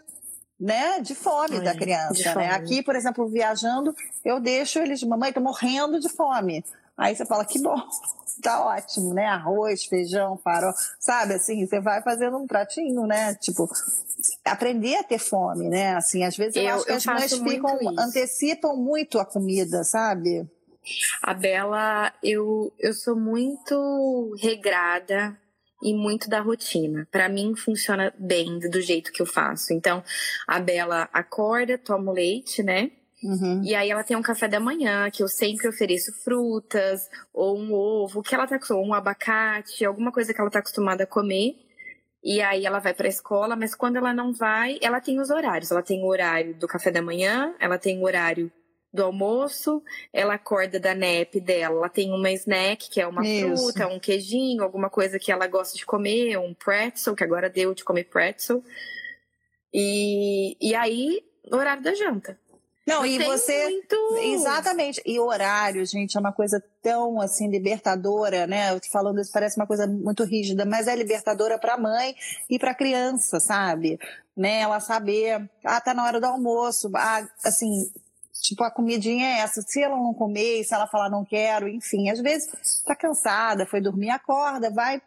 né, 0.61 1.01
de 1.01 1.14
fome 1.14 1.61
da 1.61 1.75
criança, 1.75 2.35
né? 2.35 2.51
Aqui, 2.51 2.83
por 2.83 2.94
exemplo, 2.94 3.27
viajando, 3.27 3.94
eu 4.23 4.38
deixo 4.38 4.79
eles, 4.79 5.03
mamãe, 5.03 5.33
tô 5.33 5.40
morrendo 5.40 5.99
de 5.99 6.09
fome. 6.11 6.62
Aí 6.99 7.16
você 7.16 7.25
fala, 7.25 7.46
que 7.46 7.59
bom, 7.59 7.81
tá 8.42 8.66
ótimo, 8.66 9.14
né? 9.14 9.25
Arroz, 9.25 9.85
feijão, 9.85 10.37
farol, 10.37 10.75
sabe? 10.99 11.35
Assim, 11.35 11.66
você 11.66 11.81
vai 11.81 12.03
fazendo 12.03 12.37
um 12.37 12.46
pratinho, 12.46 13.07
né? 13.07 13.35
Tipo, 13.37 13.70
aprender 14.44 14.96
a 14.96 15.03
ter 15.03 15.18
fome, 15.18 15.70
né? 15.70 15.96
Assim, 15.96 16.25
às 16.25 16.37
vezes 16.37 16.57
eu, 16.57 16.64
eu 16.64 16.75
acho 16.75 16.85
que 16.85 16.92
as 16.92 17.07
mães 17.07 17.33
ficam, 17.33 17.79
antecipam 17.99 18.75
muito 18.75 19.18
a 19.18 19.25
comida, 19.25 19.83
sabe? 19.83 20.46
A 21.23 21.33
Bela, 21.33 22.12
eu, 22.23 22.70
eu 22.79 22.92
sou 22.92 23.16
muito 23.16 24.35
regrada 24.38 25.38
e 25.82 25.94
muito 25.94 26.28
da 26.28 26.40
rotina. 26.40 27.06
Para 27.10 27.28
mim 27.28 27.54
funciona 27.56 28.12
bem 28.18 28.58
do 28.58 28.80
jeito 28.80 29.12
que 29.12 29.22
eu 29.22 29.26
faço. 29.26 29.72
Então, 29.72 30.02
a 30.46 30.60
Bela 30.60 31.08
acorda, 31.12 31.78
toma 31.78 32.10
o 32.10 32.14
leite, 32.14 32.62
né? 32.62 32.90
Uhum. 33.22 33.62
E 33.62 33.74
aí 33.74 33.90
ela 33.90 34.02
tem 34.02 34.16
um 34.16 34.22
café 34.22 34.48
da 34.48 34.58
manhã, 34.58 35.10
que 35.10 35.22
eu 35.22 35.28
sempre 35.28 35.68
ofereço 35.68 36.12
frutas, 36.24 37.08
ou 37.32 37.58
um 37.58 37.72
ovo, 37.72 38.22
que 38.22 38.34
ela 38.34 38.46
tá 38.46 38.58
ou 38.70 38.86
um 38.86 38.94
abacate, 38.94 39.84
alguma 39.84 40.10
coisa 40.10 40.32
que 40.32 40.40
ela 40.40 40.50
tá 40.50 40.58
acostumada 40.60 41.04
a 41.04 41.06
comer. 41.06 41.54
E 42.22 42.40
aí 42.42 42.66
ela 42.66 42.78
vai 42.78 42.92
para 42.92 43.06
a 43.06 43.10
escola, 43.10 43.56
mas 43.56 43.74
quando 43.74 43.96
ela 43.96 44.12
não 44.12 44.32
vai, 44.32 44.78
ela 44.82 45.00
tem 45.00 45.20
os 45.20 45.30
horários. 45.30 45.70
Ela 45.70 45.82
tem 45.82 46.02
o 46.02 46.06
horário 46.06 46.54
do 46.54 46.66
café 46.66 46.90
da 46.90 47.02
manhã, 47.02 47.54
ela 47.58 47.78
tem 47.78 47.98
o 47.98 48.04
horário 48.04 48.50
do 48.92 49.05
almoço, 49.05 49.83
ela 50.12 50.35
acorda 50.35 50.81
da 50.81 50.94
nap 50.94 51.35
dela, 51.40 51.76
ela 51.76 51.88
tem 51.88 52.12
uma 52.12 52.31
snack, 52.33 52.90
que 52.90 53.00
é 53.00 53.07
uma 53.07 53.26
Isso. 53.26 53.57
fruta, 53.57 53.87
um 53.87 54.00
queijinho, 54.00 54.62
alguma 54.62 54.90
coisa 54.90 55.18
que 55.18 55.31
ela 55.31 55.46
gosta 55.46 55.76
de 55.76 55.87
comer, 55.87 56.37
um 56.38 56.53
pretzel, 56.53 57.14
que 57.14 57.24
agora 57.24 57.48
deu 57.48 57.72
de 57.72 57.85
comer 57.85 58.05
pretzel. 58.05 58.64
E, 59.72 60.57
e 60.61 60.74
aí, 60.74 61.22
horário 61.53 61.83
da 61.83 61.94
janta. 61.94 62.37
Não, 62.87 63.07
e 63.07 63.18
você. 63.20 63.68
Muito... 63.68 64.16
Exatamente. 64.20 65.00
E 65.07 65.20
horário, 65.20 65.87
gente, 65.87 66.16
é 66.16 66.20
uma 66.20 66.33
coisa 66.33 66.61
tão 66.83 67.20
assim 67.20 67.48
libertadora, 67.48 68.48
né? 68.48 68.72
Eu 68.72 68.81
tô 68.81 68.88
falando 68.88 69.20
isso 69.20 69.31
parece 69.31 69.57
uma 69.57 69.66
coisa 69.66 69.87
muito 69.87 70.24
rígida, 70.24 70.64
mas 70.64 70.88
é 70.88 70.96
libertadora 70.96 71.57
para 71.57 71.74
a 71.74 71.79
mãe 71.79 72.16
e 72.48 72.59
para 72.59 72.72
a 72.72 72.74
criança, 72.74 73.38
sabe? 73.38 73.96
Né? 74.37 74.61
Ela 74.61 74.81
saber, 74.81 75.48
ah, 75.64 75.81
tá 75.81 75.94
na 75.94 76.05
hora 76.05 76.18
do 76.18 76.26
almoço, 76.26 76.90
ah, 76.96 77.29
assim, 77.44 77.92
Tipo, 78.40 78.64
a 78.64 78.70
comidinha 78.70 79.26
é 79.26 79.38
essa. 79.40 79.62
Se 79.62 79.83
ela 79.83 79.96
não 79.96 80.14
comer, 80.14 80.64
se 80.64 80.74
ela 80.74 80.87
falar 80.87 81.11
não 81.11 81.24
quero, 81.24 81.68
enfim, 81.68 82.11
às 82.11 82.20
vezes 82.20 82.48
tá 82.85 82.94
cansada, 82.94 83.66
foi 83.66 83.81
dormir, 83.81 84.11
acorda, 84.11 84.70
vai 84.70 85.00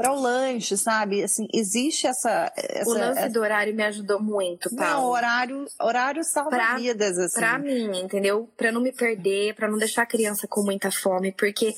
para 0.00 0.12
o 0.12 0.18
lanche, 0.18 0.78
sabe? 0.78 1.22
Assim, 1.22 1.46
existe 1.52 2.06
essa, 2.06 2.50
essa 2.56 2.88
O 2.88 2.94
lance 2.94 3.18
essa... 3.18 3.28
do 3.28 3.40
horário 3.40 3.74
me 3.74 3.82
ajudou 3.82 4.18
muito, 4.18 4.74
Paulo. 4.74 5.02
Não, 5.02 5.04
horário, 5.10 5.66
horário 5.78 6.24
salva 6.24 6.48
pra, 6.48 6.76
vidas, 6.76 7.18
assim. 7.18 7.38
Pra 7.38 7.58
mim, 7.58 8.00
entendeu? 8.00 8.48
Pra 8.56 8.72
não 8.72 8.80
me 8.80 8.92
perder, 8.92 9.54
pra 9.54 9.68
não 9.68 9.76
deixar 9.76 10.02
a 10.02 10.06
criança 10.06 10.48
com 10.48 10.62
muita 10.62 10.90
fome, 10.90 11.32
porque 11.32 11.74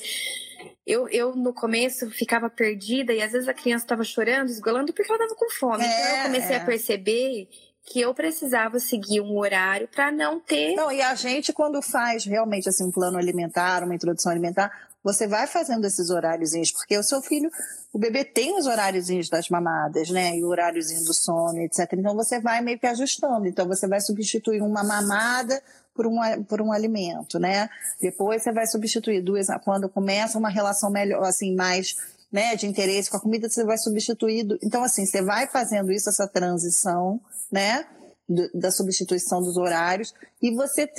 eu, 0.87 1.09
eu 1.09 1.35
no 1.35 1.53
começo 1.53 2.09
ficava 2.11 2.49
perdida 2.49 3.11
e 3.11 3.21
às 3.21 3.33
vezes 3.33 3.49
a 3.49 3.53
criança 3.53 3.83
estava 3.83 4.05
chorando, 4.05 4.47
esgolando 4.47 4.93
porque 4.93 5.11
ela 5.11 5.19
tava 5.19 5.35
com 5.35 5.49
fome. 5.49 5.83
É, 5.83 5.87
então 5.87 6.17
eu 6.17 6.23
comecei 6.23 6.55
é. 6.55 6.59
a 6.59 6.65
perceber 6.65 7.49
que 7.85 7.99
eu 7.99 8.13
precisava 8.13 8.79
seguir 8.79 9.21
um 9.21 9.37
horário 9.37 9.87
para 9.87 10.11
não 10.11 10.39
ter. 10.39 10.75
Não, 10.75 10.91
e 10.91 11.01
a 11.01 11.13
gente, 11.15 11.51
quando 11.51 11.81
faz 11.81 12.23
realmente 12.25 12.69
assim, 12.69 12.85
um 12.85 12.91
plano 12.91 13.17
alimentar, 13.17 13.83
uma 13.83 13.93
introdução 13.93 14.31
alimentar, 14.31 14.71
você 15.03 15.27
vai 15.27 15.45
fazendo 15.47 15.85
esses 15.85 16.09
horáriozinhos, 16.09 16.71
porque 16.71 16.97
o 16.97 17.03
seu 17.03 17.21
filho, 17.21 17.51
o 17.91 17.99
bebê 17.99 18.23
tem 18.23 18.57
os 18.57 18.65
horáriozinhos 18.65 19.29
das 19.29 19.49
mamadas, 19.49 20.09
né? 20.09 20.37
E 20.37 20.43
o 20.43 20.47
horáriozinho 20.47 21.03
do 21.03 21.13
sono, 21.13 21.59
etc. 21.59 21.91
Então 21.93 22.15
você 22.15 22.39
vai 22.39 22.61
meio 22.61 22.79
que 22.79 22.87
ajustando. 22.87 23.45
Então 23.45 23.67
você 23.67 23.85
vai 23.85 23.99
substituir 23.99 24.61
uma 24.61 24.81
mamada 24.81 25.61
por 25.93 26.07
um, 26.07 26.43
por 26.47 26.61
um 26.61 26.71
alimento, 26.71 27.37
né? 27.37 27.69
Depois 28.01 28.43
você 28.43 28.53
vai 28.53 28.65
substituir 28.65 29.21
duas, 29.21 29.47
quando 29.65 29.89
começa 29.89 30.39
uma 30.39 30.49
relação 30.49 30.89
melhor, 30.89 31.23
assim, 31.23 31.53
mais 31.53 31.97
né, 32.33 32.55
de 32.55 32.65
interesse 32.65 33.11
com 33.11 33.17
a 33.17 33.21
comida, 33.21 33.47
você 33.47 33.63
vai 33.63 33.77
substituir. 33.77 34.57
Então, 34.63 34.83
assim, 34.83 35.05
você 35.05 35.21
vai 35.21 35.45
fazendo 35.47 35.91
isso, 35.91 36.09
essa 36.09 36.27
transição, 36.27 37.21
né? 37.51 37.85
da 38.53 38.71
substituição 38.71 39.41
dos 39.41 39.57
horários 39.57 40.13
e 40.41 40.55
você 40.55 40.89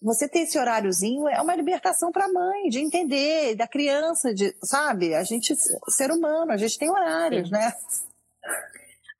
você 0.00 0.26
ter 0.26 0.40
esse 0.40 0.58
horáriozinho 0.58 1.28
é 1.28 1.40
uma 1.40 1.54
libertação 1.54 2.10
para 2.10 2.24
a 2.24 2.32
mãe 2.32 2.70
de 2.70 2.78
entender 2.78 3.54
da 3.54 3.68
criança 3.68 4.32
de 4.32 4.56
sabe 4.64 5.14
a 5.14 5.22
gente 5.22 5.54
ser 5.88 6.10
humano 6.10 6.50
a 6.50 6.56
gente 6.56 6.78
tem 6.78 6.90
horários 6.90 7.48
Sim. 7.48 7.54
né 7.54 7.72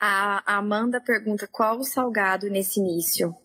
a 0.01 0.57
Amanda 0.57 1.03
pergunta 1.03 1.47
qual 1.47 1.79
o 1.79 1.85
salgado 1.85 2.49
nesse 2.49 2.81
início 2.81 3.37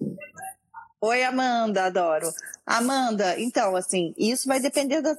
Oi, 1.01 1.23
Amanda, 1.23 1.85
adoro. 1.85 2.31
Amanda, 2.65 3.39
então, 3.39 3.75
assim, 3.75 4.13
isso 4.17 4.47
vai 4.47 4.59
depender 4.59 5.01
da, 5.01 5.15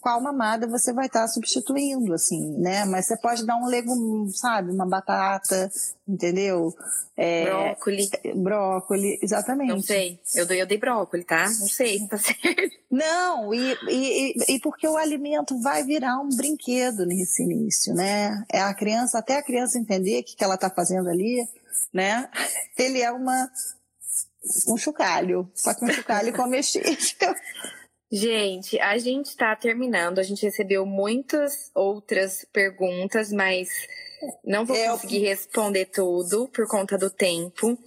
qual 0.00 0.20
mamada 0.20 0.66
você 0.66 0.92
vai 0.92 1.06
estar 1.06 1.22
tá 1.22 1.28
substituindo, 1.28 2.14
assim, 2.14 2.56
né? 2.58 2.84
Mas 2.86 3.06
você 3.06 3.16
pode 3.16 3.44
dar 3.44 3.56
um 3.56 3.66
legume, 3.66 4.32
sabe? 4.32 4.70
Uma 4.70 4.86
batata, 4.86 5.70
entendeu? 6.06 6.74
É, 7.16 7.44
brócoli. 7.44 8.10
Brócoli, 8.34 9.18
exatamente. 9.22 9.68
Não 9.68 9.82
sei. 9.82 10.18
Eu 10.34 10.46
dei, 10.46 10.62
eu 10.62 10.66
dei 10.66 10.78
brócoli, 10.78 11.24
tá? 11.24 11.44
Não 11.44 11.68
sei 11.68 11.98
se 11.98 12.08
tá 12.08 12.16
certo. 12.18 12.76
Não, 12.90 13.52
e, 13.52 13.76
e, 13.88 14.54
e 14.54 14.60
porque 14.60 14.88
o 14.88 14.96
alimento 14.96 15.60
vai 15.60 15.84
virar 15.84 16.18
um 16.18 16.30
brinquedo 16.30 17.04
nesse 17.04 17.42
início, 17.42 17.94
né? 17.94 18.44
É 18.50 18.60
a 18.60 18.72
criança, 18.72 19.18
até 19.18 19.36
a 19.36 19.42
criança 19.42 19.78
entender 19.78 20.20
o 20.20 20.24
que, 20.24 20.36
que 20.36 20.44
ela 20.44 20.56
tá 20.56 20.70
fazendo 20.70 21.10
ali, 21.10 21.46
né? 21.92 22.28
Ele 22.78 23.02
é 23.02 23.12
uma 23.12 23.50
um 24.68 24.76
chocalho, 24.76 25.50
só 25.54 25.74
que 25.74 25.84
um 25.84 25.90
chocalho 25.90 26.32
comestível. 26.32 27.34
Gente, 28.10 28.80
a 28.80 28.96
gente 28.96 29.26
está 29.26 29.54
terminando. 29.54 30.18
A 30.18 30.22
gente 30.22 30.44
recebeu 30.44 30.86
muitas 30.86 31.70
outras 31.74 32.46
perguntas, 32.52 33.30
mas 33.30 33.68
não 34.44 34.64
vou 34.64 34.76
é, 34.76 34.88
conseguir 34.88 35.18
responder 35.18 35.86
tudo 35.86 36.48
por 36.48 36.66
conta 36.66 36.96
do 36.96 37.10
tempo. 37.10 37.78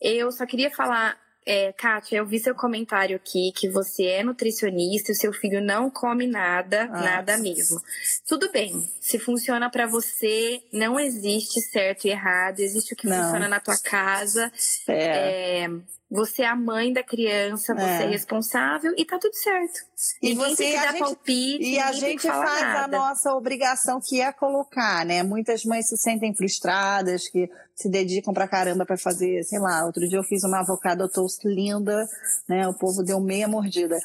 Eu 0.00 0.32
só 0.32 0.44
queria 0.44 0.70
falar, 0.70 1.16
é, 1.46 1.72
Kátia, 1.72 2.16
eu 2.16 2.26
vi 2.26 2.40
seu 2.40 2.56
comentário 2.56 3.14
aqui 3.14 3.52
que 3.54 3.68
você 3.68 4.04
é 4.06 4.24
nutricionista 4.24 5.12
e 5.12 5.14
o 5.14 5.16
seu 5.16 5.32
filho 5.32 5.62
não 5.62 5.88
come 5.88 6.26
nada, 6.26 6.88
ah, 6.92 7.00
nada 7.00 7.38
mesmo. 7.38 7.80
Tudo 8.26 8.50
bem, 8.50 8.90
se 9.00 9.16
funciona 9.16 9.70
para 9.70 9.86
você, 9.86 10.60
não 10.72 10.98
existe 10.98 11.60
certo 11.60 12.06
e 12.06 12.10
errado, 12.10 12.58
existe 12.58 12.94
o 12.94 12.96
que 12.96 13.06
não. 13.06 13.22
funciona 13.22 13.46
na 13.46 13.60
tua 13.60 13.78
casa. 13.78 14.50
É. 14.88 15.62
é 15.62 15.70
você 16.08 16.42
é 16.42 16.46
a 16.46 16.54
mãe 16.54 16.92
da 16.92 17.02
criança, 17.02 17.74
você 17.74 17.80
é, 17.82 18.02
é 18.04 18.06
responsável 18.06 18.94
e 18.96 19.04
tá 19.04 19.18
tudo 19.18 19.34
certo. 19.34 19.80
E 20.22 20.28
ninguém 20.28 20.50
você, 20.50 20.62
tem 20.62 20.72
que 20.72 20.78
dar 20.78 20.92
gente, 20.92 20.98
palpite, 21.00 21.64
e 21.64 21.78
a 21.80 21.92
gente 21.92 22.26
faz 22.26 22.60
nada. 22.60 22.96
a 22.96 23.00
nossa 23.00 23.34
obrigação 23.34 24.00
que 24.00 24.20
é 24.20 24.32
colocar, 24.32 25.04
né? 25.04 25.24
Muitas 25.24 25.64
mães 25.64 25.88
se 25.88 25.96
sentem 25.96 26.32
frustradas, 26.32 27.28
que 27.28 27.50
se 27.74 27.88
dedicam 27.90 28.32
pra 28.32 28.46
caramba 28.46 28.86
para 28.86 28.96
fazer, 28.96 29.42
sei 29.42 29.58
lá, 29.58 29.84
outro 29.84 30.08
dia 30.08 30.18
eu 30.18 30.22
fiz 30.22 30.44
uma 30.44 30.60
avocado 30.60 31.08
toast 31.08 31.46
linda, 31.46 32.08
né? 32.48 32.68
O 32.68 32.74
povo 32.74 33.02
deu 33.02 33.20
meia 33.20 33.48
mordida. 33.48 33.98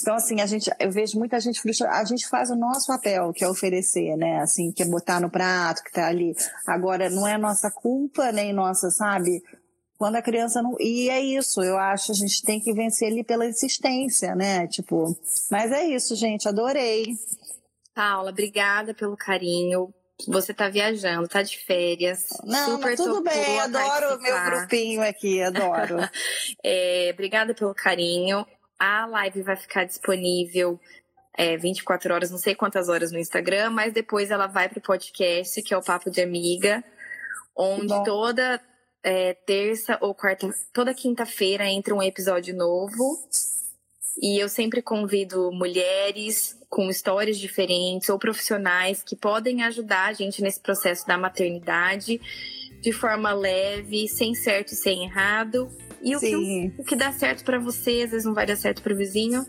Então 0.00 0.14
assim, 0.14 0.40
a 0.40 0.46
gente, 0.46 0.70
eu 0.78 0.92
vejo 0.92 1.18
muita 1.18 1.40
gente 1.40 1.60
frustrada, 1.60 1.98
a 1.98 2.04
gente 2.04 2.28
faz 2.28 2.50
o 2.50 2.56
nosso 2.56 2.86
papel, 2.86 3.32
que 3.32 3.42
é 3.42 3.48
oferecer, 3.48 4.16
né? 4.16 4.38
Assim, 4.40 4.70
que 4.70 4.84
é 4.84 4.86
botar 4.86 5.20
no 5.20 5.28
prato, 5.28 5.82
que 5.82 5.90
tá 5.90 6.06
ali. 6.06 6.36
Agora 6.64 7.10
não 7.10 7.26
é 7.26 7.36
nossa 7.36 7.68
culpa 7.68 8.30
nem 8.30 8.52
nossa, 8.52 8.90
sabe? 8.90 9.42
Quando 9.98 10.14
a 10.14 10.22
criança 10.22 10.62
não. 10.62 10.76
E 10.78 11.10
é 11.10 11.20
isso, 11.20 11.62
eu 11.62 11.76
acho, 11.76 12.12
a 12.12 12.14
gente 12.14 12.42
tem 12.42 12.60
que 12.60 12.72
vencer 12.72 13.08
ali 13.08 13.24
pela 13.24 13.44
insistência, 13.44 14.34
né? 14.34 14.66
Tipo, 14.68 15.14
mas 15.50 15.72
é 15.72 15.84
isso, 15.84 16.14
gente, 16.14 16.48
adorei. 16.48 17.16
Paula, 17.94 18.30
obrigada 18.30 18.94
pelo 18.94 19.16
carinho. 19.16 19.92
Você 20.26 20.54
tá 20.54 20.68
viajando, 20.68 21.28
tá 21.28 21.42
de 21.42 21.58
férias. 21.58 22.28
Não, 22.44 22.76
super 22.76 22.96
tudo 22.96 23.22
bem, 23.22 23.60
adoro 23.60 24.16
o 24.16 24.20
meu 24.20 24.44
grupinho 24.44 25.02
aqui, 25.02 25.42
adoro. 25.42 25.96
é, 26.64 27.10
obrigada 27.12 27.52
pelo 27.54 27.74
carinho. 27.74 28.46
A 28.78 29.06
live 29.06 29.42
vai 29.42 29.56
ficar 29.56 29.84
disponível 29.84 30.80
é, 31.36 31.56
24 31.56 32.14
horas, 32.14 32.30
não 32.30 32.38
sei 32.38 32.54
quantas 32.54 32.88
horas 32.88 33.10
no 33.10 33.18
Instagram, 33.18 33.70
mas 33.70 33.92
depois 33.92 34.30
ela 34.30 34.46
vai 34.46 34.68
pro 34.68 34.80
podcast, 34.80 35.60
que 35.62 35.74
é 35.74 35.76
o 35.78 35.82
Papo 35.82 36.10
de 36.10 36.20
Amiga, 36.20 36.82
onde 37.56 38.04
toda 38.04 38.60
é, 39.02 39.34
terça 39.34 39.98
ou 40.00 40.14
quarta, 40.14 40.52
toda 40.72 40.94
quinta-feira 40.94 41.66
entra 41.68 41.94
um 41.94 42.02
episódio 42.02 42.54
novo. 42.54 43.18
E 44.20 44.42
eu 44.42 44.48
sempre 44.48 44.82
convido 44.82 45.52
mulheres 45.52 46.56
com 46.68 46.90
histórias 46.90 47.38
diferentes 47.38 48.08
ou 48.08 48.18
profissionais 48.18 49.02
que 49.02 49.14
podem 49.14 49.62
ajudar 49.62 50.08
a 50.08 50.12
gente 50.12 50.42
nesse 50.42 50.60
processo 50.60 51.06
da 51.06 51.16
maternidade 51.16 52.20
de 52.80 52.92
forma 52.92 53.32
leve, 53.32 54.08
sem 54.08 54.34
certo 54.34 54.72
e 54.72 54.76
sem 54.76 55.04
errado. 55.04 55.70
E 56.02 56.14
o, 56.14 56.20
que, 56.20 56.72
o 56.78 56.84
que 56.84 56.94
dá 56.94 57.12
certo 57.12 57.44
para 57.44 57.58
você, 57.58 58.02
às 58.04 58.10
vezes 58.10 58.24
não 58.24 58.34
vai 58.34 58.46
dar 58.46 58.56
certo 58.56 58.82
para 58.82 58.92
o 58.92 58.96
vizinho. 58.96 59.44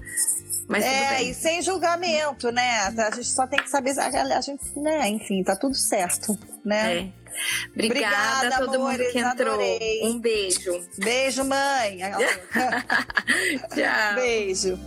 Mas 0.69 0.85
é, 0.85 1.23
e 1.23 1.33
sem 1.33 1.63
julgamento, 1.63 2.51
né? 2.51 2.81
A 2.95 3.09
gente 3.15 3.25
só 3.27 3.47
tem 3.47 3.59
que 3.59 3.67
saber. 3.67 3.89
A 3.99 4.39
gente, 4.39 4.63
né? 4.77 5.09
Enfim, 5.09 5.43
tá 5.43 5.55
tudo 5.55 5.73
certo, 5.73 6.37
né? 6.63 6.95
É. 6.95 7.19
Obrigada, 7.73 8.45
Obrigada 8.45 8.55
a 8.55 8.59
todo 8.59 8.75
amores, 8.75 8.99
mundo 8.99 9.11
que 9.11 9.19
entrou. 9.19 9.53
Adorei. 9.55 10.01
Um 10.03 10.19
beijo. 10.19 10.87
Beijo, 10.99 11.43
mãe. 11.43 11.97
Tchau. 13.73 14.15
Beijo. 14.15 14.79